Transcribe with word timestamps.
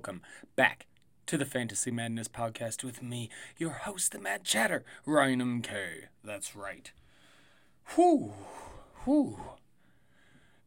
welcome 0.00 0.22
back 0.56 0.86
to 1.26 1.36
the 1.36 1.44
Fantasy 1.44 1.90
Madness 1.90 2.26
podcast 2.26 2.82
with 2.82 3.02
me, 3.02 3.28
your 3.58 3.72
host, 3.72 4.12
the 4.12 4.18
Mad 4.18 4.44
Chatter, 4.44 4.82
Ryan 5.04 5.60
MK. 5.60 6.04
That's 6.24 6.56
right. 6.56 6.90
Whew, 7.94 8.32
whew. 9.04 9.38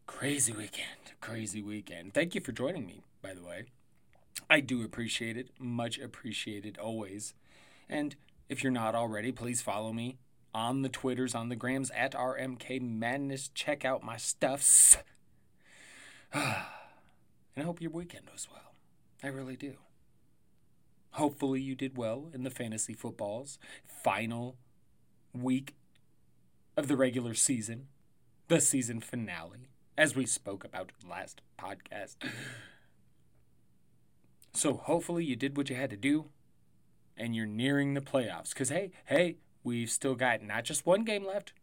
Crazy 0.05 0.53
weekend, 0.53 1.13
crazy 1.20 1.63
weekend. 1.63 2.13
Thank 2.13 2.35
you 2.35 2.41
for 2.41 2.52
joining 2.52 2.85
me, 2.85 3.02
by 3.23 3.34
the 3.34 3.41
way. 3.41 3.63
I 4.52 4.59
do 4.59 4.84
appreciate 4.84 5.36
it, 5.36 5.50
much 5.58 5.97
appreciated 5.97 6.77
always. 6.77 7.34
And 7.89 8.16
if 8.50 8.61
you're 8.61 8.72
not 8.72 8.94
already, 8.94 9.31
please 9.31 9.63
follow 9.63 9.94
me 9.94 10.20
on 10.53 10.84
the 10.84 10.89
Twitters, 10.89 11.34
on 11.34 11.50
the 11.50 11.55
Grams 11.55 11.89
at 11.95 12.13
RMK 12.13 12.80
Madness. 12.84 13.50
Check 13.55 13.84
out 13.84 14.03
my 14.03 14.17
stuffs. 14.17 14.97
And 17.55 17.61
I 17.61 17.67
hope 17.67 17.81
your 17.81 17.91
weekend 17.91 18.23
was 18.34 18.47
well. 18.52 18.62
I 19.23 19.27
really 19.27 19.55
do. 19.55 19.76
Hopefully, 21.12 21.62
you 21.62 21.76
did 21.76 21.98
well 21.98 22.30
in 22.34 22.44
the 22.44 22.50
fantasy 22.50 22.94
football's 22.94 23.58
final 23.86 24.58
week 25.34 25.76
of 26.75 26.88
the 26.88 26.97
regular 26.97 27.34
season, 27.34 27.88
the 28.47 28.59
season 28.59 29.00
finale, 29.00 29.70
as 29.97 30.16
we 30.16 30.25
spoke 30.25 30.64
about 30.64 30.92
last 31.08 31.42
podcast. 31.58 32.17
So, 34.53 34.73
hopefully, 34.73 35.23
you 35.23 35.36
did 35.36 35.56
what 35.56 35.69
you 35.69 35.75
had 35.75 35.90
to 35.92 35.97
do 35.97 36.25
and 37.16 37.36
you're 37.36 37.45
nearing 37.45 37.94
the 37.94 38.02
playoffs. 38.02 38.50
Because, 38.50 38.69
hey, 38.69 38.92
hey, 39.06 39.38
we've 39.64 39.90
still 39.90 40.16
got 40.16 40.44
not 40.44 40.64
just 40.64 40.86
one 40.86 41.03
game 41.03 41.25
left. 41.25 41.53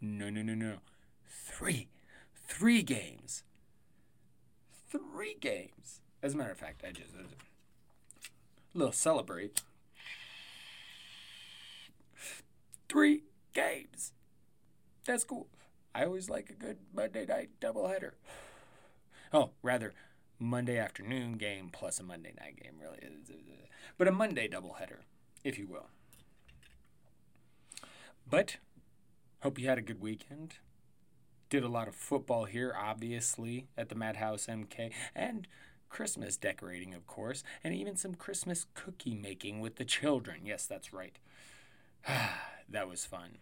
No, 0.00 0.30
no, 0.30 0.42
no, 0.42 0.54
no. 0.54 0.78
Three. 1.26 1.88
Three 2.34 2.82
games 2.82 3.44
three 4.90 5.36
games. 5.40 6.00
As 6.22 6.34
a 6.34 6.36
matter 6.36 6.50
of 6.50 6.58
fact, 6.58 6.84
I 6.86 6.90
just 6.92 7.14
a 7.14 8.78
little 8.78 8.92
celebrate. 8.92 9.62
Three 12.88 13.22
games. 13.54 14.12
That's 15.04 15.24
cool. 15.24 15.48
I 15.94 16.04
always 16.04 16.28
like 16.28 16.50
a 16.50 16.54
good 16.54 16.78
Monday 16.94 17.26
night 17.26 17.50
doubleheader. 17.60 18.12
Oh, 19.32 19.50
rather, 19.62 19.94
Monday 20.38 20.78
afternoon 20.78 21.32
game 21.32 21.70
plus 21.72 22.00
a 22.00 22.02
Monday 22.02 22.32
night 22.40 22.60
game, 22.62 22.74
really. 22.80 22.98
But 23.96 24.08
a 24.08 24.12
Monday 24.12 24.48
doubleheader, 24.48 25.00
if 25.44 25.58
you 25.58 25.66
will. 25.66 25.88
But, 28.28 28.56
hope 29.40 29.58
you 29.58 29.68
had 29.68 29.78
a 29.78 29.82
good 29.82 30.00
weekend 30.00 30.54
did 31.50 31.64
a 31.64 31.68
lot 31.68 31.88
of 31.88 31.94
football 31.94 32.44
here, 32.44 32.74
obviously, 32.78 33.68
at 33.76 33.88
the 33.88 33.94
Madhouse 33.94 34.46
MK, 34.46 34.92
and 35.14 35.48
Christmas 35.88 36.36
decorating, 36.36 36.94
of 36.94 37.06
course, 37.06 37.42
and 37.64 37.74
even 37.74 37.96
some 37.96 38.14
Christmas 38.14 38.66
cookie 38.74 39.14
making 39.14 39.60
with 39.60 39.76
the 39.76 39.84
children. 39.84 40.40
Yes, 40.44 40.66
that's 40.66 40.92
right. 40.92 41.18
that 42.68 42.88
was 42.88 43.04
fun. 43.04 43.38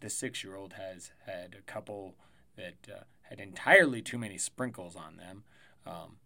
The 0.00 0.10
six 0.10 0.44
year 0.44 0.56
old 0.56 0.74
has 0.74 1.10
had 1.24 1.56
a 1.58 1.62
couple 1.62 2.14
that 2.56 2.88
uh, 2.90 3.00
had 3.22 3.40
entirely 3.40 4.02
too 4.02 4.18
many 4.18 4.38
sprinkles 4.38 4.96
on 4.96 5.16
them. 5.16 5.44
Um, 5.86 6.16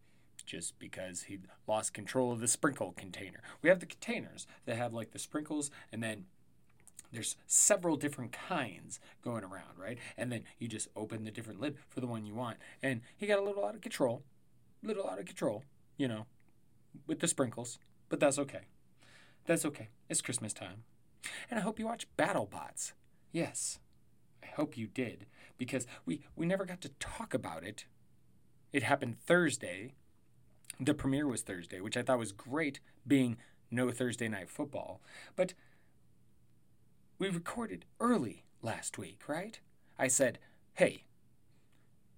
just 0.46 0.78
because 0.80 1.24
he 1.24 1.38
lost 1.68 1.94
control 1.94 2.32
of 2.32 2.40
the 2.40 2.48
sprinkle 2.48 2.92
container. 2.96 3.40
We 3.62 3.68
have 3.68 3.78
the 3.78 3.86
containers 3.86 4.48
that 4.64 4.76
have 4.76 4.92
like 4.92 5.12
the 5.12 5.18
sprinkles 5.18 5.70
and 5.92 6.02
then 6.02 6.24
there's 7.12 7.36
several 7.46 7.96
different 7.96 8.32
kinds 8.32 9.00
going 9.22 9.44
around, 9.44 9.76
right? 9.76 9.98
And 10.16 10.30
then 10.30 10.44
you 10.58 10.68
just 10.68 10.88
open 10.96 11.24
the 11.24 11.30
different 11.30 11.60
lid 11.60 11.76
for 11.88 12.00
the 12.00 12.06
one 12.06 12.24
you 12.24 12.34
want. 12.34 12.58
And 12.82 13.00
he 13.16 13.26
got 13.26 13.38
a 13.38 13.42
little 13.42 13.64
out 13.64 13.74
of 13.74 13.80
control, 13.80 14.22
little 14.82 15.08
out 15.08 15.18
of 15.18 15.26
control, 15.26 15.64
you 15.96 16.08
know, 16.08 16.26
with 17.06 17.20
the 17.20 17.28
sprinkles, 17.28 17.78
but 18.08 18.20
that's 18.20 18.38
okay. 18.38 18.62
That's 19.46 19.64
okay. 19.64 19.88
It's 20.08 20.22
Christmas 20.22 20.52
time. 20.52 20.84
And 21.50 21.58
I 21.58 21.62
hope 21.62 21.78
you 21.78 21.86
watch 21.86 22.06
BattleBots. 22.16 22.92
Yes, 23.32 23.78
I 24.42 24.46
hope 24.46 24.76
you 24.76 24.86
did 24.86 25.26
because 25.58 25.86
we, 26.06 26.22
we 26.34 26.46
never 26.46 26.64
got 26.64 26.80
to 26.82 26.91
talk 26.98 27.34
about 27.34 27.64
it. 27.64 27.84
It 28.72 28.82
happened 28.82 29.18
Thursday. 29.18 29.94
The 30.78 30.94
premiere 30.94 31.26
was 31.26 31.42
Thursday, 31.42 31.80
which 31.80 31.97
I 31.97 32.02
thought 32.02 32.18
was 32.18 32.32
great, 32.32 32.80
being 33.06 33.36
no 33.70 33.91
Thursday 33.91 34.28
night 34.28 34.48
football. 34.48 35.00
But 35.36 35.54
we 37.18 37.28
recorded 37.28 37.84
early 38.00 38.44
last 38.62 38.97
week, 38.97 39.22
right? 39.28 39.60
I 39.98 40.08
said, 40.08 40.38
hey, 40.74 41.04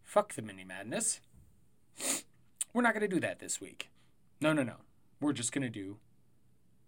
fuck 0.02 0.34
the 0.34 0.42
mini 0.42 0.64
madness. 0.64 1.20
We're 2.72 2.82
not 2.82 2.94
going 2.94 3.08
to 3.08 3.14
do 3.14 3.20
that 3.20 3.38
this 3.38 3.60
week. 3.60 3.90
No, 4.40 4.52
no, 4.52 4.62
no. 4.62 4.76
We're 5.20 5.32
just 5.32 5.52
going 5.52 5.62
to 5.62 5.68
do 5.70 5.98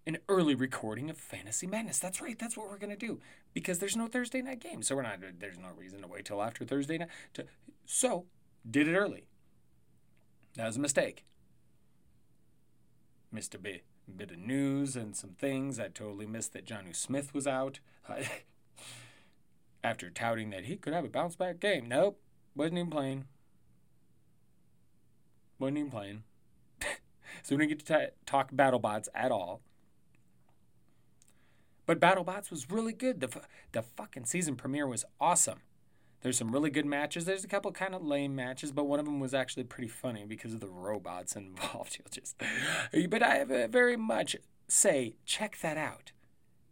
an 0.06 0.19
early 0.28 0.55
recording 0.55 1.09
of 1.11 1.17
Fantasy 1.17 1.67
Madness. 1.67 1.99
That's 1.99 2.21
right. 2.21 2.39
That's 2.39 2.56
what 2.56 2.69
we're 2.69 2.78
going 2.78 2.91
to 2.91 2.97
do 2.97 3.21
because 3.53 3.78
there's 3.78 3.97
no 3.97 4.06
Thursday 4.06 4.43
night 4.43 4.61
game. 4.61 4.83
So 4.83 4.97
we're 4.97 5.03
not 5.03 5.19
there's 5.39 5.59
no 5.59 5.69
reason 5.77 6.03
to 6.03 6.09
wait 6.09 6.25
till 6.25 6.43
after 6.43 6.65
Thursday 6.65 6.99
night 6.99 7.09
to 7.34 7.47
So, 7.87 8.27
did 8.69 8.89
it 8.89 8.97
early. 8.97 9.27
That 10.56 10.67
was 10.67 10.77
a 10.77 10.81
mistake. 10.81 11.25
Missed 13.33 13.55
a 13.55 13.59
bit 13.59 13.84
bit 14.17 14.31
of 14.31 14.39
news 14.39 14.97
and 14.97 15.17
some 15.17 15.31
things. 15.31 15.81
I 15.81 15.89
totally 15.89 16.27
missed 16.27 16.53
that 16.53 16.67
Jonnu 16.67 16.94
Smith 16.94 17.33
was 17.33 17.47
out. 17.47 17.81
After 19.84 20.11
touting 20.11 20.50
that 20.50 20.65
he 20.65 20.77
could 20.77 20.93
have 20.93 21.05
a 21.05 21.09
bounce 21.09 21.37
back 21.37 21.61
game. 21.61 21.89
Nope. 21.89 22.21
Wasn't 22.55 22.78
even 22.78 22.91
playing. 22.91 23.25
Wasn't 25.65 25.79
even 25.79 25.91
playing. 25.91 26.23
so 27.43 27.57
we 27.57 27.57
didn't 27.57 27.79
get 27.79 27.87
to 27.87 28.07
t- 28.07 28.13
talk 28.27 28.53
BattleBots 28.53 29.09
at 29.15 29.33
all. 29.33 29.63
But 31.87 32.01
BattleBots 32.01 32.51
was 32.51 32.71
really 32.71 32.93
good. 32.93 33.21
The, 33.21 33.29
f- 33.29 33.49
the 33.73 33.81
fucking 33.83 34.27
season 34.27 34.57
premiere 34.57 34.87
was 34.87 35.07
awesome. 35.19 35.61
There's 36.21 36.37
some 36.37 36.53
really 36.53 36.69
good 36.69 36.85
matches. 36.85 37.25
There's 37.25 37.45
a 37.45 37.49
couple 37.49 37.73
kind 37.73 37.95
of 37.95 38.05
lame 38.05 38.35
matches, 38.35 38.73
but 38.73 38.85
one 38.85 38.99
of 38.99 39.07
them 39.07 39.21
was 39.21 39.33
actually 39.33 39.65
pretty 39.65 39.89
funny 39.89 40.27
because 40.27 40.53
of 40.53 40.61
the 40.61 40.69
robots 40.69 41.35
involved. 41.37 41.99
You'll 41.99 42.11
just, 42.11 42.37
but 43.09 43.23
I 43.23 43.45
very 43.45 43.97
much 43.97 44.37
say 44.69 45.17
check 45.25 45.59
that 45.63 45.79
out. 45.79 46.13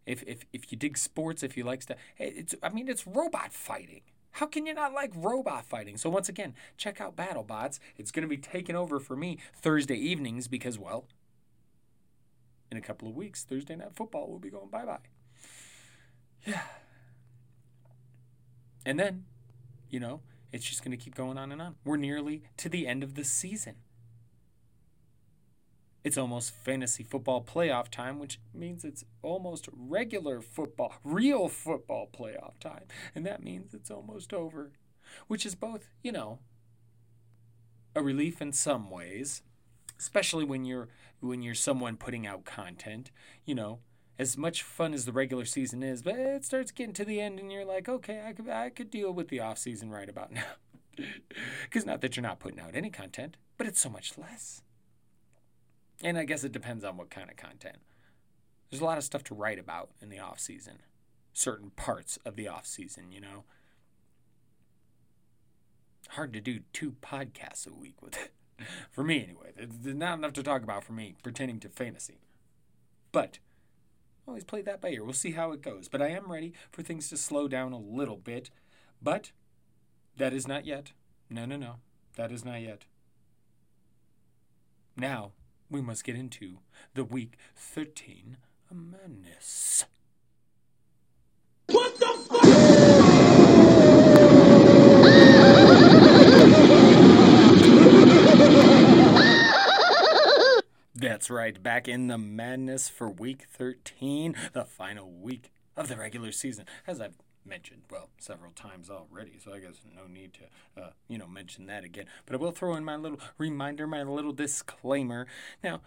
If 0.05 0.21
if 0.27 0.45
if 0.53 0.71
you 0.71 0.77
dig 0.77 0.99
sports, 0.99 1.41
if 1.41 1.57
you 1.57 1.63
like 1.63 1.81
stuff, 1.81 1.97
it's 2.17 2.53
I 2.61 2.69
mean 2.69 2.89
it's 2.89 3.07
robot 3.07 3.53
fighting. 3.53 4.01
How 4.33 4.47
can 4.47 4.65
you 4.65 4.73
not 4.73 4.93
like 4.93 5.11
robot 5.15 5.65
fighting? 5.65 5.95
So 5.97 6.09
once 6.09 6.27
again, 6.27 6.55
check 6.75 6.99
out 6.99 7.15
BattleBots. 7.15 7.79
It's 7.97 8.11
going 8.11 8.23
to 8.23 8.27
be 8.27 8.37
taking 8.37 8.75
over 8.75 8.99
for 8.99 9.15
me 9.15 9.37
Thursday 9.55 9.95
evenings 9.95 10.47
because 10.47 10.79
well, 10.79 11.05
in 12.71 12.77
a 12.77 12.81
couple 12.81 13.07
of 13.07 13.15
weeks, 13.15 13.43
Thursday 13.43 13.75
night 13.75 13.95
football 13.95 14.27
will 14.27 14.39
be 14.39 14.49
going 14.49 14.69
bye 14.69 14.85
bye. 14.85 14.97
Yeah. 16.45 16.61
And 18.85 18.99
then 18.99 19.25
you 19.89 19.99
know, 19.99 20.21
it's 20.51 20.65
just 20.67 20.83
going 20.83 20.97
to 20.97 21.03
keep 21.03 21.13
going 21.13 21.37
on 21.37 21.51
and 21.51 21.61
on. 21.61 21.75
We're 21.85 21.97
nearly 21.97 22.41
to 22.57 22.69
the 22.69 22.87
end 22.87 23.03
of 23.03 23.13
the 23.13 23.23
season. 23.23 23.75
It's 26.03 26.17
almost 26.17 26.53
fantasy 26.53 27.03
football 27.03 27.41
playoff 27.41 27.89
time, 27.89 28.19
which 28.19 28.39
means 28.53 28.83
it's 28.83 29.05
almost 29.21 29.69
regular 29.71 30.41
football, 30.41 30.95
real 31.03 31.47
football 31.47 32.09
playoff 32.11 32.59
time. 32.59 32.83
And 33.15 33.25
that 33.25 33.41
means 33.41 33.73
it's 33.73 33.89
almost 33.89 34.33
over, 34.33 34.73
which 35.27 35.45
is 35.45 35.55
both, 35.55 35.87
you 36.01 36.11
know, 36.11 36.39
a 37.95 38.01
relief 38.01 38.41
in 38.41 38.51
some 38.51 38.89
ways, 38.89 39.43
especially 39.97 40.43
when 40.43 40.65
you're 40.65 40.89
when 41.21 41.41
you're 41.41 41.55
someone 41.55 41.95
putting 41.95 42.27
out 42.27 42.43
content, 42.43 43.09
you 43.45 43.55
know, 43.55 43.79
as 44.19 44.37
much 44.37 44.61
fun 44.61 44.93
as 44.93 45.05
the 45.05 45.13
regular 45.13 45.45
season 45.45 45.81
is, 45.81 46.01
but 46.01 46.15
it 46.15 46.43
starts 46.43 46.71
getting 46.71 46.93
to 46.93 47.05
the 47.05 47.21
end 47.21 47.39
and 47.39 47.51
you're 47.51 47.63
like, 47.63 47.87
okay, 47.87 48.23
I 48.25 48.33
could 48.33 48.49
I 48.49 48.69
could 48.69 48.89
deal 48.89 49.13
with 49.13 49.29
the 49.29 49.39
off 49.39 49.57
season 49.57 49.89
right 49.89 50.09
about 50.09 50.33
now. 50.33 50.43
Cuz 51.71 51.85
not 51.85 52.01
that 52.01 52.17
you're 52.17 52.23
not 52.23 52.39
putting 52.39 52.59
out 52.59 52.75
any 52.75 52.89
content, 52.89 53.37
but 53.57 53.67
it's 53.67 53.79
so 53.79 53.89
much 53.89 54.17
less. 54.17 54.63
And 56.01 56.17
I 56.17 56.25
guess 56.25 56.43
it 56.43 56.51
depends 56.51 56.83
on 56.83 56.97
what 56.97 57.09
kind 57.09 57.29
of 57.29 57.37
content. 57.37 57.77
There's 58.69 58.81
a 58.81 58.85
lot 58.85 58.97
of 58.97 59.03
stuff 59.03 59.23
to 59.25 59.35
write 59.35 59.59
about 59.59 59.91
in 60.01 60.09
the 60.09 60.19
off 60.19 60.39
season. 60.39 60.79
Certain 61.33 61.69
parts 61.71 62.17
of 62.25 62.35
the 62.35 62.47
off 62.47 62.65
season, 62.65 63.11
you 63.11 63.21
know. 63.21 63.43
Hard 66.09 66.33
to 66.33 66.41
do 66.41 66.61
two 66.73 66.95
podcasts 67.01 67.67
a 67.67 67.73
week 67.73 68.01
with 68.01 68.17
it. 68.17 68.31
for 68.91 69.03
me 69.03 69.23
anyway. 69.23 69.51
There's 69.55 69.95
not 69.95 70.17
enough 70.17 70.33
to 70.33 70.43
talk 70.43 70.63
about 70.63 70.83
for 70.83 70.93
me 70.93 71.15
pertaining 71.23 71.59
to 71.61 71.69
fantasy. 71.69 72.19
But 73.11 73.39
always 74.27 74.43
play 74.43 74.61
that 74.63 74.81
by 74.81 74.89
ear. 74.89 75.03
We'll 75.03 75.13
see 75.13 75.31
how 75.31 75.51
it 75.51 75.61
goes. 75.61 75.87
But 75.87 76.01
I 76.01 76.09
am 76.09 76.31
ready 76.31 76.53
for 76.71 76.81
things 76.81 77.09
to 77.09 77.17
slow 77.17 77.47
down 77.47 77.73
a 77.73 77.79
little 77.79 78.17
bit. 78.17 78.49
But 79.01 79.31
that 80.17 80.33
is 80.33 80.47
not 80.47 80.65
yet. 80.65 80.91
No, 81.29 81.45
no, 81.45 81.57
no. 81.57 81.75
That 82.15 82.31
is 82.31 82.45
not 82.45 82.61
yet. 82.61 82.85
Now 84.95 85.31
we 85.73 85.81
must 85.81 86.03
get 86.03 86.15
into 86.15 86.59
the 86.93 87.03
week 87.03 87.35
13 87.55 88.37
madness. 88.71 89.85
What 91.67 91.97
the 91.97 92.05
fuck? 92.29 92.43
That's 100.95 101.29
right, 101.29 101.61
back 101.61 101.87
in 101.87 102.07
the 102.07 102.17
madness 102.19 102.87
for 102.87 103.09
week 103.09 103.47
13, 103.51 104.35
the 104.53 104.65
final 104.65 105.11
week 105.11 105.51
of 105.75 105.87
the 105.87 105.97
regular 105.97 106.31
season. 106.31 106.65
As 106.85 107.01
I've 107.01 107.17
mentioned, 107.45 107.83
well, 107.91 108.09
several 108.17 108.51
times 108.51 108.89
already, 108.89 109.39
so 109.43 109.53
I 109.53 109.59
guess 109.59 109.81
no 109.95 110.07
need 110.07 110.33
to, 110.33 110.81
uh, 110.81 110.89
you 111.07 111.17
know, 111.17 111.27
mention 111.27 111.65
that 111.67 111.83
again. 111.83 112.05
But 112.25 112.35
I 112.35 112.37
will 112.39 112.51
throw 112.51 112.75
in 112.75 112.83
my 112.83 112.95
little 112.95 113.19
reminder, 113.37 113.87
my 113.87 114.03
little 114.03 114.33
disclaimer. 114.33 115.27
Now, 115.63 115.81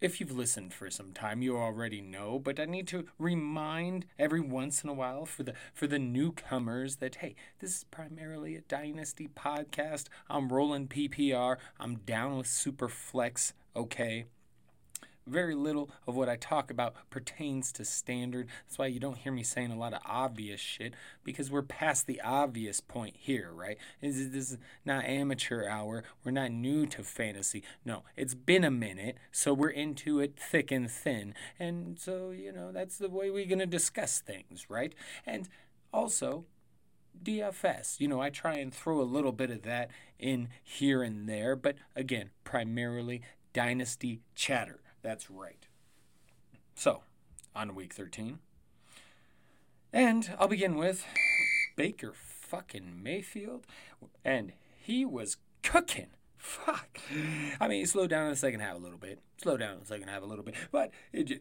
if 0.00 0.20
you've 0.20 0.36
listened 0.36 0.72
for 0.72 0.90
some 0.90 1.12
time, 1.12 1.42
you 1.42 1.56
already 1.56 2.00
know, 2.00 2.38
but 2.38 2.60
I 2.60 2.66
need 2.66 2.86
to 2.88 3.06
remind 3.18 4.06
every 4.18 4.40
once 4.40 4.84
in 4.84 4.90
a 4.90 4.94
while 4.94 5.26
for 5.26 5.42
the 5.42 5.54
for 5.74 5.88
the 5.88 5.98
newcomers 5.98 6.96
that 6.96 7.16
hey, 7.16 7.34
this 7.58 7.78
is 7.78 7.84
primarily 7.84 8.54
a 8.54 8.60
dynasty 8.60 9.28
podcast. 9.28 10.04
I'm 10.30 10.52
rolling 10.52 10.86
PPR. 10.86 11.56
I'm 11.80 11.96
down 11.96 12.36
with 12.38 12.46
Superflex, 12.46 13.54
okay? 13.74 14.26
Very 15.28 15.54
little 15.54 15.90
of 16.06 16.16
what 16.16 16.28
I 16.28 16.36
talk 16.36 16.70
about 16.70 16.94
pertains 17.10 17.72
to 17.72 17.84
standard. 17.84 18.48
That's 18.66 18.78
why 18.78 18.86
you 18.86 19.00
don't 19.00 19.18
hear 19.18 19.32
me 19.32 19.42
saying 19.42 19.70
a 19.70 19.78
lot 19.78 19.92
of 19.92 20.00
obvious 20.04 20.60
shit 20.60 20.94
because 21.24 21.50
we're 21.50 21.62
past 21.62 22.06
the 22.06 22.20
obvious 22.20 22.80
point 22.80 23.16
here, 23.18 23.50
right? 23.52 23.78
This 24.00 24.16
is, 24.16 24.58
not 24.84 25.04
amateur 25.04 25.68
hour. 25.68 26.04
We're 26.24 26.32
not 26.32 26.50
new 26.50 26.86
to 26.86 27.02
fantasy. 27.02 27.62
No, 27.84 28.04
it's 28.16 28.34
been 28.34 28.64
a 28.64 28.70
minute, 28.70 29.18
so 29.30 29.52
we're 29.52 29.68
into 29.68 30.20
it 30.20 30.38
thick 30.38 30.70
and 30.70 30.90
thin. 30.90 31.34
And 31.58 31.98
so, 31.98 32.30
you 32.30 32.52
know, 32.52 32.72
that's 32.72 32.98
the 32.98 33.08
way 33.08 33.30
we're 33.30 33.46
going 33.46 33.58
to 33.58 33.66
discuss 33.66 34.20
things, 34.20 34.66
right? 34.68 34.94
And 35.26 35.48
also, 35.92 36.46
DFS. 37.22 38.00
You 38.00 38.08
know, 38.08 38.20
I 38.20 38.30
try 38.30 38.54
and 38.54 38.72
throw 38.72 39.00
a 39.00 39.02
little 39.02 39.32
bit 39.32 39.50
of 39.50 39.62
that 39.62 39.90
in 40.18 40.48
here 40.62 41.02
and 41.02 41.28
there, 41.28 41.56
but 41.56 41.76
again, 41.94 42.30
primarily 42.44 43.22
dynasty 43.52 44.20
chatter. 44.34 44.80
That's 45.02 45.30
right. 45.30 45.66
So, 46.74 47.02
on 47.54 47.74
week 47.74 47.92
13. 47.92 48.38
And 49.92 50.34
I'll 50.38 50.48
begin 50.48 50.76
with 50.76 51.04
Baker 51.76 52.12
fucking 52.14 53.02
Mayfield. 53.02 53.66
And 54.24 54.52
he 54.80 55.04
was 55.04 55.36
cooking. 55.62 56.08
Fuck. 56.36 57.00
I 57.60 57.66
mean, 57.68 57.80
he 57.80 57.84
slowed 57.84 58.10
down 58.10 58.24
in 58.24 58.30
the 58.30 58.36
second 58.36 58.60
half 58.60 58.76
a 58.76 58.78
little 58.78 58.98
bit. 58.98 59.20
Slowed 59.42 59.60
down 59.60 59.74
in 59.74 59.80
the 59.80 59.86
second 59.86 60.08
half 60.08 60.22
a 60.22 60.26
little 60.26 60.44
bit. 60.44 60.54
But 60.70 60.92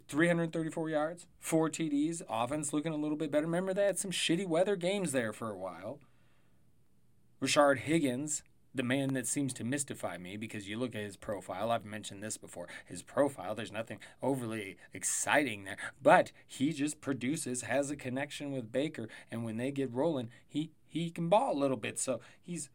334 0.07 0.89
yards, 0.89 1.27
four 1.39 1.69
TDs, 1.69 2.21
offense 2.30 2.74
looking 2.74 2.94
a 2.94 2.98
little 2.98 3.18
bit 3.18 3.31
better. 3.31 3.45
Remember, 3.45 3.74
they 3.74 3.86
had 3.86 4.00
some 4.00 4.12
shitty 4.12 4.48
weather 4.48 4.75
games 4.75 5.12
there 5.12 5.33
for 5.33 5.51
a 5.51 5.57
while. 5.57 6.00
Rashard 7.42 7.80
Higgins 7.80 8.42
the 8.77 8.83
man 8.83 9.13
that 9.13 9.27
seems 9.27 9.53
to 9.53 9.63
mystify 9.63 10.18
me 10.18 10.38
because 10.38 10.68
you 10.68 10.77
look 10.77 10.95
at 10.95 11.01
his 11.01 11.18
profile. 11.18 11.71
I've 11.71 11.85
mentioned 11.85 12.24
this 12.24 12.38
before. 12.38 12.68
His 12.85 13.03
profile, 13.03 13.56
there's 13.56 13.71
nothing 13.71 14.00
overly 14.21 14.77
exciting 14.94 15.65
there, 15.65 15.77
but 16.01 16.31
he 16.45 16.71
just 16.71 17.01
produces, 17.01 17.63
has 17.63 17.91
a 17.91 17.95
connection 17.95 18.51
with 18.51 18.71
Baker, 18.71 19.07
and 19.31 19.44
when 19.44 19.57
they 19.57 19.71
get 19.71 19.94
rolling, 19.94 20.29
he 20.47 20.71
he 20.88 21.09
can 21.09 21.29
ball 21.29 21.53
a 21.53 21.59
little 21.59 21.77
bit. 21.77 22.00
So 22.00 22.21
he's 22.41 22.69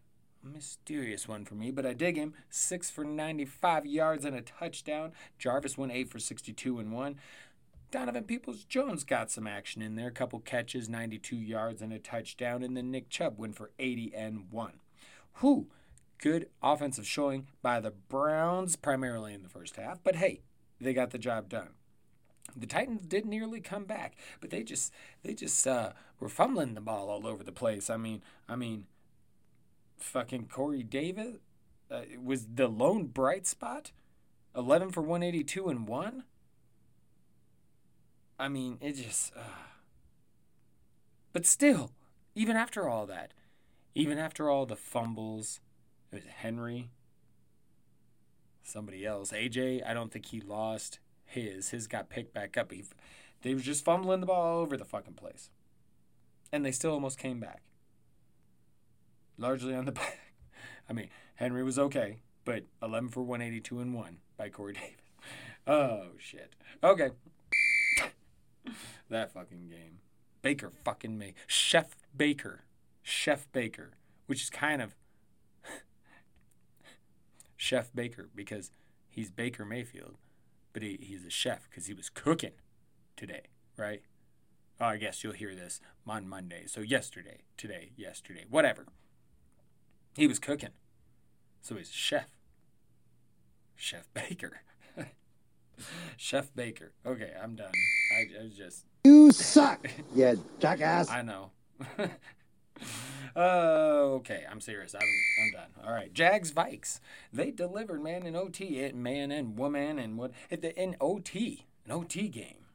a 0.45 0.49
mysterious 0.49 1.27
one 1.27 1.45
for 1.45 1.55
me, 1.55 1.71
but 1.71 1.87
I 1.87 1.95
dig 1.95 2.17
him. 2.17 2.35
Six 2.51 2.91
for 2.91 3.05
95 3.05 3.87
yards 3.87 4.25
and 4.25 4.37
a 4.37 4.43
touchdown. 4.43 5.13
Jarvis 5.39 5.79
went 5.79 5.93
eight 5.93 6.11
for 6.11 6.19
62 6.19 6.79
and 6.79 6.93
one. 6.93 7.17
Donovan 7.91 8.25
Peoples 8.25 8.65
Jones 8.65 9.05
got 9.05 9.31
some 9.31 9.47
action 9.47 9.83
in 9.83 9.97
there, 9.97 10.09
a 10.09 10.13
couple 10.13 10.39
catches, 10.41 10.89
92 10.89 11.37
yards 11.37 11.83
and 11.83 11.93
a 11.93 11.99
touchdown, 11.99 12.63
and 12.63 12.75
then 12.75 12.91
Nick 12.91 13.11
Chubb 13.11 13.39
went 13.39 13.55
for 13.55 13.71
80 13.79 14.15
and 14.15 14.51
one. 14.51 14.81
Who? 15.35 15.69
Good 16.23 16.49
offensive 16.63 17.07
showing 17.07 17.49
by 17.61 17.81
the 17.81 17.91
Browns, 17.91 18.77
primarily 18.77 19.35
in 19.35 19.43
the 19.43 19.49
first 19.51 19.77
half. 19.77 20.03
But 20.03 20.17
hey, 20.17 20.41
they 20.81 20.95
got 20.95 21.11
the 21.11 21.19
job 21.19 21.51
done. 21.51 21.71
The 22.57 22.67
Titans 22.67 23.07
did 23.07 23.27
nearly 23.27 23.61
come 23.61 23.85
back, 23.85 24.15
but 24.41 24.51
they 24.51 24.63
just 24.63 24.93
they 25.23 25.35
just 25.35 25.67
uh, 25.67 25.93
were 26.19 26.29
fumbling 26.29 26.75
the 26.75 26.81
ball 26.81 27.11
all 27.11 27.27
over 27.27 27.43
the 27.43 27.53
place. 27.53 27.91
I 27.91 27.97
mean, 27.97 28.23
I 28.49 28.57
mean, 28.57 28.87
fucking 29.99 30.49
Corey 30.49 30.83
Davis 30.83 31.37
uh, 31.91 32.03
was 32.23 32.47
the 32.55 32.69
lone 32.69 33.07
bright 33.07 33.47
spot. 33.47 33.93
Eleven 34.55 34.91
for 34.91 35.03
one 35.03 35.23
eighty 35.23 35.43
two 35.45 35.69
and 35.69 35.89
one. 35.89 36.25
I 38.39 38.49
mean, 38.49 38.79
it 38.81 38.97
just. 38.97 39.33
Uh... 39.37 39.41
But 41.33 41.47
still, 41.47 41.93
even 42.35 42.57
after 42.57 42.89
all 42.89 43.07
that, 43.07 43.33
even 43.95 44.19
after 44.19 44.51
all 44.51 44.67
the 44.67 44.77
fumbles, 44.77 45.61
it 46.13 46.17
was 46.17 46.25
Henry, 46.27 46.91
somebody 48.63 49.07
else. 49.07 49.33
AJ, 49.33 49.87
I 49.87 49.95
don't 49.95 50.13
think 50.13 50.27
he 50.27 50.41
lost 50.41 50.99
his. 51.25 51.71
His 51.71 51.87
got 51.87 52.11
picked 52.11 52.35
back 52.35 52.57
up. 52.59 52.71
He, 52.71 52.85
they 53.41 53.55
were 53.55 53.61
just 53.61 53.85
fumbling 53.85 54.21
the 54.21 54.27
ball 54.27 54.57
all 54.57 54.59
over 54.61 54.77
the 54.77 54.85
fucking 54.85 55.15
place. 55.15 55.51
And 56.53 56.65
they 56.65 56.73
still 56.73 56.93
almost 56.93 57.19
came 57.19 57.41
back. 57.41 57.63
Largely 59.39 59.75
on 59.75 59.87
the 59.87 59.93
back. 59.93 60.19
I 60.89 60.93
mean, 60.93 61.09
Henry 61.37 61.65
was 61.65 61.79
okay, 61.79 62.21
but 62.45 62.65
11 62.83 63.09
for 63.09 63.23
182 63.23 63.81
and 63.81 63.95
1 63.95 64.19
by 64.37 64.51
Corey 64.51 64.73
Davis. 64.75 64.91
Oh, 65.67 66.09
shit. 66.19 66.53
Okay. 66.85 67.11
that 69.09 69.33
fucking 69.33 69.69
game. 69.69 70.01
Baker 70.43 70.73
fucking 70.85 71.17
me. 71.17 71.35
Chef 71.47 71.97
Baker. 72.15 72.65
Chef 73.03 73.51
Baker, 73.53 73.93
which 74.27 74.43
is 74.43 74.51
kind 74.51 74.83
of 74.83 74.95
Chef 77.63 77.95
Baker 77.95 78.29
because 78.35 78.73
he's 79.09 79.31
Baker 79.31 79.65
Mayfield, 79.65 80.17
but 80.73 80.83
he, 80.83 80.99
he's 81.01 81.25
a 81.25 81.31
chef 81.31 81.71
because 81.71 81.87
he 81.87 81.95
was 81.95 82.09
cooking 82.09 82.55
today, 83.17 83.43
right? 83.77 84.03
Oh, 84.81 84.87
I 84.87 84.97
guess 84.97 85.23
you'll 85.23 85.33
hear 85.33 85.55
this 85.55 85.81
on 86.05 86.29
Monday. 86.29 86.65
So 86.67 86.81
yesterday, 86.81 87.43
today, 87.57 87.93
yesterday, 87.97 88.47
whatever. 88.51 88.87
He 90.17 90.27
was 90.27 90.41
cooking. 90.41 90.71
So 91.61 91.77
he's 91.77 91.93
chef. 91.93 92.31
Chef 93.77 94.09
Baker. 94.13 94.63
chef 96.17 96.53
Baker. 96.57 96.95
Okay, 97.07 97.31
I'm 97.41 97.55
done. 97.55 97.71
I, 98.19 98.43
I 98.43 98.49
just. 98.49 98.87
You 99.05 99.31
suck, 99.31 99.87
you 100.17 100.45
jackass. 100.59 101.09
I 101.13 101.23
know. 101.23 101.53
Uh, 103.35 103.39
okay, 104.19 104.45
I'm 104.51 104.61
serious. 104.61 104.95
I'm, 104.95 105.01
I'm 105.01 105.53
done. 105.53 105.87
All 105.87 105.93
right, 105.93 106.13
Jags 106.13 106.53
Vikes. 106.53 107.01
They 107.33 107.51
delivered, 107.51 108.03
man, 108.03 108.27
in 108.27 108.37
OT, 108.37 108.81
It 108.81 108.95
man 108.95 109.31
and 109.31 109.59
woman 109.59 109.99
and 109.99 110.19
what 110.19 110.33
in 110.51 110.61
the 110.61 110.97
OT, 111.01 111.67
an 111.85 111.93
OT 111.93 112.29
game. 112.29 112.67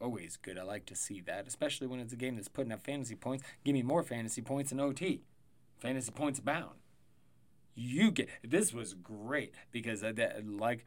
Always 0.00 0.36
good. 0.36 0.58
I 0.58 0.62
like 0.62 0.86
to 0.86 0.94
see 0.94 1.20
that, 1.22 1.48
especially 1.48 1.88
when 1.88 1.98
it's 1.98 2.12
a 2.12 2.16
game 2.16 2.36
that's 2.36 2.48
putting 2.48 2.72
up 2.72 2.84
fantasy 2.84 3.16
points. 3.16 3.44
Give 3.64 3.74
me 3.74 3.82
more 3.82 4.04
fantasy 4.04 4.42
points 4.42 4.70
in 4.70 4.78
OT. 4.78 5.22
Fantasy 5.80 6.12
points 6.12 6.38
abound. 6.38 6.76
You 7.74 8.10
get 8.10 8.28
this 8.42 8.72
was 8.72 8.94
great 8.94 9.54
because 9.70 10.02
I, 10.02 10.12
like 10.44 10.84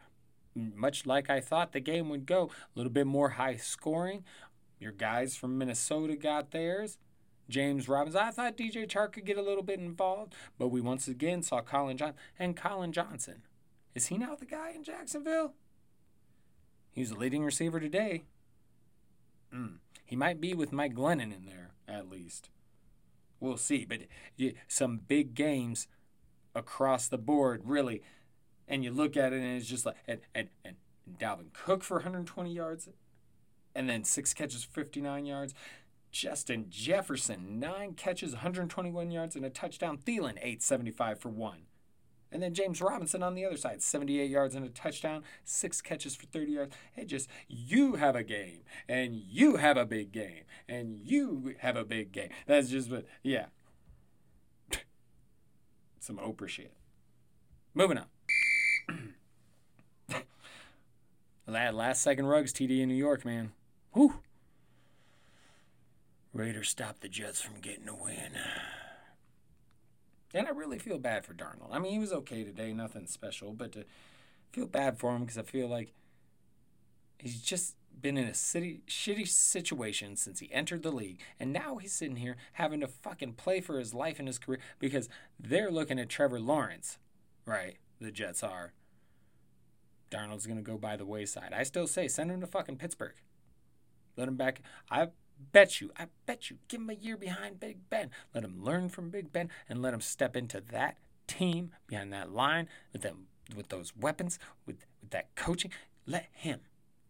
much 0.56 1.06
like 1.06 1.30
I 1.30 1.40
thought 1.40 1.72
the 1.72 1.80
game 1.80 2.10
would 2.10 2.26
go, 2.26 2.50
a 2.76 2.80
little 2.80 2.92
bit 2.92 3.08
more 3.08 3.30
high 3.30 3.56
scoring. 3.56 4.24
Your 4.80 4.92
guys 4.92 5.36
from 5.36 5.58
Minnesota 5.58 6.16
got 6.16 6.52
theirs. 6.52 6.98
James 7.52 7.88
Robinson. 7.88 8.22
I 8.22 8.32
thought 8.32 8.58
DJ 8.58 8.88
Chark 8.88 9.14
could 9.14 9.26
get 9.26 9.38
a 9.38 9.44
little 9.44 9.64
bit 9.64 9.80
involved, 9.80 10.34
but 10.58 10.70
we 10.70 10.82
once 10.82 11.08
again 11.08 11.44
saw 11.44 11.62
Collin 11.62 11.98
Johnson. 11.98 12.18
And 12.40 12.56
Collin 12.56 12.92
Johnson, 12.92 13.44
is 13.94 14.08
he 14.08 14.18
now 14.18 14.36
the 14.36 14.46
guy 14.46 14.72
in 14.74 14.84
Jacksonville? 14.84 15.54
He's 16.92 17.12
the 17.12 17.18
leading 17.18 17.44
receiver 17.44 17.80
today. 17.80 18.24
Mm. 19.54 19.78
He 20.06 20.16
might 20.16 20.42
be 20.42 20.54
with 20.54 20.72
Mike 20.72 20.96
Glennon 20.96 21.36
in 21.36 21.46
there, 21.46 21.72
at 21.88 22.10
least. 22.10 22.50
We'll 23.40 23.58
see. 23.58 23.86
But 23.86 24.02
some 24.68 25.02
big 25.08 25.34
games 25.36 25.88
across 26.56 27.08
the 27.08 27.18
board, 27.18 27.62
really. 27.66 28.02
And 28.68 28.84
you 28.84 28.92
look 28.92 29.18
at 29.18 29.34
it 29.34 29.42
and 29.42 29.58
it's 29.58 29.68
just 29.68 29.86
like, 29.86 29.96
and, 30.08 30.22
and, 30.34 30.50
and 30.64 30.76
Dalvin 31.18 31.54
Cook 31.54 31.84
for 31.84 31.98
120 31.98 32.54
yards, 32.54 32.88
and 33.76 33.90
then 33.90 34.04
six 34.04 34.34
catches, 34.34 34.64
59 34.64 35.26
yards. 35.26 35.54
Justin 36.12 36.66
Jefferson, 36.70 37.60
nine 37.60 37.94
catches, 37.94 38.34
121 38.34 39.12
yards, 39.12 39.36
and 39.36 39.46
a 39.46 39.50
touchdown. 39.50 39.98
Thielen, 39.98 40.38
875 40.38 41.20
for 41.20 41.30
one. 41.30 41.64
And 42.32 42.42
then 42.42 42.54
James 42.54 42.82
Robinson 42.82 43.24
on 43.24 43.36
the 43.36 43.46
other 43.46 43.58
side, 43.58 43.82
78 43.82 44.30
yards 44.30 44.56
and 44.56 44.66
a 44.66 44.70
touchdown, 44.70 45.24
six 45.44 45.82
catches 45.82 46.16
for 46.16 46.26
30 46.28 46.52
yards. 46.54 46.76
It 46.96 47.06
just, 47.06 47.28
you 47.50 47.96
have 47.96 48.16
a 48.16 48.24
game, 48.24 48.62
and 48.88 49.16
you 49.16 49.58
have 49.58 49.76
a 49.76 49.86
big 49.86 50.14
game, 50.14 50.44
and 50.68 51.00
you 51.04 51.56
have 51.60 51.76
a 51.76 51.84
big 51.84 52.14
game. 52.14 52.30
That's 52.48 52.70
just 52.70 52.90
what, 52.90 53.06
yeah. 53.22 53.48
Some 56.00 56.18
Oprah 56.18 56.48
shit. 56.48 56.74
Moving 57.74 57.98
on. 57.98 58.06
that 61.48 61.76
Last 61.76 62.02
second 62.02 62.28
Ruggs 62.28 62.54
TD 62.54 62.80
in 62.82 62.88
New 62.88 62.96
York, 62.96 63.26
man. 63.26 63.52
Whew. 63.94 64.22
Raiders 66.34 66.70
stopped 66.70 67.02
the 67.02 67.10
Jets 67.10 67.42
from 67.42 67.60
getting 67.60 67.90
a 67.90 67.96
win. 67.96 68.32
And 70.34 70.48
I 70.48 70.52
really 70.52 70.80
feel 70.80 70.98
bad 70.98 71.26
for 71.26 71.34
Darnold. 71.34 71.72
I 71.72 71.80
mean, 71.80 71.92
he 71.92 72.00
was 72.00 72.14
okay 72.14 72.44
today, 72.44 72.72
nothing 72.72 73.08
special, 73.08 73.52
but 73.52 73.74
to 73.74 73.86
feel 74.52 74.66
bad 74.66 74.98
for 74.98 75.14
him 75.16 75.22
because 75.22 75.38
I 75.38 75.44
feel 75.44 75.68
like 75.68 75.94
He's 77.22 77.40
just 77.40 77.76
been 78.02 78.18
in 78.18 78.26
a 78.26 78.34
city, 78.34 78.82
shitty 78.88 79.28
situation 79.28 80.16
since 80.16 80.40
he 80.40 80.52
entered 80.52 80.82
the 80.82 80.92
league, 80.92 81.20
and 81.40 81.54
now 81.54 81.76
he's 81.78 81.94
sitting 81.94 82.16
here 82.16 82.36
having 82.54 82.80
to 82.80 82.88
fucking 82.88 83.34
play 83.34 83.62
for 83.62 83.78
his 83.78 83.94
life 83.94 84.18
and 84.18 84.28
his 84.28 84.40
career 84.40 84.60
because 84.80 85.08
they're 85.40 85.70
looking 85.70 86.00
at 86.00 86.10
Trevor 86.10 86.40
Lawrence, 86.40 86.98
right? 87.46 87.78
The 88.00 88.12
Jets 88.12 88.42
are. 88.42 88.74
Darnold's 90.10 90.48
gonna 90.48 90.64
go 90.64 90.80
by 90.80 90.96
the 90.96 91.06
wayside. 91.06 91.54
I 91.54 91.62
still 91.62 91.86
say 91.86 92.08
send 92.08 92.32
him 92.32 92.42
to 92.42 92.48
fucking 92.48 92.78
Pittsburgh. 92.78 93.14
Let 94.18 94.28
him 94.28 94.36
back. 94.36 94.62
I 94.90 95.10
bet 95.52 95.82
you, 95.82 95.92
I 95.98 96.08
bet 96.26 96.50
you, 96.50 96.58
give 96.68 96.82
him 96.82 96.90
a 96.90 96.94
year 96.94 97.18
behind 97.18 97.60
Big 97.60 97.90
Ben. 97.90 98.10
Let 98.34 98.44
him 98.44 98.64
learn 98.64 98.90
from 98.90 99.10
Big 99.10 99.32
Ben 99.32 99.50
and 99.68 99.82
let 99.82 99.94
him 99.94 100.02
step 100.02 100.36
into 100.36 100.62
that 100.72 100.98
team 101.28 101.72
behind 101.88 102.12
that 102.14 102.32
line 102.32 102.68
with 102.94 103.02
them 103.02 103.28
with 103.56 103.70
those 103.70 103.96
weapons, 103.96 104.40
with, 104.66 104.86
with 105.02 105.12
that 105.12 105.36
coaching. 105.36 105.72
Let 106.06 106.28
him 106.32 106.62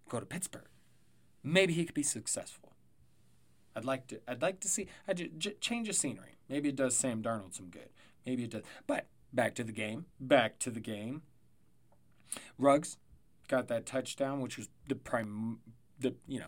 go 0.10 0.20
to 0.20 0.26
Pittsburgh 0.26 0.68
maybe 1.44 1.74
he 1.74 1.86
could 1.86 1.96
be 1.96 2.04
successful. 2.04 2.74
I'd 3.76 3.86
like 3.86 4.08
to. 4.08 4.20
I'd 4.28 4.42
like 4.42 4.60
to 4.62 4.68
see. 4.68 4.88
I 5.08 5.14
j- 5.14 5.56
change 5.62 5.88
of 5.88 5.96
scenery. 5.96 6.38
Maybe 6.50 6.70
it 6.70 6.76
does 6.76 6.96
Sam 6.96 7.24
Darnold 7.24 7.56
some 7.56 7.68
good. 7.68 7.90
Maybe 8.26 8.44
it 8.44 8.52
does. 8.52 8.64
But 8.86 9.08
back 9.32 9.56
to 9.56 9.64
the 9.64 9.72
game. 9.72 10.06
Back 10.20 10.60
to 10.60 10.70
the 10.70 10.82
game. 10.82 11.22
Ruggs 12.58 12.98
got 13.48 13.68
that 13.70 13.86
touchdown, 13.86 14.42
which 14.42 14.58
was 14.58 14.68
the 14.88 14.96
prime. 14.96 15.60
The 16.00 16.16
you 16.28 16.40
know 16.40 16.48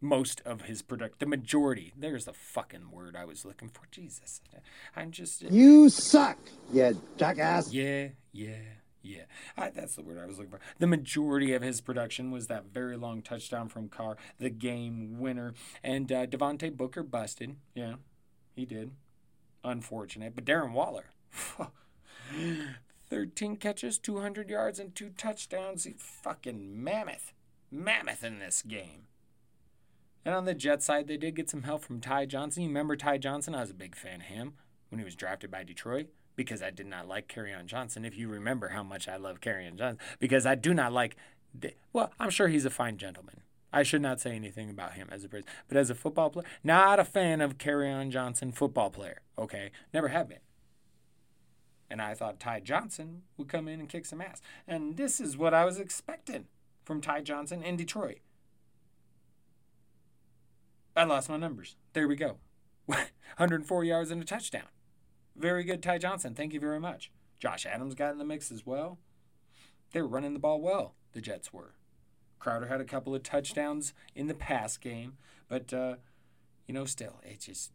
most 0.00 0.40
of 0.44 0.62
his 0.62 0.82
product, 0.82 1.18
the 1.20 1.26
majority. 1.26 1.92
There's 1.96 2.24
the 2.24 2.32
fucking 2.32 2.90
word 2.90 3.16
I 3.16 3.24
was 3.24 3.44
looking 3.44 3.68
for. 3.68 3.82
Jesus, 3.90 4.40
I'm 4.94 5.10
just. 5.10 5.42
You 5.42 5.88
suck, 5.88 6.38
yeah 6.72 6.92
jackass. 7.16 7.72
Yeah, 7.72 8.08
yeah, 8.32 8.56
yeah, 9.02 9.22
I, 9.56 9.70
that's 9.70 9.96
the 9.96 10.02
word 10.02 10.18
I 10.18 10.26
was 10.26 10.38
looking 10.38 10.50
for. 10.50 10.60
The 10.78 10.86
majority 10.86 11.52
of 11.52 11.62
his 11.62 11.80
production 11.80 12.30
was 12.30 12.48
that 12.48 12.66
very 12.72 12.96
long 12.96 13.22
touchdown 13.22 13.68
from 13.68 13.88
Carr, 13.88 14.16
the 14.38 14.50
game 14.50 15.18
winner. 15.18 15.54
And 15.82 16.10
uh, 16.10 16.26
Devontae 16.26 16.76
Booker 16.76 17.02
busted. 17.02 17.56
Yeah, 17.74 17.94
he 18.54 18.64
did. 18.64 18.90
Unfortunate. 19.62 20.34
But 20.34 20.44
Darren 20.44 20.72
Waller, 20.72 21.06
13 23.10 23.56
catches, 23.56 23.98
200 23.98 24.50
yards, 24.50 24.78
and 24.78 24.94
two 24.94 25.10
touchdowns. 25.10 25.84
He 25.84 25.94
fucking 25.96 26.82
mammoth. 26.82 27.32
Mammoth 27.70 28.24
in 28.24 28.38
this 28.38 28.62
game. 28.62 29.05
And 30.26 30.34
on 30.34 30.44
the 30.44 30.54
Jet 30.54 30.82
side, 30.82 31.06
they 31.06 31.16
did 31.16 31.36
get 31.36 31.48
some 31.48 31.62
help 31.62 31.84
from 31.84 32.00
Ty 32.00 32.26
Johnson. 32.26 32.64
You 32.64 32.68
remember 32.68 32.96
Ty 32.96 33.18
Johnson? 33.18 33.54
I 33.54 33.60
was 33.60 33.70
a 33.70 33.74
big 33.74 33.94
fan 33.94 34.16
of 34.16 34.26
him 34.26 34.54
when 34.88 34.98
he 34.98 35.04
was 35.04 35.14
drafted 35.14 35.52
by 35.52 35.62
Detroit 35.62 36.08
because 36.34 36.64
I 36.64 36.70
did 36.70 36.86
not 36.86 37.06
like 37.06 37.28
Kerryon 37.28 37.66
Johnson. 37.66 38.04
If 38.04 38.18
you 38.18 38.28
remember 38.28 38.70
how 38.70 38.82
much 38.82 39.06
I 39.06 39.18
love 39.18 39.40
Kerryon 39.40 39.76
Johnson, 39.76 40.00
because 40.18 40.44
I 40.44 40.56
do 40.56 40.74
not 40.74 40.92
like, 40.92 41.16
well, 41.92 42.10
I'm 42.18 42.30
sure 42.30 42.48
he's 42.48 42.64
a 42.64 42.70
fine 42.70 42.96
gentleman. 42.96 43.42
I 43.72 43.84
should 43.84 44.02
not 44.02 44.20
say 44.20 44.34
anything 44.34 44.68
about 44.68 44.94
him 44.94 45.06
as 45.12 45.22
a 45.22 45.28
person, 45.28 45.46
but 45.68 45.76
as 45.76 45.90
a 45.90 45.94
football 45.94 46.30
player, 46.30 46.46
not 46.64 46.98
a 46.98 47.04
fan 47.04 47.40
of 47.40 47.56
Kerryon 47.56 48.10
Johnson, 48.10 48.50
football 48.50 48.90
player. 48.90 49.20
Okay, 49.38 49.70
never 49.94 50.08
have 50.08 50.28
been. 50.28 50.40
And 51.88 52.02
I 52.02 52.14
thought 52.14 52.40
Ty 52.40 52.60
Johnson 52.60 53.22
would 53.36 53.48
come 53.48 53.68
in 53.68 53.78
and 53.78 53.88
kick 53.88 54.04
some 54.04 54.20
ass, 54.20 54.42
and 54.66 54.96
this 54.96 55.20
is 55.20 55.36
what 55.36 55.54
I 55.54 55.64
was 55.64 55.78
expecting 55.78 56.46
from 56.84 57.00
Ty 57.00 57.20
Johnson 57.20 57.62
in 57.62 57.76
Detroit. 57.76 58.18
I 60.96 61.04
lost 61.04 61.28
my 61.28 61.36
numbers. 61.36 61.76
There 61.92 62.08
we 62.08 62.16
go. 62.16 62.38
104 62.86 63.84
yards 63.84 64.10
and 64.10 64.22
a 64.22 64.24
touchdown. 64.24 64.68
Very 65.36 65.62
good, 65.62 65.82
Ty 65.82 65.98
Johnson. 65.98 66.34
Thank 66.34 66.54
you 66.54 66.60
very 66.60 66.80
much. 66.80 67.10
Josh 67.38 67.66
Adams 67.66 67.94
got 67.94 68.12
in 68.12 68.18
the 68.18 68.24
mix 68.24 68.50
as 68.50 68.64
well. 68.64 68.98
They 69.92 70.00
were 70.00 70.08
running 70.08 70.32
the 70.32 70.38
ball 70.38 70.60
well, 70.60 70.94
the 71.12 71.20
Jets 71.20 71.52
were. 71.52 71.74
Crowder 72.38 72.66
had 72.66 72.80
a 72.80 72.84
couple 72.84 73.14
of 73.14 73.22
touchdowns 73.22 73.92
in 74.14 74.26
the 74.26 74.34
pass 74.34 74.78
game, 74.78 75.18
but, 75.48 75.72
uh, 75.72 75.96
you 76.66 76.72
know, 76.72 76.86
still, 76.86 77.20
it's 77.22 77.46
just 77.46 77.72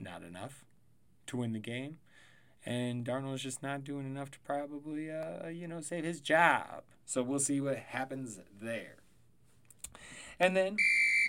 not 0.00 0.22
enough 0.22 0.64
to 1.26 1.36
win 1.36 1.52
the 1.52 1.58
game. 1.58 1.98
And 2.64 3.04
Darnold's 3.04 3.42
just 3.42 3.62
not 3.62 3.84
doing 3.84 4.06
enough 4.06 4.30
to 4.32 4.38
probably, 4.40 5.10
uh, 5.10 5.48
you 5.48 5.68
know, 5.68 5.82
save 5.82 6.04
his 6.04 6.22
job. 6.22 6.84
So 7.04 7.22
we'll 7.22 7.38
see 7.38 7.60
what 7.60 7.76
happens 7.76 8.40
there. 8.58 8.96
And 10.40 10.56
then 10.56 10.76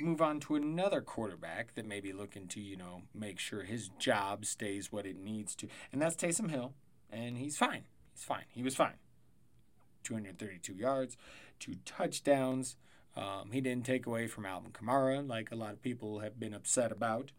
move 0.02 0.22
on 0.22 0.40
to 0.42 0.56
another 0.56 1.02
quarterback 1.02 1.76
that 1.76 1.86
may 1.86 2.00
be 2.00 2.14
looking 2.14 2.48
to, 2.50 2.62
you 2.62 2.78
know, 2.78 3.04
make 3.14 3.40
sure 3.40 3.64
his 3.64 3.90
job 4.00 4.46
stays 4.46 4.92
what 4.92 5.06
it 5.06 5.18
needs 5.18 5.56
to. 5.56 5.68
And 5.92 6.02
that's 6.02 6.16
Taysom 6.16 6.50
Hill. 6.50 6.74
And 7.12 7.38
he's 7.38 7.58
fine. 7.58 7.84
He's 8.14 8.24
fine. 8.24 8.46
He 8.50 8.64
was 8.64 8.76
fine. 8.76 8.96
232 10.04 10.74
yards, 10.74 11.18
two 11.60 11.76
touchdowns. 11.86 12.78
Um, 13.16 13.52
he 13.52 13.62
didn't 13.62 13.86
take 13.86 14.06
away 14.06 14.28
from 14.28 14.46
Alvin 14.46 14.72
Kamara, 14.72 15.28
like 15.28 15.52
a 15.52 15.56
lot 15.56 15.74
of 15.74 15.82
people 15.82 16.20
have 16.20 16.40
been 16.40 16.54
upset 16.54 16.92
about, 16.92 17.32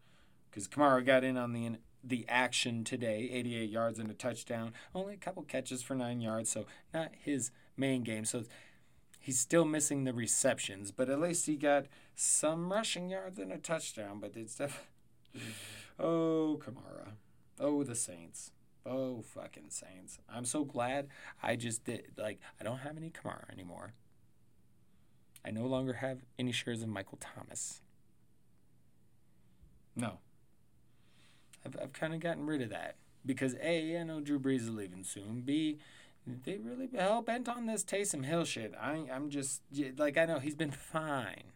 because 0.49 0.67
Kamara 0.67 1.05
got 1.05 1.23
in 1.23 1.37
on 1.37 1.53
the 1.53 1.77
the 2.03 2.25
action 2.29 2.83
today, 2.83 3.29
88 3.33 3.69
yards 3.69 3.99
and 3.99 4.09
a 4.09 4.13
touchdown, 4.13 4.71
only 4.95 5.15
a 5.15 5.17
couple 5.17 5.43
catches 5.43 5.83
for 5.83 5.93
nine 5.93 6.21
yards, 6.21 6.49
so 6.49 6.65
not 6.93 7.11
his 7.21 7.51
main 7.75 8.03
game. 8.03 8.23
So 8.23 8.43
He's 9.27 9.39
still 9.39 9.65
missing 9.65 10.05
the 10.05 10.13
receptions, 10.13 10.93
but 10.93 11.09
at 11.09 11.19
least 11.19 11.47
he 11.47 11.57
got 11.57 11.87
some 12.15 12.71
rushing 12.71 13.09
yards 13.09 13.37
and 13.39 13.51
a 13.51 13.57
touchdown. 13.57 14.21
But 14.21 14.37
it's 14.37 14.55
def- 14.55 14.87
oh 15.99 16.61
Kamara, 16.63 17.09
oh 17.59 17.83
the 17.83 17.93
Saints, 17.93 18.53
oh 18.85 19.21
fucking 19.21 19.69
Saints. 19.69 20.19
I'm 20.33 20.45
so 20.45 20.63
glad 20.63 21.09
I 21.43 21.57
just 21.57 21.83
did. 21.83 22.13
Like 22.17 22.39
I 22.57 22.63
don't 22.63 22.77
have 22.77 22.95
any 22.95 23.09
Kamara 23.09 23.51
anymore. 23.51 23.91
I 25.43 25.51
no 25.51 25.65
longer 25.65 25.95
have 25.95 26.19
any 26.39 26.53
shares 26.53 26.81
of 26.81 26.87
Michael 26.87 27.19
Thomas. 27.19 27.81
No. 29.93 30.19
I've, 31.65 31.75
I've 31.81 31.91
kind 31.91 32.13
of 32.13 32.21
gotten 32.21 32.45
rid 32.45 32.61
of 32.61 32.69
that 32.69 32.95
because 33.25 33.55
A, 33.61 33.99
I 33.99 34.03
know 34.03 34.21
Drew 34.21 34.39
Brees 34.39 34.61
is 34.61 34.69
leaving 34.69 35.03
soon. 35.03 35.41
B, 35.41 35.79
they 36.43 36.57
really 36.57 36.89
hell 36.93 37.21
bent 37.21 37.47
on 37.47 37.65
this 37.65 37.83
Taysom 37.83 38.25
Hill 38.25 38.45
shit. 38.45 38.73
I 38.79 39.05
I'm 39.11 39.29
just 39.29 39.61
like 39.97 40.17
I 40.17 40.25
know 40.25 40.39
he's 40.39 40.55
been 40.55 40.71
fine. 40.71 41.53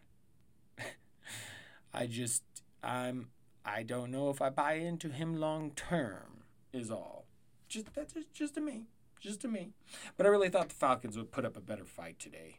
I 1.94 2.06
just 2.06 2.42
I'm 2.82 3.28
I 3.64 3.82
don't 3.82 4.10
know 4.10 4.30
if 4.30 4.40
I 4.40 4.50
buy 4.50 4.74
into 4.74 5.08
him 5.08 5.36
long 5.36 5.72
term 5.72 6.44
is 6.72 6.90
all. 6.90 7.26
Just 7.68 7.92
that's 7.94 8.14
just, 8.34 8.54
to 8.54 8.60
me. 8.60 8.86
Just 9.20 9.40
to 9.42 9.48
me. 9.48 9.72
But 10.16 10.26
I 10.26 10.30
really 10.30 10.48
thought 10.48 10.70
the 10.70 10.74
Falcons 10.74 11.16
would 11.16 11.32
put 11.32 11.44
up 11.44 11.56
a 11.56 11.60
better 11.60 11.84
fight 11.84 12.18
today. 12.18 12.58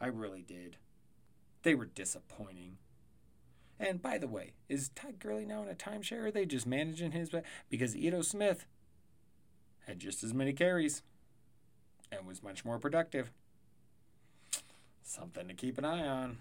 I 0.00 0.06
really 0.06 0.42
did. 0.42 0.76
They 1.62 1.74
were 1.74 1.86
disappointing. 1.86 2.78
And 3.78 4.00
by 4.00 4.18
the 4.18 4.28
way, 4.28 4.52
is 4.68 4.90
Todd 4.90 5.18
Gurley 5.18 5.46
now 5.46 5.62
in 5.62 5.68
a 5.68 5.74
timeshare? 5.74 6.22
Or 6.22 6.26
are 6.26 6.30
they 6.30 6.46
just 6.46 6.66
managing 6.66 7.12
his? 7.12 7.30
Because 7.68 7.96
Ito 7.96 8.22
Smith 8.22 8.66
had 9.86 9.98
just 9.98 10.22
as 10.22 10.34
many 10.34 10.52
carries 10.52 11.02
and 12.10 12.26
was 12.26 12.42
much 12.42 12.64
more 12.64 12.78
productive. 12.78 13.30
Something 15.02 15.48
to 15.48 15.54
keep 15.54 15.78
an 15.78 15.84
eye 15.84 16.06
on. 16.06 16.38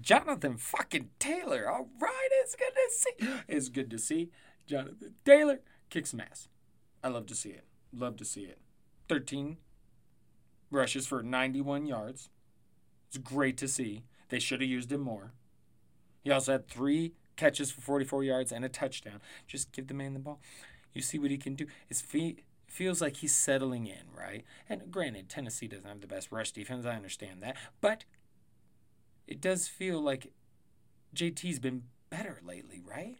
Jonathan 0.00 0.56
fucking 0.56 1.10
Taylor. 1.18 1.70
All 1.70 1.88
right, 2.00 2.28
it's 2.42 2.56
good 2.56 2.72
to 2.74 2.90
see. 2.90 3.42
It's 3.48 3.68
good 3.68 3.90
to 3.90 3.98
see 3.98 4.30
Jonathan 4.66 5.14
Taylor 5.24 5.60
kick 5.90 6.06
some 6.06 6.20
ass. 6.20 6.48
I 7.02 7.08
love 7.08 7.26
to 7.26 7.34
see 7.34 7.50
it. 7.50 7.64
Love 7.92 8.16
to 8.16 8.24
see 8.24 8.42
it. 8.42 8.58
13 9.08 9.58
rushes 10.70 11.06
for 11.06 11.22
91 11.22 11.86
yards. 11.86 12.30
It's 13.08 13.18
great 13.18 13.56
to 13.58 13.68
see. 13.68 14.04
They 14.30 14.38
should 14.38 14.60
have 14.60 14.70
used 14.70 14.90
him 14.90 15.02
more. 15.02 15.32
He 16.22 16.30
also 16.30 16.52
had 16.52 16.66
three 16.66 17.12
catches 17.36 17.70
for 17.70 17.80
44 17.80 18.24
yards 18.24 18.52
and 18.52 18.64
a 18.64 18.68
touchdown. 18.68 19.20
Just 19.46 19.72
give 19.72 19.86
the 19.86 19.94
man 19.94 20.14
the 20.14 20.20
ball. 20.20 20.40
You 20.92 21.02
see 21.02 21.18
what 21.18 21.30
he 21.30 21.36
can 21.36 21.54
do. 21.54 21.66
His 21.86 22.00
feet 22.00 22.42
feels 22.74 23.00
like 23.00 23.18
he's 23.18 23.34
settling 23.34 23.86
in, 23.86 24.10
right? 24.12 24.44
And 24.68 24.90
granted, 24.90 25.28
Tennessee 25.28 25.68
doesn't 25.68 25.88
have 25.88 26.00
the 26.00 26.08
best 26.08 26.32
rush 26.32 26.50
defense. 26.50 26.84
I 26.84 26.96
understand 26.96 27.40
that. 27.42 27.56
But 27.80 28.04
it 29.28 29.40
does 29.40 29.68
feel 29.68 30.00
like 30.00 30.32
JT's 31.14 31.60
been 31.60 31.84
better 32.10 32.40
lately, 32.44 32.82
right? 32.84 33.18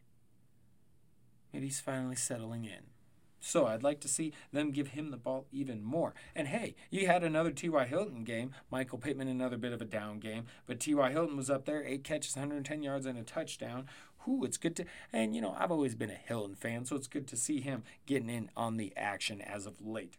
Maybe 1.53 1.67
he's 1.67 1.81
finally 1.81 2.17
settling 2.17 2.65
in. 2.65 2.91
So 3.39 3.67
I'd 3.67 3.83
like 3.83 4.01
to 4.01 4.09
see 4.09 4.33
them 4.53 4.73
give 4.73 4.89
him 4.89 5.11
the 5.11 5.17
ball 5.17 5.47
even 5.53 5.85
more. 5.85 6.15
And 6.35 6.49
hey, 6.49 6.75
you 6.91 7.07
had 7.07 7.23
another 7.23 7.51
T.Y. 7.51 7.85
Hilton 7.85 8.25
game. 8.25 8.55
Michael 8.71 8.99
Pittman, 8.99 9.29
another 9.29 9.59
bit 9.59 9.73
of 9.73 9.83
a 9.83 9.85
down 9.85 10.19
game. 10.19 10.47
But 10.67 10.81
T.Y. 10.81 11.13
Hilton 11.13 11.37
was 11.37 11.51
up 11.51 11.67
there, 11.67 11.85
eight 11.85 12.03
catches, 12.03 12.35
110 12.35 12.83
yards, 12.83 13.07
and 13.07 13.19
a 13.19 13.23
touchdown. 13.23 13.87
Whoo, 14.27 14.45
it's 14.45 14.57
good 14.57 14.77
to, 14.77 14.85
and 15.13 15.35
you 15.35 15.41
know, 15.41 15.55
I've 15.59 15.71
always 15.71 15.95
been 15.95 16.11
a 16.11 16.15
Hilton 16.15 16.55
fan, 16.55 16.85
so 16.85 16.97
it's 16.97 17.07
good 17.07 17.27
to 17.29 17.37
see 17.37 17.61
him 17.61 17.85
getting 18.07 18.31
in 18.31 18.51
on 18.57 18.77
the 18.77 18.93
action 18.97 19.41
as 19.41 19.67
of 19.67 19.81
late. 19.85 20.15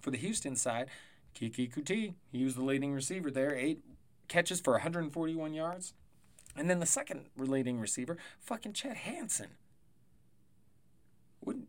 For 0.00 0.10
the 0.10 0.18
Houston 0.18 0.56
side, 0.56 0.88
Keke 1.34 1.72
Coutee, 1.72 2.14
he 2.32 2.44
was 2.44 2.54
the 2.54 2.64
leading 2.64 2.92
receiver 2.92 3.30
there, 3.30 3.54
eight 3.54 3.82
catches 4.28 4.60
for 4.60 4.74
141 4.74 5.54
yards. 5.54 5.94
And 6.56 6.68
then 6.68 6.80
the 6.80 6.86
second 6.86 7.26
leading 7.36 7.78
receiver, 7.78 8.16
fucking 8.40 8.72
Chad 8.72 8.96
Hansen. 8.96 9.50
Wouldn't, 11.44 11.68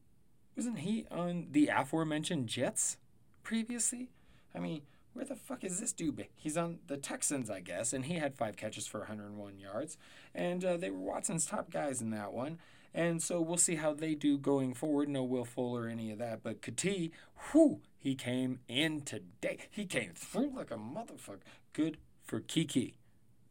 wasn't 0.55 0.79
he 0.79 1.05
on 1.11 1.47
the 1.51 1.67
aforementioned 1.67 2.47
Jets 2.47 2.97
previously? 3.43 4.09
I 4.53 4.59
mean, 4.59 4.81
where 5.19 5.25
the 5.25 5.35
fuck 5.35 5.65
is 5.65 5.81
this 5.81 5.91
dude? 5.91 6.27
He's 6.33 6.55
on 6.55 6.79
the 6.87 6.95
Texans, 6.95 7.49
I 7.49 7.59
guess, 7.59 7.91
and 7.91 8.05
he 8.05 8.13
had 8.13 8.37
five 8.37 8.55
catches 8.55 8.87
for 8.87 8.99
101 8.99 9.59
yards. 9.59 9.97
And 10.33 10.63
uh, 10.63 10.77
they 10.77 10.89
were 10.89 10.99
Watson's 10.99 11.45
top 11.45 11.69
guys 11.69 12.01
in 12.01 12.11
that 12.11 12.31
one. 12.31 12.57
And 12.93 13.21
so 13.21 13.41
we'll 13.41 13.57
see 13.57 13.75
how 13.75 13.93
they 13.93 14.15
do 14.15 14.37
going 14.37 14.73
forward. 14.73 15.09
No 15.09 15.23
Will 15.25 15.43
Fuller 15.43 15.83
or 15.83 15.87
any 15.89 16.09
of 16.11 16.19
that. 16.19 16.41
But 16.41 16.61
Coutee, 16.61 17.11
whew, 17.51 17.81
he 17.97 18.15
came 18.15 18.61
in 18.69 19.01
today. 19.01 19.57
He 19.69 19.85
came 19.85 20.13
through 20.15 20.55
like 20.55 20.71
a 20.71 20.75
motherfucker. 20.75 21.41
Good 21.73 21.97
for 22.23 22.39
Keke. 22.39 22.93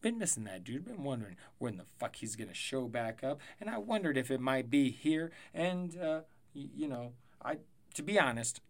Been 0.00 0.16
missing 0.16 0.44
that 0.44 0.64
dude. 0.64 0.86
Been 0.86 1.04
wondering 1.04 1.36
when 1.58 1.76
the 1.76 1.84
fuck 1.98 2.16
he's 2.16 2.34
gonna 2.34 2.54
show 2.54 2.88
back 2.88 3.22
up, 3.22 3.40
and 3.60 3.68
I 3.68 3.78
wondered 3.78 4.16
if 4.16 4.30
it 4.30 4.40
might 4.40 4.70
be 4.70 4.90
here. 4.90 5.32
And 5.52 6.00
uh, 6.00 6.20
y- 6.54 6.70
you 6.74 6.88
know, 6.88 7.12
I 7.44 7.58
to 7.94 8.02
be 8.02 8.18
honest, 8.18 8.60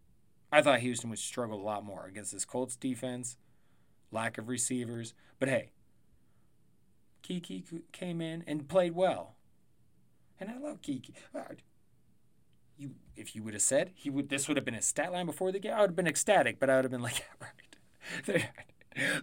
I 0.51 0.61
thought 0.61 0.79
Houston 0.79 1.09
would 1.09 1.19
struggle 1.19 1.59
a 1.59 1.63
lot 1.63 1.85
more 1.85 2.05
against 2.05 2.31
this 2.31 2.45
Colts 2.45 2.75
defense, 2.75 3.37
lack 4.11 4.37
of 4.37 4.49
receivers. 4.49 5.13
But 5.39 5.49
hey, 5.49 5.71
Keke 7.23 7.63
came 7.91 8.21
in 8.21 8.43
and 8.47 8.67
played 8.67 8.95
well, 8.95 9.35
and 10.39 10.49
I 10.49 10.57
love 10.57 10.81
Keke. 10.81 11.11
Uh, 11.35 11.55
you, 12.77 12.91
if 13.15 13.35
you 13.35 13.43
would 13.43 13.53
have 13.53 13.61
said 13.61 13.91
he 13.93 14.09
would, 14.09 14.29
this 14.29 14.47
would 14.47 14.57
have 14.57 14.65
been 14.65 14.73
his 14.73 14.85
stat 14.85 15.11
line 15.11 15.25
before 15.25 15.51
the 15.51 15.59
game. 15.59 15.73
I 15.73 15.81
would 15.81 15.91
have 15.91 15.95
been 15.95 16.07
ecstatic, 16.07 16.59
but 16.59 16.69
I 16.69 16.77
would 16.77 16.85
have 16.85 16.91
been 16.91 17.03
like, 17.03 17.25
right, 17.41 18.25
they're, 18.25 18.49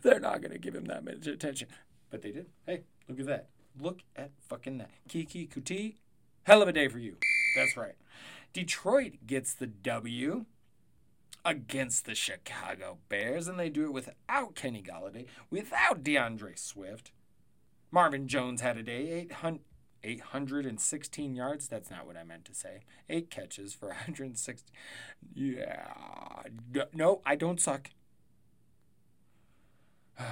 they're 0.03 0.21
not 0.21 0.43
gonna 0.43 0.59
give 0.59 0.75
him 0.75 0.85
that 0.85 1.05
much 1.05 1.27
attention. 1.27 1.69
But 2.11 2.23
they 2.23 2.31
did. 2.31 2.47
Hey, 2.67 2.83
look 3.09 3.19
at 3.19 3.27
that. 3.27 3.49
Look 3.81 4.01
at 4.15 4.31
fucking 4.49 4.79
that. 4.79 4.91
Keke 5.09 5.49
Coutee, 5.49 5.97
hell 6.45 6.63
of 6.63 6.69
a 6.69 6.73
day 6.73 6.87
for 6.89 6.99
you. 6.99 7.17
That's 7.57 7.77
right. 7.77 7.95
Detroit 8.53 9.27
gets 9.27 9.53
the 9.53 9.67
W 9.67 10.47
against 11.47 12.05
the 12.05 12.15
Chicago 12.15 12.99
Bears, 13.09 13.47
and 13.49 13.59
they 13.59 13.71
do 13.71 13.85
it 13.85 13.93
without 13.93 14.55
Kenny 14.57 14.83
Golladay, 14.83 15.27
without 15.51 16.03
D'Andre 16.03 16.55
Swift. 16.57 17.13
Marvin 17.93 18.27
Jones 18.27 18.61
had 18.61 18.77
a 18.77 18.83
day, 18.83 19.29
816 20.03 21.35
yards. 21.37 21.69
That's 21.69 21.91
not 21.91 22.07
what 22.07 22.17
I 22.17 22.25
meant 22.25 22.45
to 22.47 22.55
say. 22.55 22.81
Eight 23.09 23.31
catches 23.31 23.73
for 23.73 23.89
160. 23.89 24.73
Yeah. 25.35 25.87
No, 26.93 27.23
I 27.25 27.37
don't 27.37 27.61
suck. 27.61 27.91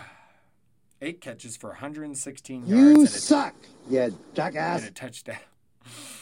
Eight 1.00 1.21
catches 1.21 1.56
for 1.56 1.71
116 1.71 2.66
yards. 2.66 2.71
You 2.71 2.88
and 2.94 3.04
a- 3.04 3.06
suck, 3.06 3.54
you 3.88 4.00
and 4.00 4.18
jackass. 4.35 4.87
a 4.87 4.90
touchdown. 4.90 5.37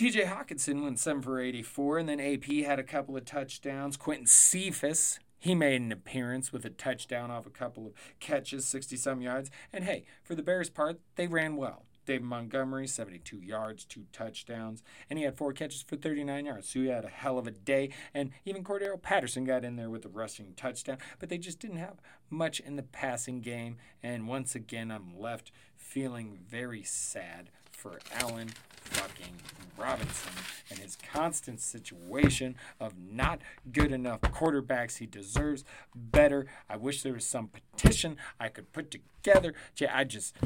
TJ 0.00 0.28
Hockenson 0.28 0.82
went 0.82 0.98
7 0.98 1.20
for 1.20 1.38
84, 1.38 1.98
and 1.98 2.08
then 2.08 2.20
AP 2.20 2.46
had 2.64 2.78
a 2.78 2.82
couple 2.82 3.18
of 3.18 3.26
touchdowns. 3.26 3.98
Quintez 3.98 4.28
Cephus, 4.28 5.18
he 5.38 5.54
made 5.54 5.82
an 5.82 5.92
appearance 5.92 6.54
with 6.54 6.64
a 6.64 6.70
touchdown 6.70 7.30
off 7.30 7.44
a 7.44 7.50
couple 7.50 7.86
of 7.86 7.92
catches, 8.18 8.64
60 8.64 8.96
some 8.96 9.20
yards. 9.20 9.50
And 9.70 9.84
hey, 9.84 10.06
for 10.24 10.34
the 10.34 10.42
Bears' 10.42 10.70
part, 10.70 11.00
they 11.16 11.26
ran 11.26 11.54
well. 11.56 11.84
Dave 12.06 12.22
Montgomery, 12.22 12.86
72 12.86 13.42
yards, 13.42 13.84
two 13.84 14.06
touchdowns, 14.10 14.82
and 15.10 15.18
he 15.18 15.26
had 15.26 15.36
four 15.36 15.52
catches 15.52 15.82
for 15.82 15.96
39 15.96 16.46
yards. 16.46 16.70
So 16.70 16.80
he 16.80 16.86
had 16.86 17.04
a 17.04 17.08
hell 17.08 17.36
of 17.36 17.46
a 17.46 17.50
day. 17.50 17.90
And 18.14 18.30
even 18.46 18.64
Cordarrelle 18.64 19.02
Patterson 19.02 19.44
got 19.44 19.66
in 19.66 19.76
there 19.76 19.90
with 19.90 20.06
a 20.06 20.08
rushing 20.08 20.54
touchdown, 20.56 20.96
but 21.18 21.28
they 21.28 21.36
just 21.36 21.58
didn't 21.58 21.76
have 21.76 22.00
much 22.30 22.58
in 22.58 22.76
the 22.76 22.82
passing 22.82 23.42
game. 23.42 23.76
And 24.02 24.26
once 24.26 24.54
again, 24.54 24.90
I'm 24.90 25.14
left 25.20 25.52
feeling 25.76 26.38
very 26.48 26.84
sad 26.84 27.50
for 27.70 27.98
Allen 28.14 28.52
fucking 28.90 29.34
Robinson 29.76 30.32
and 30.70 30.78
his 30.78 30.96
constant 30.96 31.60
situation 31.60 32.54
of 32.78 32.94
not 32.98 33.40
good 33.72 33.92
enough 33.92 34.20
quarterbacks. 34.20 34.98
He 34.98 35.06
deserves 35.06 35.64
better. 35.94 36.46
I 36.68 36.76
wish 36.76 37.02
there 37.02 37.12
was 37.12 37.26
some 37.26 37.48
petition 37.48 38.16
I 38.38 38.48
could 38.48 38.72
put 38.72 38.90
together. 38.90 39.54
I 39.92 40.04
just. 40.04 40.36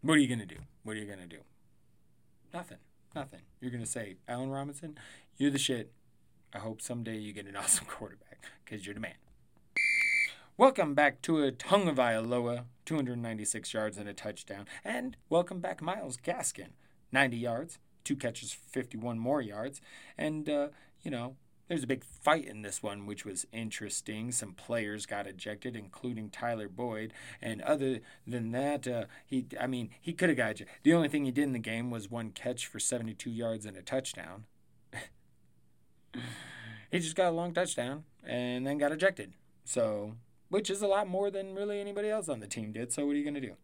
What 0.00 0.14
are 0.14 0.20
you 0.20 0.28
going 0.28 0.40
to 0.40 0.46
do? 0.46 0.60
What 0.82 0.96
are 0.96 1.00
you 1.00 1.06
going 1.06 1.20
to 1.20 1.26
do? 1.26 1.42
Nothing. 2.52 2.78
Nothing. 3.14 3.40
You're 3.60 3.70
going 3.70 3.84
to 3.84 3.90
say, 3.90 4.16
Allen 4.26 4.50
Robinson, 4.50 4.98
you're 5.36 5.50
the 5.50 5.58
shit. 5.58 5.92
I 6.54 6.58
hope 6.58 6.82
someday 6.82 7.18
you 7.18 7.32
get 7.32 7.46
an 7.46 7.56
awesome 7.62 7.86
quarterback 7.86 8.44
because 8.64 8.84
you're 8.84 8.94
the 8.94 9.00
man. 9.00 9.14
Welcome 10.58 10.92
back 10.92 11.22
Tua 11.22 11.50
Tagovailoa, 11.50 12.64
296 12.84 13.72
yards 13.72 13.96
and 13.96 14.06
a 14.06 14.12
touchdown. 14.12 14.66
And 14.84 15.16
welcome 15.30 15.60
back, 15.60 15.80
Myles 15.80 16.18
Gaskin, 16.18 16.72
90 17.10 17.38
yards, 17.38 17.78
two 18.04 18.16
catches, 18.16 18.52
51 18.52 19.18
more 19.18 19.40
yards. 19.40 19.80
And, 20.18 20.50
uh, 20.50 20.68
you 21.00 21.10
know, 21.10 21.36
there's 21.68 21.84
a 21.84 21.86
big 21.86 22.04
fight 22.04 22.44
in 22.44 22.60
this 22.60 22.82
one, 22.82 23.06
which 23.06 23.24
was 23.24 23.46
interesting. 23.50 24.30
Some 24.30 24.52
players 24.52 25.06
got 25.06 25.26
ejected, 25.26 25.74
including 25.74 26.28
Tyler 26.28 26.68
Boyd. 26.68 27.14
And 27.40 27.62
other 27.62 28.00
than 28.26 28.52
that, 28.52 28.86
uh, 28.86 29.06
he, 29.24 29.46
I 29.58 29.66
mean, 29.66 29.88
he 30.02 30.12
could 30.12 30.28
have 30.28 30.36
got 30.36 30.60
you. 30.60 30.66
The 30.82 30.92
only 30.92 31.08
thing 31.08 31.24
he 31.24 31.30
did 31.30 31.44
in 31.44 31.54
the 31.54 31.60
game 31.60 31.90
was 31.90 32.10
one 32.10 32.30
catch 32.30 32.66
for 32.66 32.78
72 32.78 33.30
yards 33.30 33.64
and 33.64 33.74
a 33.74 33.82
touchdown. 33.82 34.44
he 36.90 36.98
just 36.98 37.16
got 37.16 37.30
a 37.30 37.34
long 37.34 37.54
touchdown 37.54 38.04
and 38.22 38.66
then 38.66 38.76
got 38.76 38.92
ejected. 38.92 39.32
So, 39.64 40.16
which 40.52 40.68
is 40.68 40.82
a 40.82 40.86
lot 40.86 41.08
more 41.08 41.30
than 41.30 41.54
really 41.54 41.80
anybody 41.80 42.10
else 42.10 42.28
on 42.28 42.40
the 42.40 42.46
team 42.46 42.72
did. 42.72 42.92
So, 42.92 43.06
what 43.06 43.14
are 43.14 43.18
you 43.18 43.24
going 43.24 43.34
to 43.34 43.40
do? 43.40 43.54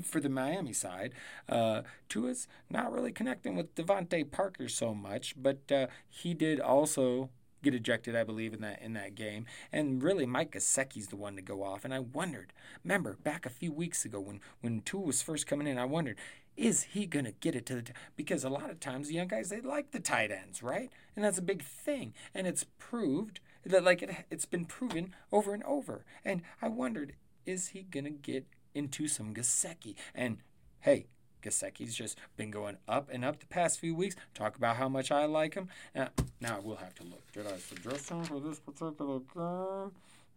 For 0.02 0.20
the 0.20 0.28
Miami 0.28 0.74
side, 0.74 1.14
uh, 1.48 1.82
Tua's 2.10 2.46
not 2.68 2.92
really 2.92 3.10
connecting 3.10 3.56
with 3.56 3.74
DeVante 3.74 4.30
Parker 4.30 4.68
so 4.68 4.94
much, 4.94 5.34
but 5.40 5.72
uh, 5.72 5.86
he 6.10 6.34
did 6.34 6.60
also 6.60 7.30
get 7.62 7.74
ejected, 7.74 8.14
I 8.14 8.24
believe, 8.24 8.52
in 8.52 8.60
that 8.60 8.82
in 8.82 8.92
that 8.92 9.14
game. 9.14 9.46
And 9.72 10.02
really, 10.02 10.26
Mike 10.26 10.52
Gesicki's 10.52 11.08
the 11.08 11.16
one 11.16 11.36
to 11.36 11.42
go 11.42 11.62
off. 11.62 11.86
And 11.86 11.94
I 11.94 12.00
wondered, 12.00 12.52
remember 12.84 13.16
back 13.22 13.46
a 13.46 13.50
few 13.50 13.72
weeks 13.72 14.04
ago 14.04 14.20
when 14.20 14.40
when 14.60 14.82
Tua 14.82 15.00
was 15.00 15.22
first 15.22 15.46
coming 15.46 15.66
in, 15.66 15.78
I 15.78 15.86
wondered, 15.86 16.18
is 16.54 16.82
he 16.82 17.06
gonna 17.06 17.32
get 17.32 17.54
it 17.54 17.64
to 17.66 17.76
the? 17.76 17.82
T-? 17.82 17.92
Because 18.14 18.44
a 18.44 18.50
lot 18.50 18.68
of 18.68 18.78
times 18.78 19.08
the 19.08 19.14
young 19.14 19.28
guys 19.28 19.48
they 19.48 19.62
like 19.62 19.92
the 19.92 20.00
tight 20.00 20.30
ends, 20.30 20.62
right? 20.62 20.90
And 21.16 21.24
that's 21.24 21.38
a 21.38 21.42
big 21.42 21.62
thing, 21.62 22.12
and 22.34 22.46
it's 22.46 22.66
proved 22.78 23.40
that 23.64 23.84
like 23.84 24.02
it 24.02 24.10
it's 24.30 24.46
been 24.46 24.64
proven 24.64 25.14
over 25.32 25.54
and 25.54 25.62
over. 25.64 26.04
And 26.24 26.42
I 26.60 26.68
wondered, 26.68 27.14
is 27.46 27.68
he 27.68 27.82
gonna 27.82 28.10
get 28.10 28.46
into 28.74 29.08
some 29.08 29.34
Gesicki? 29.34 29.94
And 30.14 30.38
hey. 30.80 31.06
Gesicki's 31.42 31.94
just 31.94 32.18
been 32.36 32.50
going 32.50 32.76
up 32.86 33.08
and 33.10 33.24
up 33.24 33.40
the 33.40 33.46
past 33.46 33.80
few 33.80 33.94
weeks. 33.94 34.14
Talk 34.34 34.56
about 34.56 34.76
how 34.76 34.90
much 34.90 35.10
I 35.10 35.24
like 35.24 35.54
him. 35.54 35.70
Uh, 35.96 36.08
now 36.38 36.56
I 36.56 36.60
will 36.60 36.76
have 36.76 36.94
to 36.96 37.02
look. 37.02 37.32
Did 37.32 37.46
I 37.46 37.56
suggest 37.56 38.10
him 38.10 38.24
for 38.24 38.40
this 38.40 38.58
particular 38.58 39.20
game? 39.20 39.90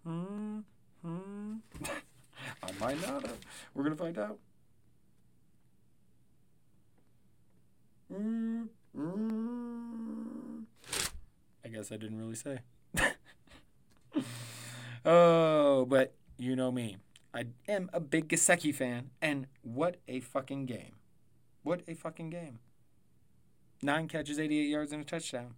Hmm. 0.05 0.59
Hmm. 1.01 1.55
I 2.63 2.71
might 2.79 3.01
not 3.01 3.25
have. 3.25 3.37
We're 3.73 3.83
gonna 3.83 3.95
find 3.95 4.17
out. 4.17 4.39
Mm, 8.11 8.67
mm. 8.97 10.63
I 11.65 11.67
guess 11.69 11.91
I 11.91 11.97
didn't 11.97 12.19
really 12.19 12.35
say. 12.35 12.59
oh, 15.05 15.85
but 15.85 16.13
you 16.37 16.55
know 16.55 16.71
me. 16.71 16.97
I 17.33 17.45
am 17.67 17.89
a 17.93 17.99
big 17.99 18.29
Gesicki 18.29 18.73
fan, 18.73 19.09
and 19.21 19.47
what 19.63 19.97
a 20.07 20.19
fucking 20.19 20.65
game. 20.67 20.95
What 21.63 21.81
a 21.87 21.95
fucking 21.95 22.29
game. 22.29 22.59
Nine 23.81 24.07
catches, 24.07 24.39
88 24.39 24.63
yards, 24.63 24.91
and 24.91 25.01
a 25.01 25.05
touchdown. 25.05 25.55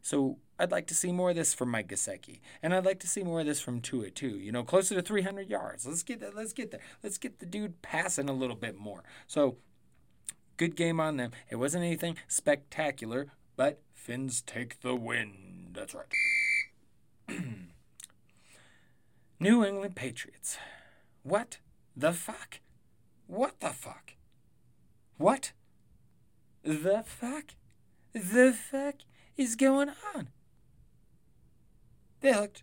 So 0.00 0.38
I'd 0.58 0.70
like 0.70 0.86
to 0.88 0.94
see 0.94 1.12
more 1.12 1.30
of 1.30 1.36
this 1.36 1.54
from 1.54 1.70
Mike 1.70 1.88
Gesicki, 1.88 2.40
and 2.62 2.74
I'd 2.74 2.84
like 2.84 3.00
to 3.00 3.08
see 3.08 3.22
more 3.22 3.40
of 3.40 3.46
this 3.46 3.60
from 3.60 3.80
Tua 3.80 4.10
too. 4.10 4.38
You 4.38 4.52
know, 4.52 4.62
closer 4.62 4.94
to 4.94 5.02
300 5.02 5.48
yards. 5.48 5.86
Let's 5.86 6.02
get 6.02 6.20
that. 6.20 6.34
Let's 6.36 6.52
get 6.52 6.70
there. 6.70 6.80
Let's 7.02 7.18
get 7.18 7.38
the 7.38 7.46
dude 7.46 7.80
passing 7.82 8.28
a 8.28 8.34
little 8.34 8.56
bit 8.56 8.76
more. 8.76 9.02
So 9.26 9.56
good 10.56 10.76
game 10.76 11.00
on 11.00 11.16
them. 11.16 11.32
It 11.48 11.56
wasn't 11.56 11.84
anything 11.84 12.16
spectacular, 12.28 13.28
but 13.56 13.80
Finns 13.94 14.42
take 14.42 14.82
the 14.82 14.94
win. 14.94 15.70
That's 15.72 15.94
right. 15.94 16.04
New 19.40 19.64
England 19.64 19.96
Patriots. 19.96 20.58
What 21.22 21.58
the 21.96 22.12
fuck? 22.12 22.60
What 23.26 23.60
the 23.60 23.70
fuck? 23.70 24.12
What 25.16 25.52
the 26.62 27.02
fuck? 27.06 27.54
The 28.12 28.52
fuck 28.52 28.96
is 29.36 29.56
going 29.56 29.90
on? 30.14 30.28
They 32.20 32.34
looked 32.34 32.62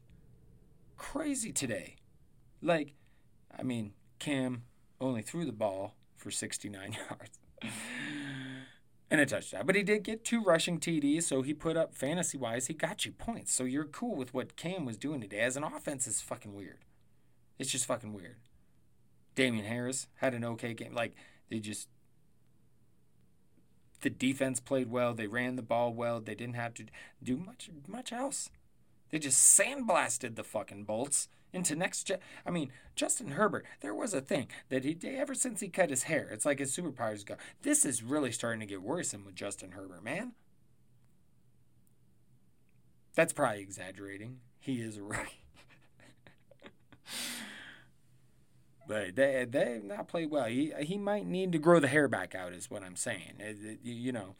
crazy 0.97 1.52
today. 1.52 1.97
Like, 2.62 2.93
I 3.58 3.63
mean, 3.63 3.93
Cam 4.19 4.63
only 5.00 5.21
threw 5.21 5.45
the 5.45 5.52
ball 5.52 5.95
for 6.15 6.32
69 6.32 6.93
yards 7.10 7.39
and 9.12 9.19
a 9.19 9.26
touchdown. 9.26 9.65
But 9.65 9.76
he 9.76 9.84
did 9.84 10.04
get 10.04 10.24
two 10.24 10.41
rushing 10.41 10.80
TDs, 10.80 11.24
so 11.24 11.41
he 11.41 11.54
put 11.54 11.76
up 11.76 11.93
fantasy 11.93 12.38
wise, 12.38 12.67
he 12.67 12.74
got 12.74 13.06
you 13.06 13.12
points. 13.12 13.54
So 13.54 13.65
you're 13.65 13.84
cool 13.84 14.15
with 14.15 14.34
what 14.34 14.56
Cam 14.56 14.86
was 14.86 14.97
doing 14.97 15.19
today. 15.19 15.41
As 15.41 15.58
an 15.58 15.63
offense, 15.63 16.08
is 16.08 16.21
fucking 16.21 16.56
weird. 16.56 16.80
It's 17.60 17.69
just 17.69 17.86
fucking 17.86 18.13
weird. 18.13 18.38
Damien 19.36 19.65
Harris 19.65 20.08
had 20.15 20.34
an 20.34 20.45
okay 20.45 20.74
game. 20.74 20.95
Like 20.95 21.13
they 21.50 21.60
just 21.60 21.89
the 24.00 24.10
defense 24.10 24.60
played 24.60 24.89
well. 24.89 25.13
They 25.13 25.28
ran 25.28 25.58
the 25.58 25.62
ball 25.62 25.93
well. 25.93 26.21
They 26.21 26.34
didn't 26.34 26.56
have 26.56 26.74
to 26.76 26.86
do 27.21 27.38
much 27.38 27.69
much 27.88 28.12
else. 28.12 28.50
They 29.10 29.19
just 29.19 29.60
sandblasted 29.60 30.36
the 30.36 30.43
fucking 30.43 30.86
bolts 30.86 31.28
into 31.54 31.76
next 31.76 32.04
gen. 32.04 32.20
I 32.46 32.52
mean, 32.52 32.72
Justin 32.96 33.32
Herbert, 33.32 33.66
there 33.82 33.94
was 33.94 34.14
a 34.14 34.22
thing 34.22 34.48
that 34.70 34.84
he 34.84 34.98
ever 35.04 35.34
since 35.36 35.60
he 35.60 35.70
cut 35.70 35.90
his 35.90 36.04
hair, 36.04 36.30
it's 36.32 36.46
like 36.46 36.60
his 36.60 36.76
superpowers 36.76 37.26
go. 37.26 37.36
This 37.62 37.86
is 37.86 38.04
really 38.04 38.32
starting 38.32 38.60
to 38.62 38.66
get 38.66 38.82
worrisome 38.82 39.26
with 39.26 39.36
Justin 39.36 39.72
Herbert, 39.72 40.04
man. 40.04 40.34
That's 43.16 43.34
probably 43.34 43.62
exaggerating. 43.62 44.40
He 44.60 44.82
is 44.82 45.00
right. 45.02 45.28
but 48.88 49.16
they 49.16 49.46
they 49.50 49.74
have 49.74 49.84
not 49.84 50.08
played 50.08 50.32
well. 50.32 50.46
He 50.46 50.72
he 50.82 50.98
might 50.98 51.26
need 51.26 51.52
to 51.52 51.58
grow 51.60 51.80
the 51.80 51.88
hair 51.88 52.08
back 52.08 52.36
out, 52.36 52.54
is 52.54 52.70
what 52.70 52.84
I'm 52.84 52.96
saying. 52.96 53.36
It, 53.40 53.58
it, 53.64 53.80
you 53.84 54.12
know, 54.12 54.36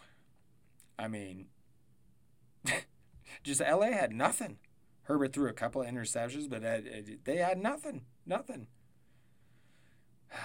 I 0.97 1.08
mean, 1.08 1.47
just 3.43 3.62
LA 3.62 3.91
had 3.91 4.13
nothing. 4.13 4.58
Herbert 5.03 5.33
threw 5.33 5.49
a 5.49 5.53
couple 5.53 5.81
of 5.81 5.87
interceptions, 5.87 6.49
but 6.49 6.63
uh, 6.63 6.79
they 7.23 7.37
had 7.37 7.57
nothing, 7.57 8.05
nothing. 8.25 8.67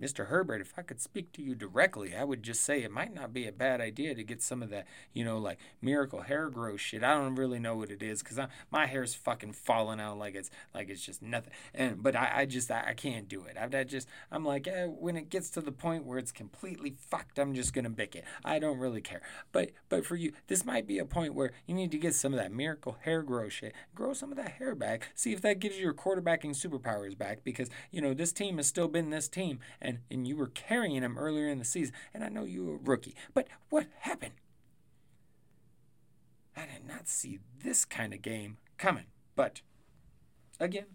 Mr. 0.00 0.26
Herbert, 0.26 0.60
if 0.60 0.72
I 0.76 0.82
could 0.82 1.00
speak 1.00 1.32
to 1.32 1.42
you 1.42 1.54
directly, 1.54 2.14
I 2.14 2.24
would 2.24 2.42
just 2.42 2.62
say 2.62 2.82
it 2.82 2.90
might 2.90 3.14
not 3.14 3.32
be 3.32 3.46
a 3.46 3.52
bad 3.52 3.80
idea 3.80 4.14
to 4.14 4.24
get 4.24 4.42
some 4.42 4.62
of 4.62 4.70
that, 4.70 4.86
you 5.12 5.24
know, 5.24 5.38
like 5.38 5.58
miracle 5.80 6.22
hair 6.22 6.48
growth 6.50 6.80
shit. 6.80 7.04
I 7.04 7.14
don't 7.14 7.36
really 7.36 7.58
know 7.58 7.76
what 7.76 7.90
it 7.90 8.02
is 8.02 8.22
because 8.22 8.38
my 8.70 8.86
hair's 8.86 9.14
fucking 9.14 9.52
falling 9.52 10.00
out 10.00 10.18
like 10.18 10.34
it's 10.34 10.50
like 10.74 10.88
it's 10.88 11.04
just 11.04 11.22
nothing. 11.22 11.52
And 11.74 12.02
but 12.02 12.16
I, 12.16 12.30
I 12.34 12.46
just 12.46 12.70
I, 12.70 12.84
I 12.88 12.94
can't 12.94 13.28
do 13.28 13.44
it. 13.44 13.56
I, 13.58 13.78
I 13.78 13.84
just 13.84 14.08
I'm 14.30 14.44
like 14.44 14.66
eh, 14.66 14.86
when 14.86 15.16
it 15.16 15.30
gets 15.30 15.50
to 15.50 15.60
the 15.60 15.72
point 15.72 16.04
where 16.04 16.18
it's 16.18 16.32
completely 16.32 16.94
fucked, 16.98 17.38
I'm 17.38 17.54
just 17.54 17.72
gonna 17.72 17.90
bick 17.90 18.16
it. 18.16 18.24
I 18.44 18.58
don't 18.58 18.78
really 18.78 19.00
care. 19.00 19.22
But 19.52 19.70
but 19.88 20.04
for 20.04 20.16
you, 20.16 20.32
this 20.48 20.64
might 20.64 20.86
be 20.86 20.98
a 20.98 21.04
point 21.04 21.34
where 21.34 21.52
you 21.66 21.74
need 21.74 21.90
to 21.92 21.98
get 21.98 22.14
some 22.14 22.32
of 22.32 22.38
that 22.38 22.52
miracle 22.52 22.96
hair 23.02 23.22
growth 23.22 23.52
shit. 23.52 23.74
Grow 23.94 24.12
some 24.12 24.30
of 24.30 24.36
that 24.36 24.52
hair 24.52 24.74
back. 24.74 25.08
See 25.14 25.32
if 25.32 25.40
that 25.42 25.60
gives 25.60 25.76
you 25.76 25.84
your 25.84 25.94
quarterbacking 25.94 26.50
superpowers 26.50 27.16
back 27.16 27.44
because 27.44 27.70
you 27.90 28.00
know 28.00 28.14
this 28.14 28.32
team 28.32 28.56
has 28.56 28.66
still 28.66 28.88
been 28.88 29.10
this 29.10 29.28
team 29.28 29.60
and, 29.80 29.93
and 30.10 30.26
you 30.26 30.36
were 30.36 30.48
carrying 30.48 31.02
him 31.02 31.18
earlier 31.18 31.48
in 31.48 31.58
the 31.58 31.64
season. 31.64 31.94
And 32.12 32.24
I 32.24 32.28
know 32.28 32.44
you 32.44 32.64
were 32.64 32.74
a 32.74 32.78
rookie. 32.78 33.14
But 33.32 33.48
what 33.70 33.86
happened? 34.00 34.34
I 36.56 36.62
did 36.62 36.86
not 36.86 37.08
see 37.08 37.40
this 37.62 37.84
kind 37.84 38.14
of 38.14 38.22
game 38.22 38.58
coming. 38.78 39.06
But 39.36 39.62
again, 40.60 40.86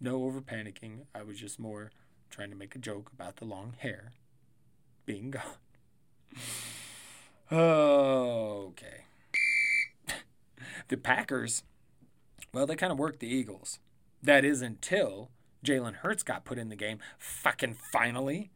no 0.00 0.24
over 0.24 0.40
panicking. 0.40 1.06
I 1.14 1.22
was 1.22 1.38
just 1.38 1.58
more 1.58 1.90
trying 2.30 2.50
to 2.50 2.56
make 2.56 2.74
a 2.74 2.78
joke 2.78 3.10
about 3.12 3.36
the 3.36 3.44
long 3.44 3.74
hair 3.78 4.12
being 5.06 5.30
gone. 5.30 5.42
okay. 7.52 9.04
the 10.88 10.96
Packers, 10.96 11.62
well, 12.52 12.66
they 12.66 12.76
kind 12.76 12.92
of 12.92 12.98
worked 12.98 13.20
the 13.20 13.28
Eagles. 13.28 13.78
That 14.22 14.44
is 14.44 14.62
until 14.62 15.30
Jalen 15.64 15.96
Hurts 15.96 16.22
got 16.22 16.44
put 16.44 16.58
in 16.58 16.68
the 16.68 16.76
game 16.76 16.98
fucking 17.18 17.76
finally 17.92 18.50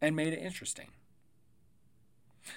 and 0.00 0.14
made 0.14 0.32
it 0.32 0.38
interesting. 0.38 0.88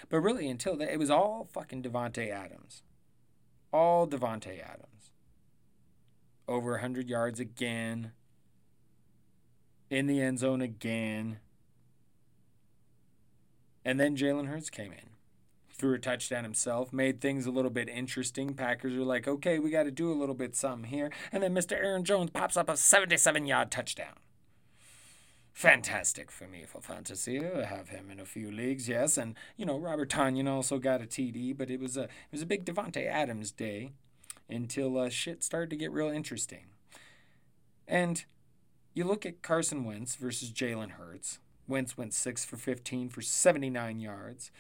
But 0.10 0.20
really, 0.20 0.50
until 0.50 0.76
that, 0.78 0.92
it 0.92 1.00
was 1.00 1.10
all 1.10 1.48
fucking 1.52 1.84
Davante 1.84 2.30
Adams. 2.30 2.84
All 3.72 4.08
Davante 4.08 4.62
Adams. 4.64 5.12
Over 6.48 6.72
100 6.72 7.10
yards 7.10 7.40
again. 7.40 8.12
In 9.90 10.08
the 10.08 10.22
end 10.22 10.40
zone 10.40 10.62
again. 10.62 11.40
And 13.84 14.00
then 14.00 14.18
Jalen 14.18 14.48
Hurts 14.48 14.70
came 14.70 14.92
in 14.92 15.15
threw 15.78 15.94
a 15.96 16.00
touchdown 16.00 16.44
himself, 16.44 16.94
made 16.94 17.20
things 17.20 17.46
a 17.46 17.52
little 17.52 17.72
bit 17.72 17.90
interesting. 17.90 18.54
Packers 18.54 18.96
are 18.96 19.04
like, 19.04 19.28
okay, 19.28 19.60
we 19.60 19.70
got 19.70 19.84
to 19.84 19.92
do 19.92 20.12
a 20.12 20.16
little 20.16 20.36
bit 20.36 20.56
something 20.56 20.90
here. 20.90 21.12
And 21.32 21.44
then 21.44 21.54
Mr. 21.54 21.74
Aaron 21.74 22.04
Jones 22.04 22.30
pops 22.32 22.58
up 22.58 22.70
a 22.70 22.78
77 22.78 23.46
yard 23.46 23.72
touchdown. 23.72 24.16
Fantastic 25.52 26.32
for 26.32 26.48
me 26.48 26.66
for 26.68 26.82
fantasy. 26.82 27.40
I 27.40 27.64
have 27.64 27.90
him 27.90 28.10
in 28.12 28.20
a 28.20 28.26
few 28.26 28.52
leagues, 28.52 28.90
yes. 28.90 29.18
And, 29.18 29.36
you 29.56 29.66
know, 29.66 29.78
Robert 29.78 30.10
Tonyan 30.10 30.50
also 30.50 30.80
got 30.80 31.02
a 31.02 31.06
TD, 31.06 31.58
but 31.58 31.70
it 31.70 31.80
was 31.80 31.96
a, 31.96 32.04
it 32.04 32.32
was 32.32 32.42
a 32.42 32.46
big 32.46 32.66
Davante 32.66 33.06
Adams 33.06 33.52
day 33.52 33.94
until 34.50 34.98
uh, 34.98 35.10
shit 35.10 35.44
started 35.44 35.70
to 35.70 35.78
get 35.78 35.92
real 35.92 36.10
interesting. 36.10 36.66
And 37.88 38.26
you 38.94 39.06
look 39.06 39.26
at 39.26 39.42
Carson 39.42 39.86
Wentz 39.86 40.16
versus 40.16 40.52
Jalen 40.52 40.92
Hurts. 40.92 41.40
Wentz 41.68 41.98
went 41.98 42.14
6 42.14 42.46
for 42.46 42.58
15 42.58 43.10
for 43.10 43.22
79 43.22 44.00
yards 44.00 44.52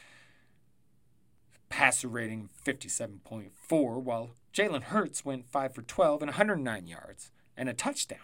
passer 1.69 2.08
rating 2.08 2.49
57.4, 2.65 4.01
while 4.01 4.32
Jalen 4.54 4.84
Hurts 4.84 5.25
went 5.25 5.49
5 5.49 5.75
for 5.75 5.82
12 5.82 6.21
and 6.21 6.30
109 6.30 6.88
yards 6.88 7.32
and 7.58 7.69
a 7.69 7.73
touchdown. 7.73 8.19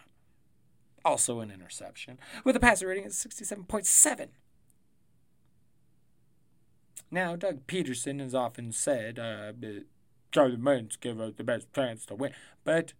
Also 1.03 1.39
an 1.39 1.51
interception, 1.51 2.19
with 2.43 2.55
a 2.55 2.59
passer 2.59 2.87
rating 2.87 3.05
of 3.05 3.11
67.7. 3.11 4.27
Now, 7.09 7.35
Doug 7.35 7.67
Pederson 7.67 8.19
has 8.19 8.33
often 8.33 8.71
said, 8.71 9.19
uh, 9.19 9.51
Charlie 10.31 10.55
Wentz 10.55 10.95
give 10.95 11.19
us 11.19 11.33
the 11.35 11.43
best 11.43 11.73
chance 11.73 12.05
to 12.05 12.15
win, 12.15 12.31
but 12.63 12.93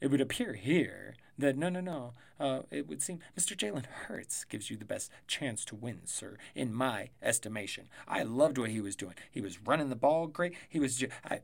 it 0.00 0.06
would 0.06 0.20
appear 0.20 0.54
here 0.54 1.14
that 1.40 1.56
no, 1.56 1.68
no, 1.68 1.80
no. 1.80 2.12
Uh, 2.38 2.62
it 2.70 2.88
would 2.88 3.02
seem 3.02 3.20
Mr. 3.38 3.56
Jalen 3.56 3.84
Hurts 3.86 4.44
gives 4.44 4.70
you 4.70 4.76
the 4.76 4.84
best 4.84 5.10
chance 5.26 5.64
to 5.66 5.74
win, 5.74 6.00
sir, 6.06 6.38
in 6.54 6.72
my 6.72 7.10
estimation. 7.22 7.88
I 8.08 8.22
loved 8.22 8.56
what 8.56 8.70
he 8.70 8.80
was 8.80 8.96
doing. 8.96 9.14
He 9.30 9.40
was 9.40 9.60
running 9.60 9.90
the 9.90 9.96
ball 9.96 10.26
great. 10.26 10.54
He 10.68 10.78
was. 10.78 10.96
Ju- 10.96 11.08
I, 11.28 11.40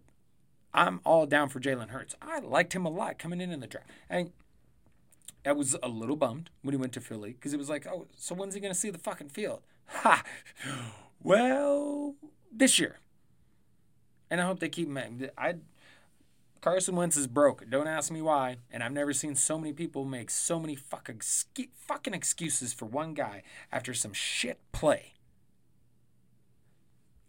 I'm 0.73 1.01
all 1.05 1.27
down 1.27 1.49
for 1.49 1.61
Jalen 1.61 1.89
Hurts. 1.89 2.15
I 2.21 2.39
liked 2.41 2.75
him 2.75 2.85
a 2.85 2.91
lot 2.91 3.19
coming 3.19 3.41
in 3.41 3.51
in 3.51 3.61
the 3.61 3.67
draft. 3.67 3.89
And 4.11 4.33
I 5.45 5.53
was 5.53 5.77
a 5.83 5.89
little 5.89 6.17
bummed 6.17 6.51
when 6.63 6.73
he 6.73 6.79
went 6.79 6.93
to 6.95 7.01
Philly 7.01 7.33
because 7.33 7.53
it 7.53 7.59
was 7.59 7.71
like, 7.71 7.87
oh, 7.87 8.07
so 8.17 8.35
when's 8.35 8.55
he 8.55 8.61
going 8.61 8.73
to 8.73 8.79
see 8.79 8.91
the 8.91 8.99
fucking 8.99 9.29
field? 9.29 9.63
Ha! 9.87 10.23
Well, 11.23 12.15
this 12.53 12.79
year. 12.79 12.99
And 14.31 14.41
I 14.41 14.45
hope 14.45 14.61
they 14.61 14.69
keep 14.69 14.89
him. 14.89 15.31
I 15.39 15.55
Carson 16.67 16.97
Wentz 16.97 17.17
is 17.17 17.29
broke. 17.29 17.71
Don't 17.71 17.87
ask 17.87 18.11
me 18.11 18.21
why. 18.21 18.57
And 18.73 18.83
I've 18.83 18.91
never 18.91 19.13
seen 19.13 19.37
so 19.37 19.57
many 19.57 19.73
people 19.73 20.05
make 20.05 20.31
so 20.31 20.59
many 20.59 20.75
fucking 20.75 21.21
fucking 21.77 22.13
excuses 22.13 22.73
for 22.73 22.87
one 22.87 23.15
guy 23.15 23.45
after 23.71 23.95
some 23.95 24.13
shit 24.13 24.59
play. 24.73 25.13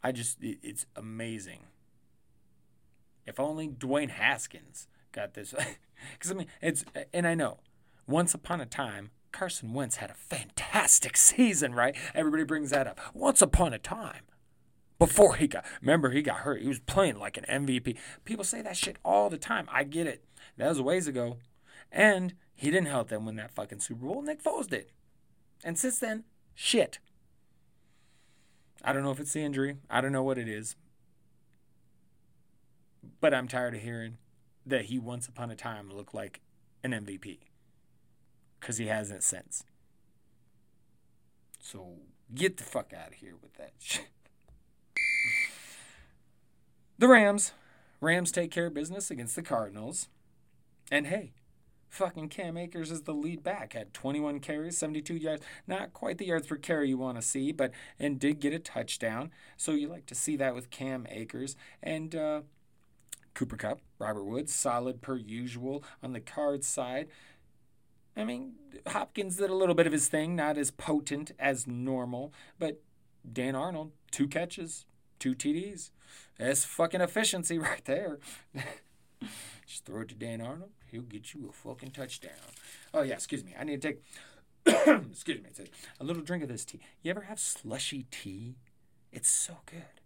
I 0.04 0.12
just, 0.12 0.40
it's 0.42 0.88
amazing. 0.96 1.66
If 3.28 3.40
only 3.40 3.68
Dwayne 3.68 4.10
Haskins 4.10 4.88
got 5.12 5.36
this. 5.36 5.54
Because, 6.14 6.32
I 6.32 6.36
mean, 6.36 6.48
it's, 6.62 6.86
and 7.12 7.28
I 7.28 7.34
know, 7.34 7.60
once 8.08 8.36
upon 8.36 8.62
a 8.62 8.68
time, 8.68 9.10
Carson 9.32 9.74
Wentz 9.74 9.98
had 9.98 10.12
a 10.12 10.16
fantastic 10.16 11.18
season, 11.18 11.76
right? 11.76 11.96
Everybody 12.16 12.44
brings 12.44 12.70
that 12.72 12.88
up. 12.88 13.00
Once 13.14 13.42
upon 13.42 13.74
a 13.74 13.80
time 13.80 14.27
before 15.00 15.36
he 15.36 15.48
got 15.48 15.66
remember 15.82 16.12
he 16.12 16.22
got 16.22 16.38
hurt. 16.38 16.62
He 16.62 16.68
was 16.68 16.80
playing 16.80 17.20
like 17.20 17.38
an 17.38 17.66
mvp 17.66 17.98
people 18.26 18.44
say 18.44 18.62
that 18.62 18.78
shit 18.78 18.98
all 19.04 19.30
the 19.30 19.38
time. 19.38 19.68
I 19.72 19.84
get 19.84 20.08
it. 20.08 20.24
That 20.58 20.70
was 20.70 20.82
ways 20.82 21.08
ago. 21.08 21.38
And 21.92 22.34
he 22.56 22.72
didn't 22.72 22.88
help 22.88 23.10
them 23.10 23.26
win 23.26 23.36
that 23.36 23.52
fucking 23.52 23.80
super 23.80 24.06
bowl. 24.06 24.22
Nick 24.22 24.44
foles 24.44 24.68
did. 24.68 24.92
And 25.64 25.78
since 25.78 26.00
then 26.00 26.24
shit. 26.56 27.00
I 28.84 28.94
don't 28.94 29.04
know 29.04 29.12
if 29.12 29.20
it's 29.20 29.34
the 29.34 29.44
injury. 29.44 29.78
I 29.90 30.02
don't 30.02 30.12
know 30.12 30.24
what 30.24 30.38
it 30.38 30.48
is. 30.48 30.76
But 33.20 33.34
i'm 33.34 33.48
tired 33.48 33.74
of 33.74 33.82
hearing 33.82 34.18
that 34.66 34.86
he 34.86 35.00
once 35.00 35.28
upon 35.28 35.50
a 35.50 35.56
time 35.56 35.90
looked 35.90 36.14
like 36.14 36.42
an 36.84 36.92
mvp 36.92 37.40
because 38.60 38.78
he 38.78 38.88
hasn't 38.88 39.24
since. 39.24 39.64
So 41.60 41.98
get 42.34 42.58
the 42.58 42.64
fuck 42.64 42.94
out 42.94 43.10
of 43.10 43.14
here 43.16 43.36
with 43.42 43.54
that 43.56 43.74
shit 43.80 44.08
the 46.98 47.08
Rams. 47.08 47.54
Rams 48.00 48.32
take 48.32 48.52
care 48.52 48.68
of 48.68 48.74
business 48.74 49.10
against 49.10 49.36
the 49.36 49.42
Cardinals. 49.42 50.08
And 50.92 51.08
hey, 51.08 51.34
fucking 51.90 52.30
Cam 52.30 52.58
Akers 52.58 52.92
is 52.92 53.04
the 53.04 53.14
lead 53.14 53.44
back. 53.44 53.74
Had 53.74 53.94
21 53.94 54.40
carries, 54.40 54.78
72 54.78 55.16
yards. 55.16 55.42
Not 55.66 55.94
quite 55.94 56.18
the 56.18 56.26
yards 56.26 56.48
per 56.48 56.58
carry 56.58 56.90
you 56.90 56.98
want 56.98 57.18
to 57.18 57.22
see, 57.22 57.52
but 57.52 57.72
and 58.00 58.20
did 58.20 58.40
get 58.40 58.54
a 58.54 58.60
touchdown. 58.60 59.32
So 59.58 59.72
you 59.72 59.88
like 59.88 60.06
to 60.08 60.16
see 60.16 60.36
that 60.38 60.56
with 60.56 60.70
Cam 60.70 61.08
Akers. 61.10 61.56
And 61.82 62.16
uh, 62.16 62.42
Cooper 63.34 63.58
Kupp, 63.58 63.82
Robert 64.00 64.24
Woods, 64.24 64.54
solid 64.54 65.02
per 65.02 65.16
usual 65.16 65.84
on 66.02 66.14
the 66.14 66.20
card 66.20 66.64
side. 66.64 67.08
I 68.16 68.24
mean, 68.24 68.54
Hopkins 68.88 69.36
did 69.36 69.52
a 69.52 69.56
little 69.56 69.76
bit 69.76 69.86
of 69.86 69.94
his 69.94 70.08
thing, 70.08 70.36
not 70.36 70.58
as 70.58 70.72
potent 70.72 71.32
as 71.38 71.68
normal, 71.68 72.34
but 72.58 72.82
Dan 73.32 73.54
Arnold, 73.54 73.92
two 74.10 74.28
catches, 74.28 74.86
two 75.20 75.36
TDs. 75.36 75.92
That's 76.38 76.66
fucking 76.66 77.02
efficiency 77.02 77.58
right 77.60 77.84
there. 77.86 78.20
Just 79.66 79.86
throw 79.86 80.02
it 80.02 80.10
to 80.10 80.16
Dan 80.16 80.42
Arnold. 80.42 80.72
He'll 80.92 81.02
get 81.02 81.34
you 81.34 81.50
a 81.50 81.52
fucking 81.52 81.92
touchdown. 81.92 82.32
Oh, 82.94 83.02
yeah, 83.02 83.16
excuse 83.16 83.44
me. 83.44 83.54
I 83.60 83.64
need 83.64 83.82
to 83.82 83.88
take, 83.90 84.04
excuse 85.12 85.42
me, 85.42 85.50
a 86.00 86.04
little 86.04 86.24
drink 86.24 86.44
of 86.44 86.50
this 86.50 86.64
tea. 86.64 86.80
You 87.02 87.12
ever 87.12 87.22
have 87.22 87.40
slushy 87.40 88.06
tea? 88.10 88.56
It's 89.12 89.30
so 89.30 89.58
good. 89.66 90.02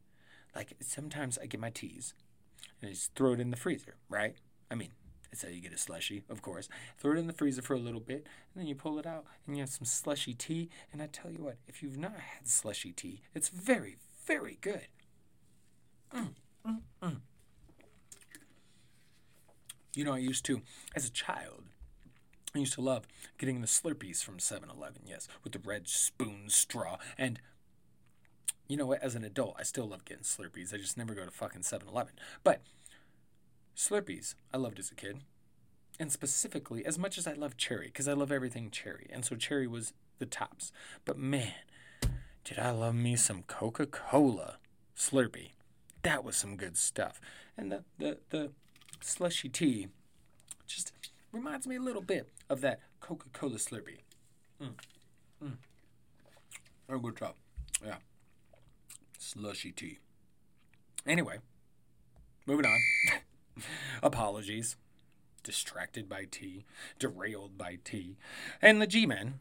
Like, 0.56 0.74
sometimes 0.82 1.38
I 1.38 1.45
get 1.45 1.62
my 1.62 1.69
teas, 1.69 2.13
and 2.82 2.89
you 2.89 2.95
just 2.95 3.13
throw 3.15 3.34
it 3.34 3.39
in 3.39 3.52
the 3.52 3.58
freezer, 3.58 3.95
right? 4.10 4.36
I 4.69 4.76
mean, 4.76 4.89
that's 5.32 5.43
how 5.43 5.50
you 5.50 5.62
get 5.62 5.74
a 5.74 5.78
slushy, 5.78 6.24
of 6.30 6.41
course. 6.41 6.67
Throw 6.97 7.13
it 7.13 7.19
in 7.19 7.28
the 7.28 7.34
freezer 7.34 7.62
for 7.62 7.74
a 7.74 7.80
little 7.80 8.02
bit, 8.02 8.28
and 8.54 8.62
then 8.62 8.67
you 8.67 8.76
pull 8.76 9.00
it 9.00 9.06
out, 9.06 9.26
and 9.45 9.56
you 9.56 9.62
have 9.62 9.69
some 9.69 9.86
slushy 9.86 10.34
tea. 10.34 10.69
And 10.91 11.02
I 11.02 11.08
tell 11.08 11.32
you 11.32 11.43
what, 11.43 11.58
if 11.67 11.82
you've 11.82 11.97
not 11.97 12.13
had 12.13 12.47
slushy 12.47 12.91
tea, 12.91 13.21
it's 13.34 13.50
very, 13.50 13.95
very 14.26 14.58
good. 14.60 14.88
You 19.93 20.06
know, 20.06 20.13
I 20.13 20.19
used 20.19 20.45
to, 20.45 20.62
as 20.95 21.06
a 21.06 21.12
child, 21.12 21.63
I 22.56 22.60
used 22.60 22.74
to 22.74 22.82
love 22.82 23.08
getting 23.38 23.62
the 23.62 23.67
Slurpees 23.67 24.24
from 24.24 24.39
7 24.39 24.69
Eleven, 24.69 25.02
yes, 25.06 25.28
with 25.43 25.54
the 25.54 25.60
red 25.60 25.88
spoon 25.88 26.45
straw. 26.47 26.97
And 27.17 27.41
you 28.67 28.78
know 28.78 28.86
what? 28.86 29.04
As 29.04 29.15
an 29.15 29.26
adult, 29.26 29.56
I 29.60 29.63
still 29.63 29.88
love 29.88 30.06
getting 30.06 30.24
Slurpees. 30.24 30.74
I 30.74 30.78
just 30.78 30.97
never 30.97 31.13
go 31.13 31.26
to 31.26 31.32
fucking 31.32 31.63
7 31.63 31.88
Eleven. 31.88 32.13
But 32.43 32.62
Slurpees, 33.76 34.36
I 34.54 34.58
loved 34.58 34.80
as 34.80 34.91
a 34.91 34.95
kid. 34.95 35.21
And 36.00 36.12
specifically, 36.12 36.86
as 36.86 36.97
much 36.97 37.17
as 37.17 37.28
I 37.28 37.34
love 37.34 37.58
cherry, 37.58 37.88
because 37.88 38.08
I 38.08 38.13
love 38.13 38.32
everything 38.32 38.71
cherry. 38.71 39.08
And 39.12 39.26
so 39.26 39.36
cherry 39.36 39.67
was 39.67 39.93
the 40.19 40.26
tops. 40.26 40.71
But 41.04 41.17
man, 41.17 41.54
did 42.43 42.60
I 42.60 42.71
love 42.71 42.95
me 42.95 43.17
some 43.17 43.43
Coca 43.43 43.86
Cola 43.86 44.58
Slurpee. 44.95 45.52
That 46.03 46.23
was 46.23 46.35
some 46.35 46.55
good 46.55 46.77
stuff. 46.77 47.19
And 47.57 47.71
the, 47.71 47.83
the, 47.97 48.17
the 48.29 48.51
slushy 49.01 49.49
tea 49.49 49.87
just 50.67 50.93
reminds 51.31 51.67
me 51.67 51.75
a 51.75 51.81
little 51.81 52.01
bit 52.01 52.29
of 52.49 52.61
that 52.61 52.79
Coca 52.99 53.27
Cola 53.33 53.55
Slurpee. 53.55 54.01
Mm. 54.61 54.73
Mm. 55.43 55.57
Very 56.87 56.99
good 56.99 57.17
job. 57.17 57.35
Yeah. 57.85 57.97
Slushy 59.17 59.71
tea. 59.71 59.99
Anyway, 61.05 61.37
moving 62.45 62.65
on. 62.65 62.79
Apologies. 64.03 64.75
Distracted 65.43 66.07
by 66.07 66.25
tea, 66.29 66.65
derailed 66.99 67.57
by 67.57 67.79
tea. 67.83 68.15
And 68.61 68.79
the 68.79 68.85
G 68.85 69.07
Men 69.07 69.39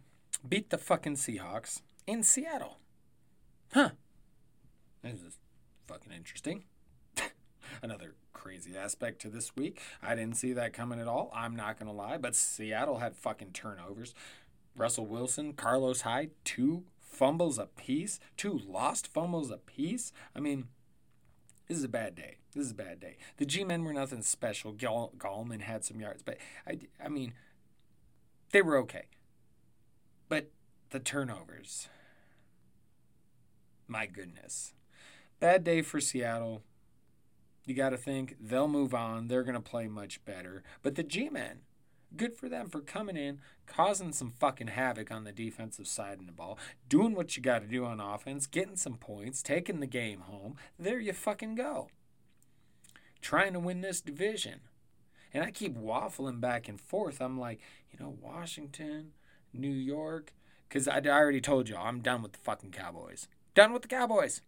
beat 0.48 0.70
the 0.70 0.78
fucking 0.78 1.16
Seahawks 1.16 1.82
in 2.06 2.22
Seattle. 2.22 2.78
Huh. 3.74 3.90
This 5.02 5.20
is 5.20 5.36
fucking 5.90 6.12
interesting. 6.12 6.64
Another 7.82 8.14
crazy 8.32 8.76
aspect 8.76 9.20
to 9.22 9.28
this 9.28 9.54
week. 9.56 9.80
I 10.02 10.14
didn't 10.14 10.36
see 10.36 10.52
that 10.52 10.72
coming 10.72 11.00
at 11.00 11.08
all. 11.08 11.30
I'm 11.34 11.56
not 11.56 11.78
going 11.78 11.90
to 11.90 11.96
lie, 11.96 12.16
but 12.16 12.36
Seattle 12.36 12.98
had 12.98 13.16
fucking 13.16 13.52
turnovers. 13.52 14.14
Russell 14.76 15.06
Wilson, 15.06 15.52
Carlos 15.52 16.02
Hyde, 16.02 16.30
two 16.44 16.84
fumbles 17.00 17.58
apiece, 17.58 18.20
two 18.36 18.60
lost 18.66 19.08
fumbles 19.08 19.50
apiece. 19.50 20.12
I 20.34 20.40
mean, 20.40 20.68
this 21.68 21.78
is 21.78 21.84
a 21.84 21.88
bad 21.88 22.14
day. 22.14 22.36
This 22.54 22.66
is 22.66 22.72
a 22.72 22.76
bad 22.76 23.00
day. 23.00 23.16
The 23.36 23.46
G 23.46 23.64
men 23.64 23.84
were 23.84 23.92
nothing 23.92 24.22
special. 24.22 24.72
Gall- 24.72 25.12
Gallman 25.18 25.62
had 25.62 25.84
some 25.84 26.00
yards, 26.00 26.22
but 26.22 26.38
I, 26.66 26.78
I 27.04 27.08
mean, 27.08 27.34
they 28.52 28.62
were 28.62 28.76
okay. 28.78 29.04
But 30.28 30.50
the 30.90 31.00
turnovers, 31.00 31.88
my 33.86 34.06
goodness. 34.06 34.72
Bad 35.40 35.64
day 35.64 35.80
for 35.80 36.02
Seattle. 36.02 36.62
You 37.64 37.74
got 37.74 37.90
to 37.90 37.96
think 37.96 38.36
they'll 38.38 38.68
move 38.68 38.92
on. 38.94 39.28
They're 39.28 39.42
going 39.42 39.54
to 39.54 39.60
play 39.60 39.88
much 39.88 40.22
better. 40.26 40.62
But 40.82 40.96
the 40.96 41.02
G 41.02 41.30
men, 41.30 41.60
good 42.14 42.36
for 42.36 42.50
them 42.50 42.68
for 42.68 42.80
coming 42.82 43.16
in, 43.16 43.40
causing 43.66 44.12
some 44.12 44.34
fucking 44.38 44.68
havoc 44.68 45.10
on 45.10 45.24
the 45.24 45.32
defensive 45.32 45.86
side 45.86 46.18
of 46.20 46.26
the 46.26 46.32
ball, 46.32 46.58
doing 46.90 47.14
what 47.14 47.36
you 47.36 47.42
got 47.42 47.62
to 47.62 47.66
do 47.66 47.86
on 47.86 48.00
offense, 48.00 48.46
getting 48.46 48.76
some 48.76 48.98
points, 48.98 49.42
taking 49.42 49.80
the 49.80 49.86
game 49.86 50.20
home. 50.20 50.56
There 50.78 51.00
you 51.00 51.14
fucking 51.14 51.54
go. 51.54 51.88
Trying 53.22 53.54
to 53.54 53.60
win 53.60 53.80
this 53.80 54.02
division. 54.02 54.60
And 55.32 55.42
I 55.42 55.52
keep 55.52 55.74
waffling 55.74 56.40
back 56.40 56.68
and 56.68 56.78
forth. 56.78 57.22
I'm 57.22 57.40
like, 57.40 57.60
you 57.90 57.98
know, 57.98 58.14
Washington, 58.20 59.12
New 59.54 59.72
York. 59.72 60.34
Because 60.68 60.86
I 60.86 61.00
already 61.00 61.40
told 61.40 61.70
you, 61.70 61.76
I'm 61.76 62.00
done 62.00 62.20
with 62.20 62.32
the 62.32 62.38
fucking 62.40 62.72
Cowboys. 62.72 63.26
Done 63.54 63.72
with 63.72 63.82
the 63.82 63.88
Cowboys. 63.88 64.42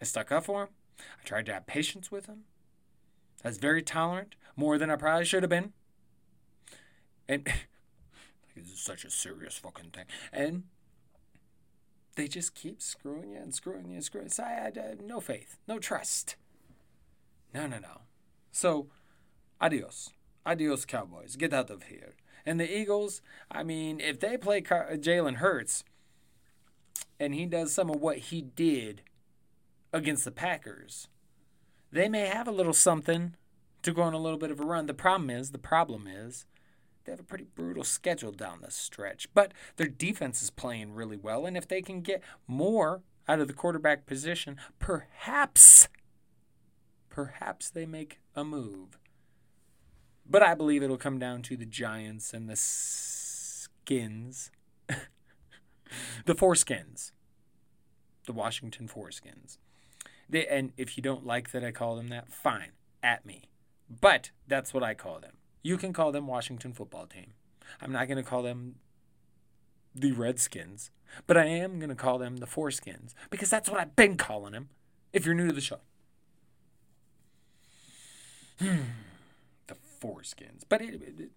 I 0.00 0.04
stuck 0.04 0.30
up 0.32 0.44
for 0.44 0.62
him. 0.62 0.68
I 1.00 1.26
tried 1.26 1.46
to 1.46 1.54
have 1.54 1.66
patience 1.66 2.10
with 2.10 2.26
him. 2.26 2.44
I 3.44 3.48
was 3.48 3.58
very 3.58 3.82
tolerant, 3.82 4.34
more 4.56 4.78
than 4.78 4.90
I 4.90 4.96
probably 4.96 5.24
should 5.24 5.42
have 5.42 5.50
been. 5.50 5.72
And 7.28 7.44
this 8.56 8.72
is 8.72 8.80
such 8.80 9.04
a 9.04 9.10
serious 9.10 9.58
fucking 9.58 9.90
thing. 9.90 10.06
And 10.32 10.64
they 12.16 12.26
just 12.26 12.54
keep 12.54 12.82
screwing 12.82 13.30
you 13.30 13.38
and 13.38 13.54
screwing 13.54 13.88
you 13.88 13.94
and 13.94 14.04
screwing. 14.04 14.28
So 14.28 14.42
I 14.42 14.50
had 14.50 14.78
uh, 14.78 15.02
no 15.04 15.20
faith, 15.20 15.56
no 15.68 15.78
trust. 15.78 16.36
No, 17.54 17.66
no, 17.66 17.78
no. 17.78 18.02
So, 18.50 18.88
adios. 19.60 20.10
Adios, 20.44 20.84
Cowboys. 20.84 21.36
Get 21.36 21.52
out 21.52 21.70
of 21.70 21.84
here. 21.84 22.14
And 22.44 22.58
the 22.58 22.78
Eagles, 22.78 23.20
I 23.50 23.62
mean, 23.62 24.00
if 24.00 24.18
they 24.18 24.36
play 24.36 24.62
Car- 24.62 24.88
Jalen 24.92 25.36
Hurts 25.36 25.84
and 27.20 27.34
he 27.34 27.46
does 27.46 27.72
some 27.72 27.90
of 27.90 28.00
what 28.00 28.18
he 28.18 28.42
did 28.42 29.02
against 29.92 30.24
the 30.24 30.30
Packers, 30.30 31.08
they 31.90 32.08
may 32.08 32.26
have 32.26 32.48
a 32.48 32.52
little 32.52 32.72
something 32.72 33.34
to 33.82 33.92
go 33.92 34.02
on 34.02 34.14
a 34.14 34.18
little 34.18 34.38
bit 34.38 34.50
of 34.50 34.60
a 34.60 34.64
run. 34.64 34.86
The 34.86 34.94
problem 34.94 35.30
is, 35.30 35.50
the 35.50 35.58
problem 35.58 36.06
is, 36.06 36.46
they 37.04 37.12
have 37.12 37.20
a 37.20 37.24
pretty 37.24 37.46
brutal 37.54 37.84
schedule 37.84 38.32
down 38.32 38.60
the 38.60 38.70
stretch, 38.70 39.28
but 39.32 39.54
their 39.76 39.88
defense 39.88 40.42
is 40.42 40.50
playing 40.50 40.92
really 40.92 41.16
well. 41.16 41.46
And 41.46 41.56
if 41.56 41.66
they 41.66 41.80
can 41.80 42.02
get 42.02 42.22
more 42.46 43.02
out 43.26 43.40
of 43.40 43.48
the 43.48 43.54
quarterback 43.54 44.04
position, 44.04 44.56
perhaps, 44.78 45.88
perhaps 47.08 47.70
they 47.70 47.86
make 47.86 48.20
a 48.34 48.44
move. 48.44 48.98
But 50.28 50.42
I 50.42 50.54
believe 50.54 50.82
it'll 50.82 50.98
come 50.98 51.18
down 51.18 51.40
to 51.42 51.56
the 51.56 51.64
Giants 51.64 52.34
and 52.34 52.48
the 52.48 52.56
Skins. 52.56 54.50
the 54.88 56.34
Foreskins. 56.34 57.12
The 58.26 58.34
Washington 58.34 58.86
Foreskins. 58.86 59.56
They, 60.28 60.46
and 60.46 60.72
if 60.76 60.96
you 60.96 61.02
don't 61.02 61.26
like 61.26 61.52
that 61.52 61.64
I 61.64 61.70
call 61.70 61.96
them 61.96 62.08
that, 62.08 62.32
fine, 62.32 62.72
at 63.02 63.24
me. 63.24 63.44
But 63.88 64.30
that's 64.46 64.74
what 64.74 64.82
I 64.82 64.94
call 64.94 65.20
them. 65.20 65.34
You 65.62 65.76
can 65.76 65.92
call 65.92 66.12
them 66.12 66.26
Washington 66.26 66.72
football 66.72 67.06
team. 67.06 67.32
I'm 67.80 67.92
not 67.92 68.08
going 68.08 68.16
to 68.16 68.22
call 68.22 68.42
them 68.42 68.76
the 69.94 70.12
Redskins, 70.12 70.90
but 71.26 71.36
I 71.36 71.46
am 71.46 71.78
going 71.78 71.88
to 71.88 71.94
call 71.94 72.18
them 72.18 72.36
the 72.36 72.46
Foreskins 72.46 73.14
because 73.30 73.50
that's 73.50 73.68
what 73.68 73.80
I've 73.80 73.96
been 73.96 74.16
calling 74.16 74.52
them 74.52 74.68
if 75.12 75.24
you're 75.24 75.34
new 75.34 75.48
to 75.48 75.54
the 75.54 75.60
show. 75.60 75.78
Hmm, 78.60 78.76
the 79.66 79.76
Foreskins. 80.00 80.62
But 80.68 80.82
it, 80.82 81.02
it, 81.02 81.30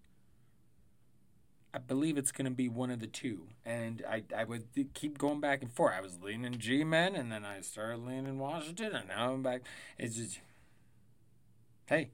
I 1.74 1.78
believe 1.78 2.18
it's 2.18 2.32
going 2.32 2.44
to 2.44 2.50
be 2.50 2.68
one 2.68 2.90
of 2.90 3.00
the 3.00 3.06
two. 3.06 3.48
And 3.64 4.02
I, 4.08 4.24
I 4.36 4.44
would 4.44 4.66
keep 4.92 5.16
going 5.16 5.40
back 5.40 5.62
and 5.62 5.72
forth. 5.72 5.94
I 5.96 6.02
was 6.02 6.20
leaning 6.22 6.58
G 6.58 6.84
Men, 6.84 7.14
and 7.14 7.32
then 7.32 7.44
I 7.44 7.60
started 7.62 8.04
leaning 8.04 8.38
Washington, 8.38 8.92
and 8.94 9.08
now 9.08 9.32
I'm 9.32 9.42
back. 9.42 9.62
It's 9.98 10.16
just, 10.16 10.40
hey, 11.86 12.10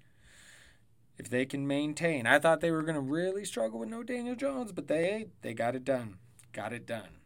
if 1.18 1.28
they 1.28 1.44
can 1.44 1.66
maintain, 1.66 2.26
I 2.26 2.38
thought 2.38 2.60
they 2.60 2.70
were 2.70 2.82
going 2.82 2.94
to 2.94 3.00
really 3.00 3.44
struggle 3.44 3.80
with 3.80 3.88
no 3.88 4.04
Daniel 4.04 4.36
Jones, 4.36 4.70
but 4.70 4.86
they 4.86 5.26
they 5.42 5.54
got 5.54 5.74
it 5.74 5.84
done. 5.84 6.18
Got 6.52 6.72
it 6.72 6.86
done. 6.86 7.18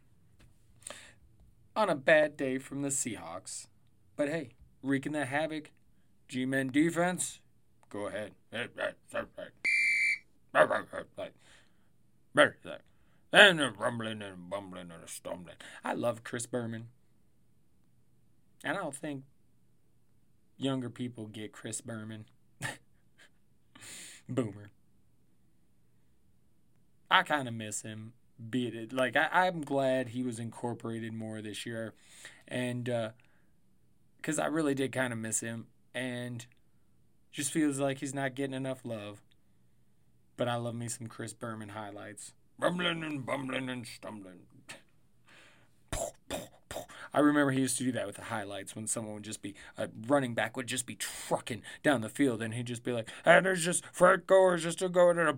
On 1.76 1.90
a 1.90 1.94
bad 1.94 2.36
day 2.36 2.58
from 2.58 2.82
the 2.82 2.88
Seahawks. 2.88 3.66
But 4.16 4.28
hey, 4.28 4.50
wreaking 4.82 5.12
the 5.12 5.26
havoc, 5.26 5.70
G 6.28 6.46
Men 6.46 6.68
defense, 6.68 7.40
go 7.90 8.06
ahead. 8.06 8.32
And 13.32 13.60
a 13.60 13.70
rumbling 13.70 14.22
and 14.22 14.34
a 14.34 14.36
bumbling 14.36 14.90
and 14.90 15.04
a 15.04 15.08
stumbling. 15.08 15.56
I 15.84 15.94
love 15.94 16.22
Chris 16.22 16.46
Berman. 16.46 16.88
And 18.64 18.76
I 18.76 18.80
don't 18.80 18.94
think 18.94 19.24
younger 20.56 20.90
people 20.90 21.26
get 21.26 21.52
Chris 21.52 21.80
Berman. 21.80 22.26
Boomer. 24.28 24.70
I 27.10 27.22
kind 27.22 27.48
of 27.48 27.54
miss 27.54 27.82
him. 27.82 28.14
Be 28.50 28.68
it 28.68 28.92
like 28.92 29.16
I, 29.16 29.28
I'm 29.32 29.60
glad 29.60 30.08
he 30.08 30.22
was 30.22 30.38
incorporated 30.38 31.12
more 31.12 31.42
this 31.42 31.64
year, 31.66 31.94
and 32.48 32.84
because 34.16 34.38
uh, 34.38 34.42
I 34.42 34.46
really 34.46 34.74
did 34.74 34.92
kind 34.92 35.12
of 35.12 35.18
miss 35.18 35.40
him, 35.40 35.66
and 35.94 36.44
just 37.30 37.52
feels 37.52 37.78
like 37.78 37.98
he's 37.98 38.14
not 38.14 38.34
getting 38.34 38.54
enough 38.54 38.80
love. 38.84 39.20
But 40.42 40.48
I 40.48 40.56
love 40.56 40.74
me 40.74 40.88
some 40.88 41.06
Chris 41.06 41.32
Berman 41.32 41.68
highlights. 41.68 42.32
Rumbling 42.58 43.04
and 43.04 43.24
bumbling 43.24 43.68
and 43.68 43.86
stumbling. 43.86 44.40
I 47.14 47.20
remember 47.20 47.52
he 47.52 47.60
used 47.60 47.78
to 47.78 47.84
do 47.84 47.92
that 47.92 48.08
with 48.08 48.16
the 48.16 48.22
highlights 48.22 48.74
when 48.74 48.88
someone 48.88 49.14
would 49.14 49.22
just 49.22 49.40
be 49.40 49.54
a 49.78 49.88
running 50.08 50.34
back 50.34 50.56
would 50.56 50.66
just 50.66 50.84
be 50.84 50.96
trucking 50.96 51.62
down 51.84 52.00
the 52.00 52.08
field 52.08 52.42
and 52.42 52.54
he'd 52.54 52.66
just 52.66 52.82
be 52.82 52.90
like, 52.90 53.08
and 53.24 53.46
there's 53.46 53.64
just 53.64 53.84
Frank 53.92 54.26
Gore's 54.26 54.64
just 54.64 54.80
going 54.90 55.16
and 55.16 55.28
a 55.28 55.36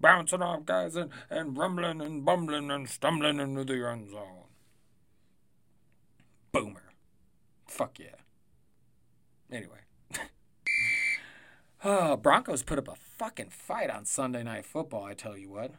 bouncing 0.00 0.40
off 0.40 0.64
guys 0.64 0.96
and, 0.96 1.10
and 1.28 1.58
rumbling 1.58 2.00
and 2.00 2.24
bumbling 2.24 2.70
and 2.70 2.88
stumbling 2.88 3.40
into 3.40 3.62
the 3.62 3.86
end 3.86 4.08
zone. 4.10 4.44
Boomer. 6.50 6.94
Fuck 7.66 7.98
yeah. 7.98 8.06
Anyway. 9.52 9.80
Oh, 11.84 12.16
Broncos 12.22 12.62
put 12.62 12.78
up 12.78 12.88
a 12.88 12.94
fucking 13.16 13.50
fight 13.50 13.90
on 13.90 14.04
Sunday 14.04 14.42
Night 14.42 14.66
Football, 14.66 15.04
I 15.04 15.14
tell 15.14 15.36
you 15.36 15.50
what. 15.50 15.72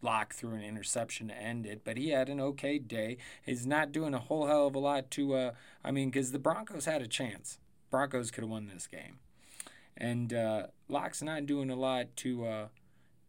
Lock 0.00 0.34
threw 0.34 0.54
an 0.54 0.62
interception 0.62 1.28
to 1.28 1.34
end 1.34 1.66
it, 1.66 1.82
but 1.84 1.96
he 1.96 2.10
had 2.10 2.28
an 2.28 2.40
okay 2.40 2.78
day. 2.78 3.16
He's 3.44 3.66
not 3.66 3.92
doing 3.92 4.14
a 4.14 4.18
whole 4.18 4.46
hell 4.46 4.68
of 4.68 4.74
a 4.74 4.78
lot 4.78 5.10
to, 5.12 5.34
uh, 5.34 5.52
I 5.84 5.90
mean, 5.90 6.10
because 6.10 6.30
the 6.30 6.38
Broncos 6.38 6.84
had 6.84 7.02
a 7.02 7.08
chance. 7.08 7.58
Broncos 7.90 8.30
could 8.30 8.44
have 8.44 8.50
won 8.50 8.68
this 8.68 8.86
game. 8.86 9.18
And 9.96 10.32
uh, 10.32 10.68
Lock's 10.88 11.22
not 11.22 11.46
doing 11.46 11.70
a 11.70 11.76
lot 11.76 12.14
to 12.18 12.46
uh, 12.46 12.68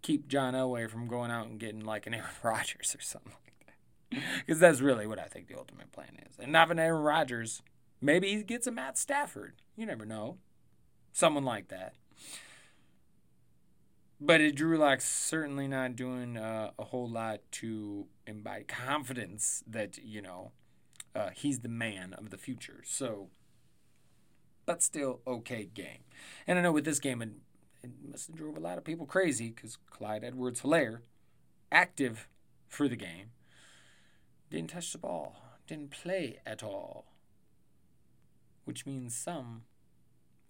keep 0.04 0.28
John 0.28 0.54
Elway 0.54 0.90
from 0.90 1.08
going 1.08 1.32
out 1.32 1.48
and 1.48 1.60
getting 1.60 1.84
like 1.84 2.06
an 2.06 2.14
Aaron 2.16 2.30
Rodgers 2.44 2.96
or 2.96 3.02
something 3.02 3.34
like 3.44 3.66
that. 3.66 4.24
Because 4.46 4.60
that's 4.60 4.82
really 4.82 5.08
what 5.08 5.20
I 5.20 5.26
think 5.26 5.48
the 5.48 5.58
ultimate 5.58 5.92
plan 5.92 6.20
is. 6.30 6.38
And 6.38 6.52
not 6.52 6.70
an 6.70 6.78
Aaron 6.78 7.02
Rodgers. 7.02 7.64
Maybe 8.00 8.36
he 8.36 8.44
gets 8.44 8.68
a 8.68 8.72
Matt 8.72 8.98
Stafford. 8.98 9.54
You 9.76 9.88
never 9.88 10.06
know. 10.06 10.38
Someone 11.12 11.44
like 11.44 11.70
that. 11.70 11.96
But 14.22 14.42
it, 14.42 14.56
Drew 14.56 14.78
Lock's 14.78 15.08
certainly 15.08 15.68
not 15.68 15.96
doing 15.96 16.36
uh, 16.36 16.72
a 16.78 16.84
whole 16.84 17.10
lot 17.10 17.40
to 17.54 18.08
imbibe 18.28 18.68
confidence 18.68 19.64
that, 19.66 19.98
you 19.98 20.22
know, 20.22 20.52
uh, 21.16 21.30
he's 21.34 21.60
the 21.60 21.70
man 21.70 22.14
of 22.14 22.30
the 22.30 22.38
future. 22.38 22.82
So, 22.86 23.30
but 24.66 24.84
still 24.84 25.22
okay 25.26 25.70
game. 25.74 26.04
And 26.46 26.60
I 26.60 26.62
know 26.62 26.74
with 26.74 26.84
this 26.84 27.00
game, 27.00 27.22
it, 27.22 27.30
it 27.82 27.92
must 28.10 28.28
have 28.28 28.36
drove 28.36 28.58
a 28.58 28.62
lot 28.62 28.78
of 28.78 28.84
people 28.84 29.06
crazy 29.06 29.52
because 29.52 29.78
Clyde 29.90 30.26
Edwards 30.26 30.62
Helaire, 30.62 31.00
active 31.72 32.28
for 32.68 32.90
the 32.90 32.98
game, 32.98 33.32
didn't 34.50 34.72
touch 34.72 34.92
the 34.92 34.98
ball, 34.98 35.38
didn't 35.66 35.92
play 35.92 36.40
at 36.46 36.62
all. 36.62 37.06
Which 38.66 38.86
means 38.86 39.16
some 39.16 39.64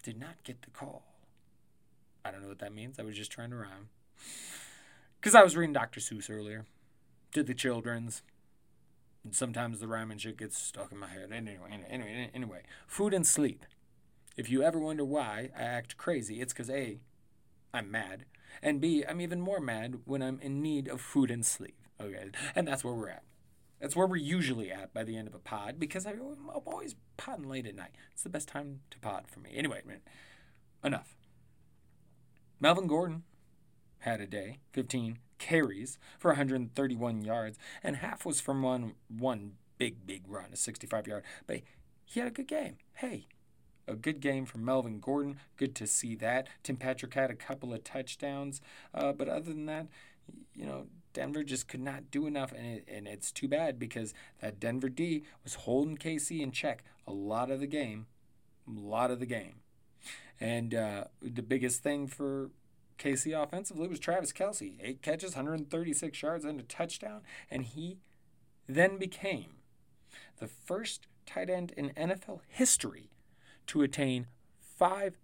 did 0.02 0.18
not 0.18 0.42
get 0.42 0.62
the 0.62 0.70
call. 0.70 1.09
I 2.24 2.30
don't 2.30 2.42
know 2.42 2.48
what 2.48 2.58
that 2.58 2.74
means. 2.74 2.98
I 2.98 3.02
was 3.02 3.16
just 3.16 3.32
trying 3.32 3.50
to 3.50 3.56
rhyme. 3.56 3.88
Because 5.20 5.34
I 5.34 5.42
was 5.42 5.56
reading 5.56 5.72
Dr. 5.72 6.00
Seuss 6.00 6.30
earlier. 6.30 6.66
Did 7.32 7.46
the 7.46 7.54
children's. 7.54 8.22
And 9.24 9.34
sometimes 9.34 9.80
the 9.80 9.88
rhyming 9.88 10.18
shit 10.18 10.38
gets 10.38 10.56
stuck 10.58 10.92
in 10.92 10.98
my 10.98 11.08
head. 11.08 11.30
Anyway, 11.32 11.84
anyway, 11.90 12.30
anyway. 12.34 12.62
Food 12.86 13.12
and 13.12 13.26
sleep. 13.26 13.64
If 14.36 14.50
you 14.50 14.62
ever 14.62 14.78
wonder 14.78 15.04
why 15.04 15.50
I 15.56 15.62
act 15.62 15.96
crazy, 15.96 16.40
it's 16.40 16.52
because 16.52 16.70
A, 16.70 17.00
I'm 17.74 17.90
mad. 17.90 18.24
And 18.62 18.80
B, 18.80 19.04
I'm 19.06 19.20
even 19.20 19.40
more 19.40 19.60
mad 19.60 20.00
when 20.04 20.22
I'm 20.22 20.40
in 20.40 20.62
need 20.62 20.88
of 20.88 21.00
food 21.00 21.30
and 21.30 21.44
sleep. 21.44 21.76
Okay. 22.00 22.30
And 22.54 22.66
that's 22.66 22.82
where 22.82 22.94
we're 22.94 23.10
at. 23.10 23.24
That's 23.80 23.96
where 23.96 24.06
we're 24.06 24.16
usually 24.16 24.70
at 24.70 24.92
by 24.92 25.04
the 25.04 25.16
end 25.16 25.28
of 25.28 25.34
a 25.34 25.38
pod 25.38 25.78
because 25.78 26.06
I'm 26.06 26.20
always 26.66 26.96
podding 27.16 27.48
late 27.48 27.66
at 27.66 27.74
night. 27.74 27.92
It's 28.12 28.22
the 28.22 28.28
best 28.28 28.48
time 28.48 28.80
to 28.90 28.98
pod 28.98 29.24
for 29.26 29.40
me. 29.40 29.52
Anyway, 29.54 29.82
enough. 30.84 31.16
Melvin 32.60 32.86
Gordon 32.86 33.22
had 34.00 34.20
a 34.20 34.26
day, 34.26 34.58
15 34.72 35.18
carries 35.38 35.98
for 36.18 36.28
131 36.28 37.22
yards, 37.22 37.58
and 37.82 37.96
half 37.96 38.26
was 38.26 38.40
from 38.40 38.62
one 38.62 38.94
one 39.08 39.52
big 39.78 40.06
big 40.06 40.22
run, 40.28 40.50
a 40.52 40.56
65 40.56 41.06
yard. 41.06 41.24
But 41.46 41.62
he 42.04 42.20
had 42.20 42.28
a 42.28 42.32
good 42.32 42.48
game. 42.48 42.76
Hey, 42.94 43.26
a 43.88 43.94
good 43.94 44.20
game 44.20 44.44
from 44.44 44.64
Melvin 44.64 45.00
Gordon. 45.00 45.38
Good 45.56 45.74
to 45.76 45.86
see 45.86 46.14
that. 46.16 46.48
Tim 46.62 46.76
Patrick 46.76 47.14
had 47.14 47.30
a 47.30 47.34
couple 47.34 47.72
of 47.72 47.82
touchdowns, 47.82 48.60
uh, 48.94 49.12
but 49.12 49.28
other 49.28 49.52
than 49.52 49.66
that, 49.66 49.86
you 50.54 50.66
know, 50.66 50.86
Denver 51.12 51.42
just 51.42 51.66
could 51.66 51.80
not 51.80 52.10
do 52.10 52.26
enough, 52.26 52.52
and 52.52 52.66
it, 52.66 52.84
and 52.86 53.08
it's 53.08 53.32
too 53.32 53.48
bad 53.48 53.78
because 53.78 54.14
that 54.40 54.60
Denver 54.60 54.88
D 54.88 55.24
was 55.42 55.54
holding 55.54 55.96
KC 55.96 56.40
in 56.40 56.52
check 56.52 56.84
a 57.06 57.12
lot 57.12 57.50
of 57.50 57.58
the 57.58 57.66
game, 57.66 58.06
a 58.68 58.78
lot 58.78 59.10
of 59.10 59.18
the 59.18 59.26
game. 59.26 59.56
And 60.40 60.74
uh, 60.74 61.04
the 61.20 61.42
biggest 61.42 61.82
thing 61.82 62.06
for 62.06 62.50
KC 62.98 63.40
offensively 63.40 63.88
was 63.88 63.98
Travis 63.98 64.32
Kelce. 64.32 64.76
Eight 64.80 65.02
catches, 65.02 65.34
136 65.34 66.22
yards, 66.22 66.44
and 66.44 66.58
a 66.58 66.62
touchdown. 66.62 67.20
And 67.50 67.64
he 67.64 67.98
then 68.66 68.98
became 68.98 69.56
the 70.38 70.46
first 70.46 71.06
tight 71.26 71.50
end 71.50 71.72
in 71.76 71.90
NFL 71.90 72.40
history 72.48 73.10
to 73.66 73.82
attain 73.82 74.26
five, 74.58 75.18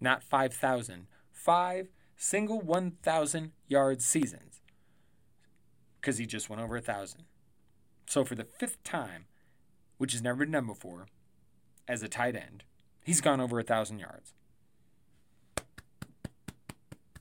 not 0.00 0.22
5,000, 0.22 1.06
five 1.32 1.88
single 2.16 2.60
1,000 2.60 3.52
yard 3.68 4.00
seasons 4.00 4.60
because 6.00 6.18
he 6.18 6.26
just 6.26 6.48
went 6.48 6.62
over 6.62 6.76
a 6.76 6.80
1,000. 6.80 7.24
So 8.06 8.24
for 8.24 8.34
the 8.34 8.44
fifth 8.44 8.82
time, 8.84 9.26
which 9.98 10.12
has 10.12 10.22
never 10.22 10.38
been 10.38 10.52
done 10.52 10.66
before, 10.66 11.08
as 11.88 12.02
a 12.02 12.08
tight 12.08 12.36
end, 12.36 12.64
He's 13.06 13.20
gone 13.20 13.40
over 13.40 13.60
a 13.60 13.62
thousand 13.62 14.00
yards. 14.00 14.32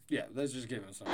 Yeah, 0.10 0.24
let's 0.34 0.52
just 0.52 0.67
give 0.67 0.84
him 0.84 0.91
some. 0.93 1.08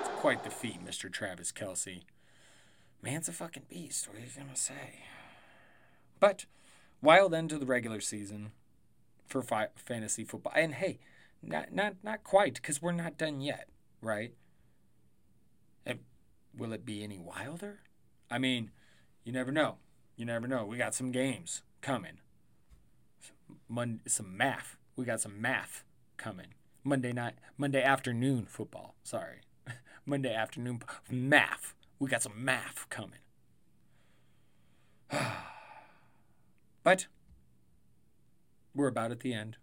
It's 0.00 0.08
quite 0.16 0.42
the 0.42 0.48
feat, 0.48 0.82
Mr. 0.82 1.12
Travis 1.12 1.52
Kelce. 1.52 2.04
Man's 3.02 3.28
a 3.28 3.32
fucking 3.32 3.64
beast. 3.68 4.08
What 4.08 4.16
are 4.16 4.20
you 4.20 4.26
gonna 4.34 4.56
say? 4.56 5.04
But 6.18 6.46
wild 7.02 7.34
end 7.34 7.50
to 7.50 7.58
the 7.58 7.66
regular 7.66 8.00
season 8.00 8.52
for 9.26 9.42
fi- 9.42 9.68
fantasy 9.76 10.24
football, 10.24 10.54
and 10.56 10.72
hey, 10.76 10.98
not 11.42 11.74
not 11.74 11.96
not 12.02 12.24
quite 12.24 12.54
because 12.54 12.80
we're 12.80 12.92
not 12.92 13.18
done 13.18 13.42
yet, 13.42 13.68
right? 14.00 14.32
Will 16.56 16.72
it 16.72 16.84
be 16.84 17.02
any 17.02 17.18
wilder? 17.18 17.80
I 18.30 18.38
mean, 18.38 18.70
you 19.24 19.32
never 19.32 19.52
know. 19.52 19.76
You 20.16 20.24
never 20.24 20.46
know. 20.48 20.64
We 20.64 20.78
got 20.78 20.94
some 20.94 21.12
games 21.12 21.62
coming. 21.80 22.20
Monday, 23.68 24.00
some 24.06 24.36
math. 24.36 24.76
We 24.96 25.04
got 25.04 25.20
some 25.20 25.40
math 25.40 25.84
coming. 26.16 26.54
Monday 26.82 27.12
night, 27.12 27.34
Monday 27.58 27.82
afternoon 27.82 28.46
football. 28.46 28.94
Sorry, 29.02 29.40
Monday 30.06 30.32
afternoon 30.34 30.82
math. 31.10 31.74
We 31.98 32.08
got 32.08 32.22
some 32.22 32.44
math 32.44 32.86
coming. 32.88 33.18
but 36.82 37.06
we're 38.74 38.86
about 38.86 39.10
at 39.10 39.20
the 39.20 39.34
end. 39.34 39.56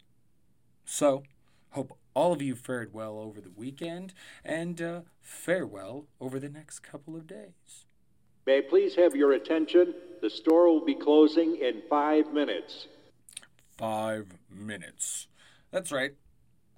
So, 0.86 1.24
hope 1.72 1.98
all 2.14 2.34
of 2.34 2.42
you 2.42 2.56
fared 2.56 2.94
well 2.94 3.20
over 3.20 3.42
the 3.42 3.50
weekend, 3.50 4.14
and 4.44 4.82
uh, 4.82 5.02
farewell 5.22 6.06
over 6.20 6.40
the 6.40 6.50
next 6.50 6.80
couple 6.80 7.16
of 7.16 7.28
days. 7.28 7.86
May 8.46 8.58
I 8.58 8.62
please 8.62 8.96
have 8.96 9.16
your 9.16 9.32
attention? 9.32 9.94
The 10.22 10.30
store 10.30 10.68
will 10.68 10.86
be 10.86 10.96
closing 10.96 11.56
in 11.58 11.82
five 11.90 12.34
minutes. 12.34 12.88
Five 13.78 14.28
minutes. 14.50 15.28
That's 15.72 15.92
right. 15.92 16.14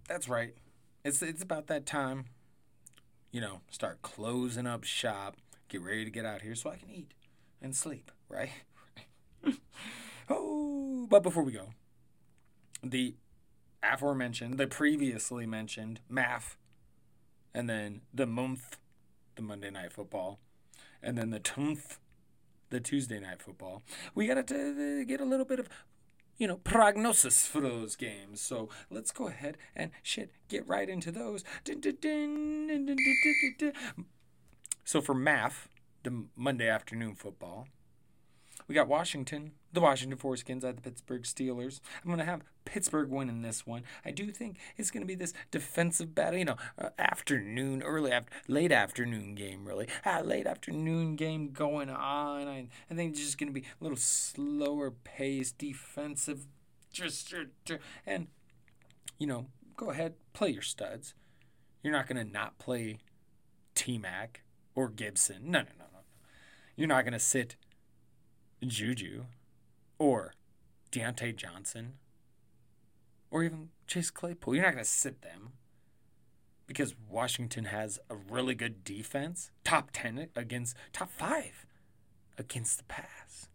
That's 0.08 0.30
right. 0.30 0.54
It's 1.04 1.22
it's 1.22 1.42
about 1.42 1.68
that 1.68 1.86
time. 1.86 2.26
You 3.32 3.42
know, 3.42 3.62
start 3.70 4.02
closing 4.02 4.66
up 4.66 4.84
shop, 4.84 5.38
get 5.68 5.82
ready 5.82 6.06
to 6.06 6.12
get 6.12 6.26
out 6.26 6.42
here 6.42 6.56
so 6.56 6.70
I 6.70 6.78
can 6.78 6.90
eat 6.90 7.12
and 7.62 7.76
sleep, 7.76 8.12
right? 8.30 8.52
oh, 10.30 11.08
but 11.10 11.24
before 11.24 11.44
we 11.44 11.52
go, 11.52 11.70
the 12.84 13.16
aforementioned, 13.94 14.58
the 14.58 14.68
previously 14.68 15.46
mentioned 15.46 16.02
math, 16.10 16.58
and 17.54 17.70
then 17.70 18.02
the 18.14 18.26
month, 18.26 18.78
the 19.36 19.42
Monday 19.42 19.70
night 19.70 19.94
football, 19.94 20.40
and 21.02 21.18
then 21.18 21.30
the 21.30 21.40
tenth, 21.40 22.00
the 22.70 22.80
Tuesday 22.80 23.20
night 23.20 23.42
football. 23.42 23.84
We 24.14 24.28
got 24.28 24.48
to 24.48 25.06
get 25.06 25.22
a 25.22 25.26
little 25.26 25.46
bit 25.46 25.60
of, 25.60 25.70
you 26.38 26.48
know, 26.48 26.58
prognosis 26.58 27.46
for 27.46 27.62
those 27.62 27.96
games. 27.96 28.42
So 28.42 28.70
let's 28.90 29.12
go 29.12 29.28
ahead 29.28 29.58
and 29.76 29.92
shit, 30.02 30.32
get 30.50 30.68
right 30.68 30.90
into 30.90 31.12
those. 31.12 31.44
So 34.84 35.02
for 35.02 35.14
math, 35.14 35.70
the 36.04 36.26
Monday 36.36 36.68
afternoon 36.68 37.16
football, 37.16 37.68
we 38.68 38.76
got 38.76 38.88
Washington, 38.88 39.52
the 39.72 39.82
Washington 39.82 40.18
Foreskins 40.18 40.64
at 40.64 40.76
the 40.76 40.82
Pittsburgh 40.82 41.24
Steelers. 41.24 41.80
I'm 42.04 42.10
going 42.10 42.20
to 42.20 42.26
have 42.26 42.42
Pittsburgh 42.66 43.10
winning 43.10 43.42
this 43.42 43.68
one. 43.68 43.84
I 44.04 44.12
do 44.12 44.32
think 44.32 44.58
it's 44.78 44.90
going 44.90 45.04
to 45.04 45.08
be 45.08 45.16
this 45.16 45.34
defensive 45.52 46.16
battle, 46.16 46.40
you 46.40 46.46
know, 46.46 46.58
uh, 46.80 46.90
afternoon, 46.98 47.84
early, 47.84 48.12
after, 48.12 48.32
late 48.48 48.72
afternoon 48.72 49.36
game, 49.36 49.66
really. 49.66 49.88
Ah, 50.06 50.22
late 50.24 50.48
afternoon 50.48 51.16
game 51.16 51.52
going 51.52 51.90
on. 51.90 52.48
I, 52.48 52.68
I 52.90 52.94
think 52.96 53.12
it's 53.12 53.22
just 53.22 53.38
going 53.38 53.54
to 53.54 53.60
be 53.60 53.66
a 53.80 53.84
little 53.84 53.98
slower 53.98 54.92
pace, 54.92 55.52
defensive, 55.52 56.48
just, 56.92 57.34
and, 58.06 58.28
you 59.20 59.28
know, 59.28 59.48
go 59.78 59.92
ahead, 59.92 60.16
play 60.34 60.50
your 60.50 60.62
studs. 60.62 61.14
You're 61.84 61.94
not 61.94 62.08
going 62.08 62.26
to 62.26 62.32
not 62.32 62.58
play 62.58 62.98
T 63.76 64.00
Mac 64.00 64.42
or 64.74 64.90
Gibson. 64.90 65.52
No, 65.52 65.60
no, 65.60 65.68
no, 65.78 65.86
no. 65.94 66.00
You're 66.76 66.88
not 66.88 67.04
going 67.04 67.14
to 67.14 67.20
sit 67.20 67.58
Juju 68.66 69.26
or 70.00 70.34
Diontae 70.92 71.36
Johnson 71.36 71.94
or 73.32 73.44
even 73.44 73.70
Chase 73.88 74.10
Claypool. 74.10 74.56
You're 74.56 74.64
not 74.66 74.74
going 74.74 74.84
to 74.84 74.90
sit 74.90 75.22
them. 75.22 75.54
because 76.68 76.96
Washington 77.10 77.66
has 77.66 78.00
a 78.10 78.16
really 78.16 78.56
good 78.56 78.84
defense, 78.84 79.52
top 79.64 79.90
10 79.94 80.30
against 80.36 80.76
top 80.94 81.12
5 81.12 81.66
against 82.38 82.78
the 82.78 82.84
pass. 82.86 83.48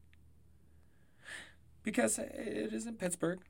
Because 1.82 2.18
it 2.18 2.72
isn't 2.72 2.98
Pittsburgh. 2.98 3.40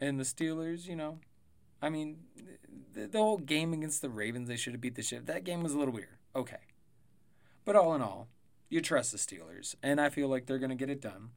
And 0.00 0.18
the 0.18 0.24
Steelers, 0.24 0.86
you 0.86 0.96
know, 0.96 1.18
I 1.80 1.88
mean, 1.88 2.18
the, 2.92 3.06
the 3.06 3.18
whole 3.18 3.38
game 3.38 3.72
against 3.72 4.02
the 4.02 4.08
Ravens, 4.10 4.48
they 4.48 4.56
should 4.56 4.72
have 4.72 4.80
beat 4.80 4.94
the 4.94 5.02
shit. 5.02 5.26
That 5.26 5.44
game 5.44 5.62
was 5.62 5.72
a 5.72 5.78
little 5.78 5.94
weird. 5.94 6.16
Okay. 6.34 6.58
But 7.64 7.76
all 7.76 7.94
in 7.94 8.02
all, 8.02 8.28
you 8.72 8.80
trust 8.80 9.12
the 9.12 9.18
Steelers, 9.18 9.74
and 9.82 10.00
I 10.00 10.08
feel 10.08 10.28
like 10.28 10.46
they're 10.46 10.58
going 10.58 10.70
to 10.70 10.74
get 10.74 10.88
it 10.88 11.02
done. 11.02 11.30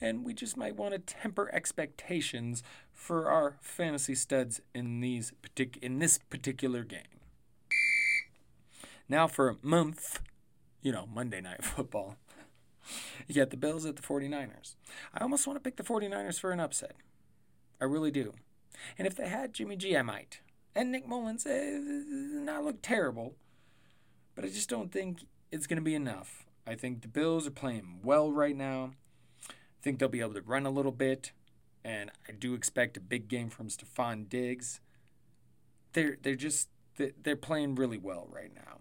And 0.00 0.24
we 0.24 0.34
just 0.34 0.56
might 0.56 0.74
want 0.74 0.92
to 0.94 0.98
temper 0.98 1.48
expectations 1.52 2.64
for 2.92 3.30
our 3.30 3.56
fantasy 3.60 4.16
studs 4.16 4.60
in 4.74 5.00
these 5.00 5.32
partic- 5.42 5.76
in 5.76 6.00
this 6.00 6.18
particular 6.18 6.82
game. 6.82 7.20
Now 9.08 9.28
for 9.28 9.48
a 9.48 9.56
month, 9.62 10.18
you 10.82 10.90
know, 10.90 11.06
Monday 11.06 11.40
night 11.40 11.64
football. 11.64 12.16
You 13.28 13.36
got 13.36 13.50
the 13.50 13.56
Bills 13.56 13.86
at 13.86 13.94
the 13.94 14.02
49ers. 14.02 14.74
I 15.14 15.22
almost 15.22 15.46
want 15.46 15.56
to 15.56 15.62
pick 15.62 15.76
the 15.76 15.84
49ers 15.84 16.40
for 16.40 16.50
an 16.50 16.58
upset. 16.58 16.96
I 17.80 17.84
really 17.84 18.10
do. 18.10 18.34
And 18.98 19.06
if 19.06 19.14
they 19.14 19.28
had 19.28 19.52
Jimmy 19.52 19.76
G, 19.76 19.96
I 19.96 20.02
might. 20.02 20.40
And 20.74 20.90
Nick 20.90 21.06
Mullens, 21.06 21.46
eh, 21.46 21.78
not 21.78 22.64
look 22.64 22.82
terrible. 22.82 23.36
But 24.34 24.44
I 24.44 24.48
just 24.48 24.68
don't 24.68 24.90
think 24.90 25.26
it's 25.52 25.68
going 25.68 25.76
to 25.76 25.82
be 25.82 25.94
enough. 25.94 26.44
I 26.66 26.74
think 26.74 27.02
the 27.02 27.08
Bills 27.08 27.46
are 27.46 27.52
playing 27.52 28.00
well 28.02 28.30
right 28.30 28.56
now. 28.56 28.92
I 29.48 29.82
think 29.82 29.98
they'll 29.98 30.08
be 30.08 30.20
able 30.20 30.34
to 30.34 30.42
run 30.42 30.66
a 30.66 30.70
little 30.70 30.92
bit. 30.92 31.32
And 31.84 32.10
I 32.28 32.32
do 32.32 32.54
expect 32.54 32.96
a 32.96 33.00
big 33.00 33.28
game 33.28 33.50
from 33.50 33.68
Stefon 33.68 34.28
Diggs. 34.28 34.80
They're, 35.92 36.16
they're 36.22 36.36
just 36.36 36.68
they're 36.96 37.36
playing 37.36 37.74
really 37.74 37.98
well 37.98 38.28
right 38.30 38.54
now. 38.54 38.78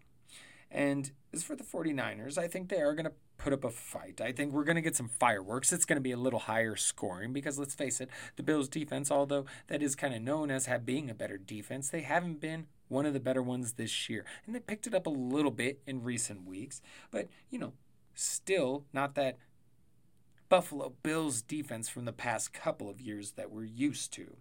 And 0.70 1.12
as 1.34 1.44
for 1.44 1.56
the 1.56 1.64
49ers, 1.64 2.38
I 2.38 2.48
think 2.48 2.70
they 2.70 2.82
are 2.82 2.94
going 2.94 3.06
to 3.06 3.14
put 3.38 3.54
up 3.54 3.64
a 3.64 3.70
fight. 3.70 4.22
I 4.22 4.32
think 4.32 4.54
we're 4.54 4.64
going 4.64 4.76
to 4.76 4.82
get 4.82 4.96
some 4.96 5.10
fireworks. 5.10 5.74
It's 5.74 5.86
going 5.86 5.98
to 5.98 6.02
be 6.02 6.12
a 6.12 6.18
little 6.18 6.40
higher 6.40 6.76
scoring 6.76 7.34
because 7.34 7.58
let's 7.58 7.74
face 7.74 8.00
it, 8.00 8.10
the 8.36 8.44
Bills 8.44 8.70
defense, 8.70 9.10
although 9.10 9.46
that 9.68 9.82
is 9.82 9.96
kind 9.96 10.14
of 10.14 10.22
known 10.22 10.52
as 10.52 10.70
being 10.86 11.10
a 11.10 11.16
better 11.16 11.38
defense, 11.38 11.90
they 11.90 12.02
haven't 12.02 12.40
been 12.40 12.68
one 12.92 13.06
of 13.06 13.14
the 13.14 13.20
better 13.20 13.42
ones 13.42 13.74
this 13.74 14.10
year. 14.10 14.26
And 14.46 14.54
they 14.54 14.60
picked 14.60 14.86
it 14.86 14.94
up 14.94 15.08
a 15.08 15.12
little 15.12 15.52
bit 15.52 15.82
in 15.88 16.04
recent 16.04 16.46
weeks, 16.46 16.82
but 17.10 17.28
you 17.50 17.58
know, 17.58 17.74
still 18.14 18.86
not 18.94 19.16
that 19.16 19.38
Buffalo 20.50 20.94
Bills 21.02 21.42
defense 21.42 21.88
from 21.88 22.06
the 22.06 22.12
past 22.12 22.54
couple 22.54 22.90
of 22.90 23.00
years 23.00 23.32
that 23.32 23.50
we're 23.50 23.64
used 23.64 24.12
to. 24.14 24.36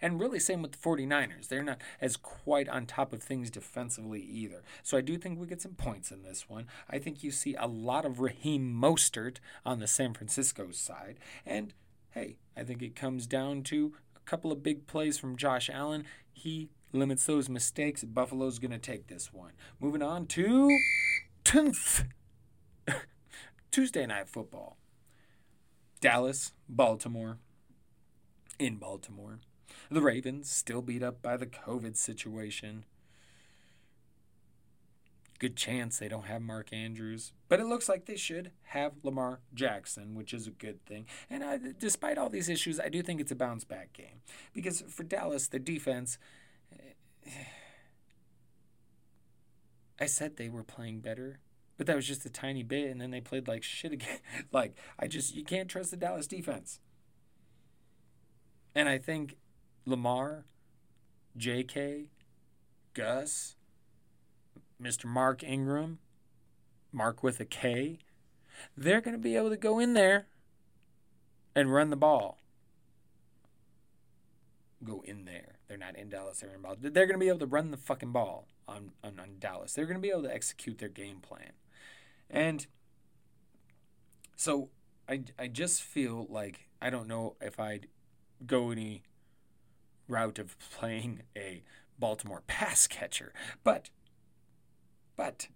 And 0.00 0.20
really, 0.20 0.38
same 0.38 0.62
with 0.62 0.72
the 0.72 0.78
49ers. 0.78 1.48
They're 1.48 1.62
not 1.62 1.80
as 2.00 2.16
quite 2.16 2.68
on 2.68 2.86
top 2.86 3.12
of 3.12 3.22
things 3.22 3.50
defensively 3.50 4.22
either. 4.22 4.62
So 4.82 4.96
I 4.96 5.00
do 5.00 5.18
think 5.18 5.38
we 5.38 5.46
get 5.46 5.60
some 5.60 5.74
points 5.74 6.10
in 6.10 6.22
this 6.22 6.48
one. 6.48 6.66
I 6.88 6.98
think 6.98 7.22
you 7.22 7.30
see 7.30 7.54
a 7.56 7.66
lot 7.66 8.04
of 8.04 8.20
Raheem 8.20 8.72
Mostert 8.72 9.38
on 9.66 9.80
the 9.80 9.86
San 9.86 10.14
Francisco 10.14 10.70
side. 10.70 11.18
And 11.44 11.74
hey, 12.10 12.36
I 12.56 12.62
think 12.62 12.80
it 12.80 12.96
comes 12.96 13.26
down 13.26 13.62
to 13.64 13.92
a 14.16 14.20
couple 14.20 14.52
of 14.52 14.62
big 14.62 14.86
plays 14.86 15.18
from 15.18 15.36
Josh 15.36 15.68
Allen. 15.68 16.04
He 16.32 16.70
limits 16.92 17.26
those 17.26 17.48
mistakes. 17.48 18.04
Buffalo's 18.04 18.58
going 18.58 18.70
to 18.70 18.78
take 18.78 19.06
this 19.06 19.32
one. 19.32 19.52
Moving 19.80 20.02
on 20.02 20.26
to 20.26 20.78
10th 21.44 22.06
Tuesday 23.70 24.06
Night 24.06 24.28
Football. 24.28 24.76
Dallas, 26.00 26.52
Baltimore. 26.68 27.38
In 28.58 28.76
Baltimore. 28.76 29.40
The 29.90 30.02
Ravens 30.02 30.50
still 30.50 30.82
beat 30.82 31.02
up 31.02 31.22
by 31.22 31.36
the 31.36 31.46
COVID 31.46 31.96
situation. 31.96 32.84
Good 35.38 35.56
chance 35.56 35.98
they 35.98 36.08
don't 36.08 36.26
have 36.26 36.40
Mark 36.40 36.72
Andrews, 36.72 37.32
but 37.48 37.58
it 37.58 37.66
looks 37.66 37.88
like 37.88 38.06
they 38.06 38.16
should 38.16 38.52
have 38.66 38.92
Lamar 39.02 39.40
Jackson, 39.52 40.14
which 40.14 40.32
is 40.32 40.46
a 40.46 40.52
good 40.52 40.84
thing. 40.86 41.06
And 41.28 41.42
I, 41.42 41.58
despite 41.78 42.16
all 42.16 42.28
these 42.28 42.48
issues, 42.48 42.78
I 42.78 42.88
do 42.88 43.02
think 43.02 43.20
it's 43.20 43.32
a 43.32 43.36
bounce 43.36 43.64
back 43.64 43.92
game 43.92 44.20
because 44.54 44.82
for 44.88 45.02
Dallas, 45.02 45.48
the 45.48 45.58
defense. 45.58 46.16
I 50.00 50.06
said 50.06 50.36
they 50.36 50.48
were 50.48 50.64
playing 50.64 51.00
better, 51.00 51.38
but 51.78 51.86
that 51.86 51.94
was 51.94 52.06
just 52.06 52.26
a 52.26 52.30
tiny 52.30 52.62
bit, 52.62 52.90
and 52.90 53.00
then 53.00 53.10
they 53.12 53.20
played 53.20 53.46
like 53.46 53.62
shit 53.62 53.92
again. 53.92 54.18
like 54.52 54.74
I 54.98 55.06
just 55.06 55.34
you 55.34 55.44
can't 55.44 55.68
trust 55.68 55.90
the 55.90 55.96
Dallas 55.96 56.26
defense. 56.26 56.80
And 58.74 58.88
I 58.88 58.98
think 58.98 59.36
Lamar, 59.84 60.46
J.K., 61.36 62.06
Gus, 62.94 63.56
Mr. 64.82 65.04
Mark 65.04 65.42
Ingram, 65.42 65.98
Mark 66.90 67.22
with 67.22 67.38
a 67.38 67.44
K, 67.44 67.98
they're 68.76 69.00
going 69.00 69.16
to 69.16 69.22
be 69.22 69.36
able 69.36 69.50
to 69.50 69.56
go 69.56 69.78
in 69.78 69.94
there 69.94 70.26
and 71.54 71.72
run 71.72 71.90
the 71.90 71.96
ball. 71.96 72.38
Go 74.82 75.02
in 75.06 75.26
there. 75.26 75.58
They're 75.72 75.78
not 75.78 75.96
in 75.96 76.10
Dallas. 76.10 76.40
They're 76.40 76.54
in 76.54 76.60
ball. 76.60 76.76
They're 76.78 77.06
going 77.06 77.18
to 77.18 77.18
be 77.18 77.28
able 77.28 77.38
to 77.38 77.46
run 77.46 77.70
the 77.70 77.78
fucking 77.78 78.12
ball 78.12 78.46
on, 78.68 78.90
on, 79.02 79.18
on 79.18 79.36
Dallas. 79.38 79.72
They're 79.72 79.86
going 79.86 79.96
to 79.96 80.02
be 80.02 80.10
able 80.10 80.24
to 80.24 80.34
execute 80.34 80.76
their 80.76 80.90
game 80.90 81.20
plan. 81.20 81.52
And 82.28 82.66
so 84.36 84.68
I, 85.08 85.22
I 85.38 85.46
just 85.46 85.80
feel 85.80 86.26
like 86.28 86.68
I 86.82 86.90
don't 86.90 87.08
know 87.08 87.36
if 87.40 87.58
I'd 87.58 87.86
go 88.46 88.70
any 88.70 89.02
route 90.08 90.38
of 90.38 90.58
playing 90.58 91.22
a 91.34 91.62
Baltimore 91.98 92.42
pass 92.46 92.86
catcher. 92.86 93.32
But, 93.64 93.88
but, 95.16 95.48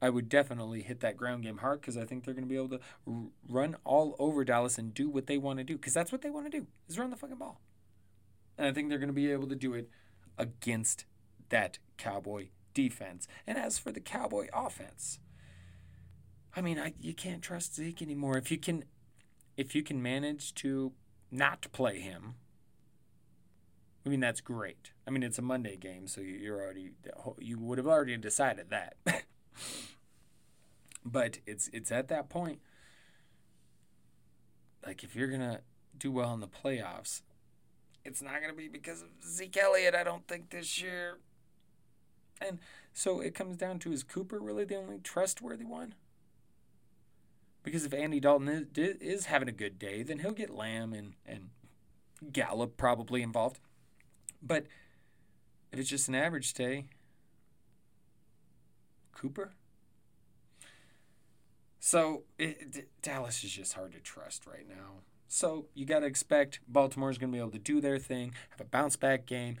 I 0.00 0.10
would 0.10 0.28
definitely 0.28 0.82
hit 0.82 1.00
that 1.00 1.16
ground 1.16 1.42
game 1.42 1.58
hard 1.58 1.80
because 1.80 1.96
I 1.96 2.04
think 2.04 2.24
they're 2.24 2.34
going 2.34 2.46
to 2.46 2.48
be 2.48 2.54
able 2.54 2.78
to 2.78 2.80
r- 3.04 3.24
run 3.48 3.76
all 3.82 4.14
over 4.20 4.44
Dallas 4.44 4.78
and 4.78 4.94
do 4.94 5.08
what 5.10 5.26
they 5.26 5.38
want 5.38 5.58
to 5.58 5.64
do 5.64 5.74
because 5.74 5.92
that's 5.92 6.12
what 6.12 6.22
they 6.22 6.30
want 6.30 6.50
to 6.50 6.60
do 6.60 6.68
is 6.88 7.00
run 7.00 7.10
the 7.10 7.16
fucking 7.16 7.36
ball. 7.36 7.60
And 8.60 8.68
I 8.68 8.72
think 8.72 8.88
they're 8.90 8.98
going 8.98 9.08
to 9.08 9.14
be 9.14 9.32
able 9.32 9.48
to 9.48 9.56
do 9.56 9.72
it 9.74 9.88
against 10.36 11.06
that 11.48 11.78
Cowboy 11.96 12.48
defense. 12.74 13.26
And 13.46 13.56
as 13.58 13.78
for 13.78 13.90
the 13.90 14.00
Cowboy 14.00 14.48
offense, 14.52 15.18
I 16.54 16.60
mean, 16.60 16.78
I, 16.78 16.92
you 17.00 17.14
can't 17.14 17.42
trust 17.42 17.74
Zeke 17.74 18.02
anymore. 18.02 18.36
If 18.36 18.50
you 18.50 18.58
can, 18.58 18.84
if 19.56 19.74
you 19.74 19.82
can 19.82 20.02
manage 20.02 20.54
to 20.56 20.92
not 21.30 21.66
play 21.72 22.00
him 22.00 22.34
I 24.04 24.08
mean, 24.08 24.20
that's 24.20 24.40
great. 24.40 24.92
I 25.06 25.10
mean, 25.10 25.22
it's 25.22 25.38
a 25.38 25.42
Monday 25.42 25.76
game, 25.76 26.06
so 26.06 26.20
you're 26.20 26.60
already 26.60 26.92
you 27.38 27.58
would 27.58 27.78
have 27.78 27.86
already 27.86 28.16
decided 28.16 28.70
that. 28.70 28.96
but 31.04 31.38
it's 31.46 31.68
it's 31.72 31.92
at 31.92 32.08
that 32.08 32.28
point. 32.28 32.60
Like 34.86 35.04
if 35.04 35.14
you're 35.14 35.28
gonna 35.28 35.60
do 35.96 36.10
well 36.10 36.32
in 36.32 36.40
the 36.40 36.48
playoffs, 36.48 37.20
it's 38.04 38.22
not 38.22 38.40
gonna 38.40 38.54
be 38.54 38.68
because 38.68 39.02
of 39.02 39.08
Zeke 39.24 39.56
Elliott. 39.56 39.94
I 39.94 40.04
don't 40.04 40.26
think 40.26 40.50
this 40.50 40.80
year. 40.80 41.18
And 42.40 42.58
so 42.92 43.20
it 43.20 43.34
comes 43.34 43.56
down 43.56 43.78
to 43.80 43.92
is 43.92 44.02
Cooper 44.02 44.38
really 44.38 44.64
the 44.64 44.76
only 44.76 44.98
trustworthy 44.98 45.64
one? 45.64 45.94
Because 47.62 47.84
if 47.84 47.92
Andy 47.92 48.20
Dalton 48.20 48.48
is, 48.48 48.66
is 48.76 49.26
having 49.26 49.48
a 49.48 49.52
good 49.52 49.78
day, 49.78 50.02
then 50.02 50.20
he'll 50.20 50.32
get 50.32 50.50
Lamb 50.50 50.92
and 50.92 51.14
and 51.26 51.50
Gallup 52.32 52.76
probably 52.76 53.22
involved. 53.22 53.60
But 54.42 54.66
if 55.72 55.78
it's 55.78 55.88
just 55.88 56.08
an 56.08 56.14
average 56.14 56.54
day, 56.54 56.86
Cooper. 59.12 59.52
So 61.78 62.24
it, 62.38 62.86
Dallas 63.02 63.42
is 63.44 63.52
just 63.52 63.74
hard 63.74 63.92
to 63.92 64.00
trust 64.00 64.46
right 64.46 64.68
now. 64.68 65.02
So 65.32 65.66
you 65.74 65.86
got 65.86 66.00
to 66.00 66.06
expect 66.06 66.58
Baltimore's 66.66 67.16
going 67.16 67.30
to 67.30 67.36
be 67.36 67.38
able 67.38 67.52
to 67.52 67.58
do 67.60 67.80
their 67.80 68.00
thing, 68.00 68.34
have 68.50 68.60
a 68.60 68.64
bounce 68.64 68.96
back 68.96 69.26
game, 69.26 69.58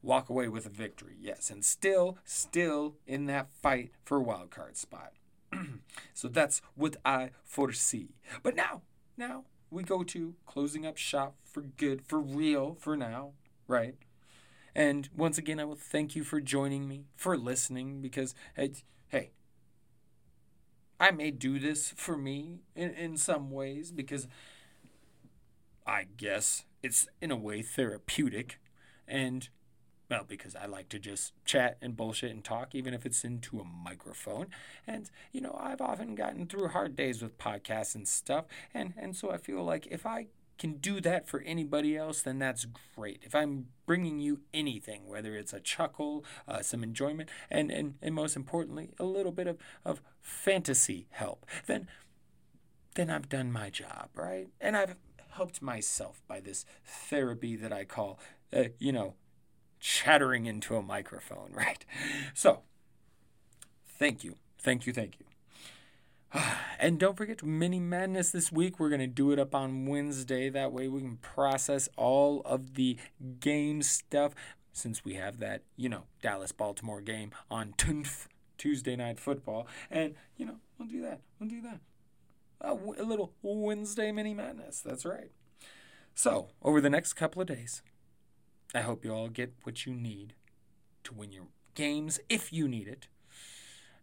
walk 0.00 0.30
away 0.30 0.48
with 0.48 0.64
a 0.64 0.70
victory. 0.70 1.16
Yes, 1.20 1.50
and 1.50 1.62
still, 1.62 2.16
still 2.24 2.96
in 3.06 3.26
that 3.26 3.52
fight 3.52 3.90
for 4.06 4.16
a 4.16 4.22
wild 4.22 4.50
card 4.50 4.78
spot. 4.78 5.12
so 6.14 6.28
that's 6.28 6.62
what 6.76 6.96
I 7.04 7.32
foresee. 7.44 8.14
But 8.42 8.56
now, 8.56 8.80
now 9.18 9.44
we 9.70 9.82
go 9.82 10.02
to 10.02 10.34
closing 10.46 10.86
up 10.86 10.96
shop 10.96 11.34
for 11.44 11.60
good, 11.60 12.00
for 12.06 12.18
real, 12.18 12.78
for 12.80 12.96
now, 12.96 13.32
right? 13.68 13.96
And 14.74 15.10
once 15.14 15.36
again, 15.36 15.60
I 15.60 15.66
will 15.66 15.76
thank 15.76 16.16
you 16.16 16.24
for 16.24 16.40
joining 16.40 16.88
me, 16.88 17.04
for 17.16 17.36
listening, 17.36 18.00
because, 18.00 18.34
hey, 18.56 19.32
I 20.98 21.10
may 21.10 21.30
do 21.30 21.58
this 21.58 21.92
for 21.94 22.16
me 22.16 22.60
in, 22.74 22.94
in 22.94 23.18
some 23.18 23.50
ways 23.50 23.92
because 23.92 24.26
I 25.86 26.06
guess 26.16 26.64
it's 26.82 27.08
in 27.20 27.30
a 27.30 27.36
way 27.36 27.62
therapeutic. 27.62 28.58
And, 29.06 29.48
well, 30.10 30.24
because 30.26 30.56
I 30.56 30.66
like 30.66 30.88
to 30.90 30.98
just 30.98 31.32
chat 31.44 31.78
and 31.82 31.96
bullshit 31.96 32.30
and 32.30 32.44
talk, 32.44 32.74
even 32.74 32.94
if 32.94 33.04
it's 33.06 33.24
into 33.24 33.60
a 33.60 33.64
microphone. 33.64 34.48
And, 34.86 35.10
you 35.32 35.40
know, 35.40 35.58
I've 35.60 35.80
often 35.80 36.14
gotten 36.14 36.46
through 36.46 36.68
hard 36.68 36.96
days 36.96 37.22
with 37.22 37.38
podcasts 37.38 37.94
and 37.94 38.06
stuff. 38.06 38.44
And, 38.74 38.94
and 38.96 39.16
so 39.16 39.30
I 39.30 39.38
feel 39.38 39.64
like 39.64 39.86
if 39.90 40.06
I 40.06 40.26
can 40.58 40.74
do 40.74 41.00
that 41.00 41.28
for 41.28 41.40
anybody 41.40 41.96
else, 41.96 42.22
then 42.22 42.38
that's 42.38 42.66
great. 42.94 43.22
If 43.24 43.34
I'm 43.34 43.66
bringing 43.84 44.20
you 44.20 44.40
anything, 44.54 45.08
whether 45.08 45.34
it's 45.34 45.52
a 45.52 45.60
chuckle, 45.60 46.24
uh, 46.46 46.62
some 46.62 46.84
enjoyment, 46.84 47.30
and, 47.50 47.70
and, 47.70 47.94
and 48.00 48.14
most 48.14 48.36
importantly, 48.36 48.90
a 49.00 49.04
little 49.04 49.32
bit 49.32 49.48
of, 49.48 49.58
of 49.84 50.02
fantasy 50.20 51.08
help, 51.10 51.46
then 51.66 51.88
then 52.94 53.08
I've 53.08 53.28
done 53.30 53.50
my 53.50 53.70
job, 53.70 54.10
right? 54.14 54.48
And 54.60 54.76
I've 54.76 54.96
helped 55.32 55.62
myself 55.62 56.22
by 56.26 56.40
this 56.40 56.64
therapy 56.84 57.56
that 57.56 57.72
I 57.72 57.84
call, 57.84 58.18
uh, 58.54 58.64
you 58.78 58.92
know, 58.92 59.14
chattering 59.80 60.46
into 60.46 60.76
a 60.76 60.82
microphone, 60.82 61.52
right? 61.54 61.84
So, 62.34 62.60
thank 63.98 64.24
you, 64.24 64.36
thank 64.58 64.86
you, 64.86 64.92
thank 64.92 65.18
you. 65.18 65.26
And 66.78 66.98
don't 66.98 67.16
forget 67.16 67.44
Mini 67.44 67.78
Madness 67.78 68.30
this 68.32 68.50
week. 68.50 68.80
We're 68.80 68.88
going 68.88 69.00
to 69.00 69.06
do 69.06 69.30
it 69.30 69.38
up 69.38 69.54
on 69.54 69.86
Wednesday. 69.86 70.48
That 70.48 70.72
way 70.72 70.88
we 70.88 71.00
can 71.00 71.18
process 71.18 71.88
all 71.96 72.42
of 72.44 72.74
the 72.74 72.96
game 73.38 73.82
stuff 73.82 74.34
since 74.72 75.04
we 75.04 75.14
have 75.14 75.38
that, 75.38 75.62
you 75.76 75.88
know, 75.88 76.04
Dallas 76.22 76.50
Baltimore 76.50 77.00
game 77.00 77.30
on 77.48 77.74
Tuesday 78.58 78.96
Night 78.96 79.20
Football. 79.20 79.68
And, 79.92 80.16
you 80.36 80.44
know, 80.44 80.56
we'll 80.76 80.88
do 80.88 81.02
that. 81.02 81.20
We'll 81.38 81.48
do 81.48 81.60
that. 81.60 81.78
A, 82.62 82.74
little 82.74 83.32
Wednesday 83.42 84.12
Mini 84.12 84.34
Madness. 84.34 84.80
That's 84.80 85.04
right. 85.04 85.30
So, 86.14 86.48
over 86.62 86.80
the 86.80 86.90
next 86.90 87.14
couple 87.14 87.42
of 87.42 87.48
days, 87.48 87.82
I 88.74 88.80
hope 88.80 89.04
you 89.04 89.12
all 89.12 89.28
get 89.28 89.54
what 89.64 89.84
you 89.86 89.94
need 89.94 90.34
to 91.04 91.14
win 91.14 91.32
your 91.32 91.48
games 91.74 92.20
if 92.28 92.52
you 92.52 92.68
need 92.68 92.86
it. 92.88 93.08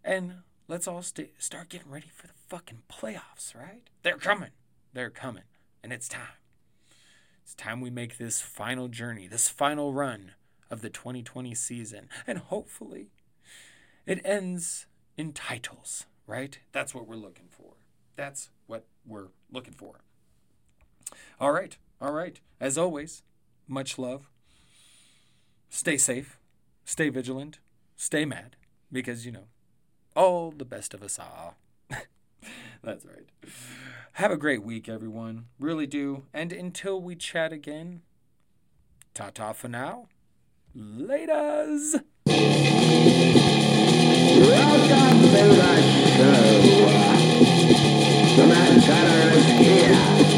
And 0.04 0.40
let's 0.68 0.88
all 0.88 1.02
st- 1.02 1.32
start 1.38 1.70
getting 1.70 1.90
ready 1.90 2.10
for 2.14 2.28
the 2.28 2.34
fucking 2.48 2.84
playoffs, 2.90 3.56
right? 3.56 3.90
They're 4.04 4.18
coming. 4.18 4.52
They're 4.94 5.10
coming. 5.10 5.44
And 5.84 5.94
it's 5.94 6.08
time. 6.08 6.40
It's 7.44 7.56
time 7.56 7.82
we 7.82 7.90
make 7.90 8.18
this 8.18 8.42
final 8.42 8.88
journey, 8.88 9.28
this 9.28 9.50
final 9.50 9.94
run 9.94 10.34
of 10.70 10.82
the 10.82 10.90
2020 10.90 11.56
season. 11.56 12.10
And 12.28 12.40
hopefully 12.40 13.08
it 14.06 14.22
ends 14.24 14.88
in 15.18 15.34
titles, 15.34 16.06
right? 16.28 16.60
That's 16.72 16.94
what 16.94 17.08
we're 17.08 17.16
looking 17.16 17.48
for. 17.50 17.74
That's 18.20 18.50
what 18.68 18.86
we're 19.06 19.30
looking 19.50 19.74
for. 19.74 20.02
All 21.40 21.54
right. 21.54 21.78
All 22.02 22.12
right. 22.12 22.38
As 22.60 22.78
always, 22.78 23.24
much 23.66 23.98
love. 23.98 24.30
Stay 25.70 25.96
safe. 25.96 26.38
Stay 26.84 27.08
vigilant. 27.08 27.60
Stay 27.96 28.26
mad. 28.26 28.58
Because, 28.92 29.26
you 29.26 29.32
know, 29.32 29.46
all 30.18 30.52
the 30.52 30.66
best 30.66 30.94
of 30.94 31.02
us 31.02 31.18
are. 31.18 31.56
That's 32.84 33.06
right. 33.06 33.30
Have 34.14 34.32
a 34.32 34.38
great 34.38 34.64
week, 34.64 34.90
everyone. 34.90 35.46
Really 35.58 35.88
do. 35.88 36.24
And 36.34 36.52
until 36.52 37.02
we 37.02 37.16
chat 37.16 37.54
again, 37.54 38.02
ta 39.14 39.30
ta 39.30 39.54
for 39.54 39.70
now. 39.70 40.10
Laters. 40.76 42.04
That 48.90 49.36
is 49.36 49.46
here. 49.46 50.29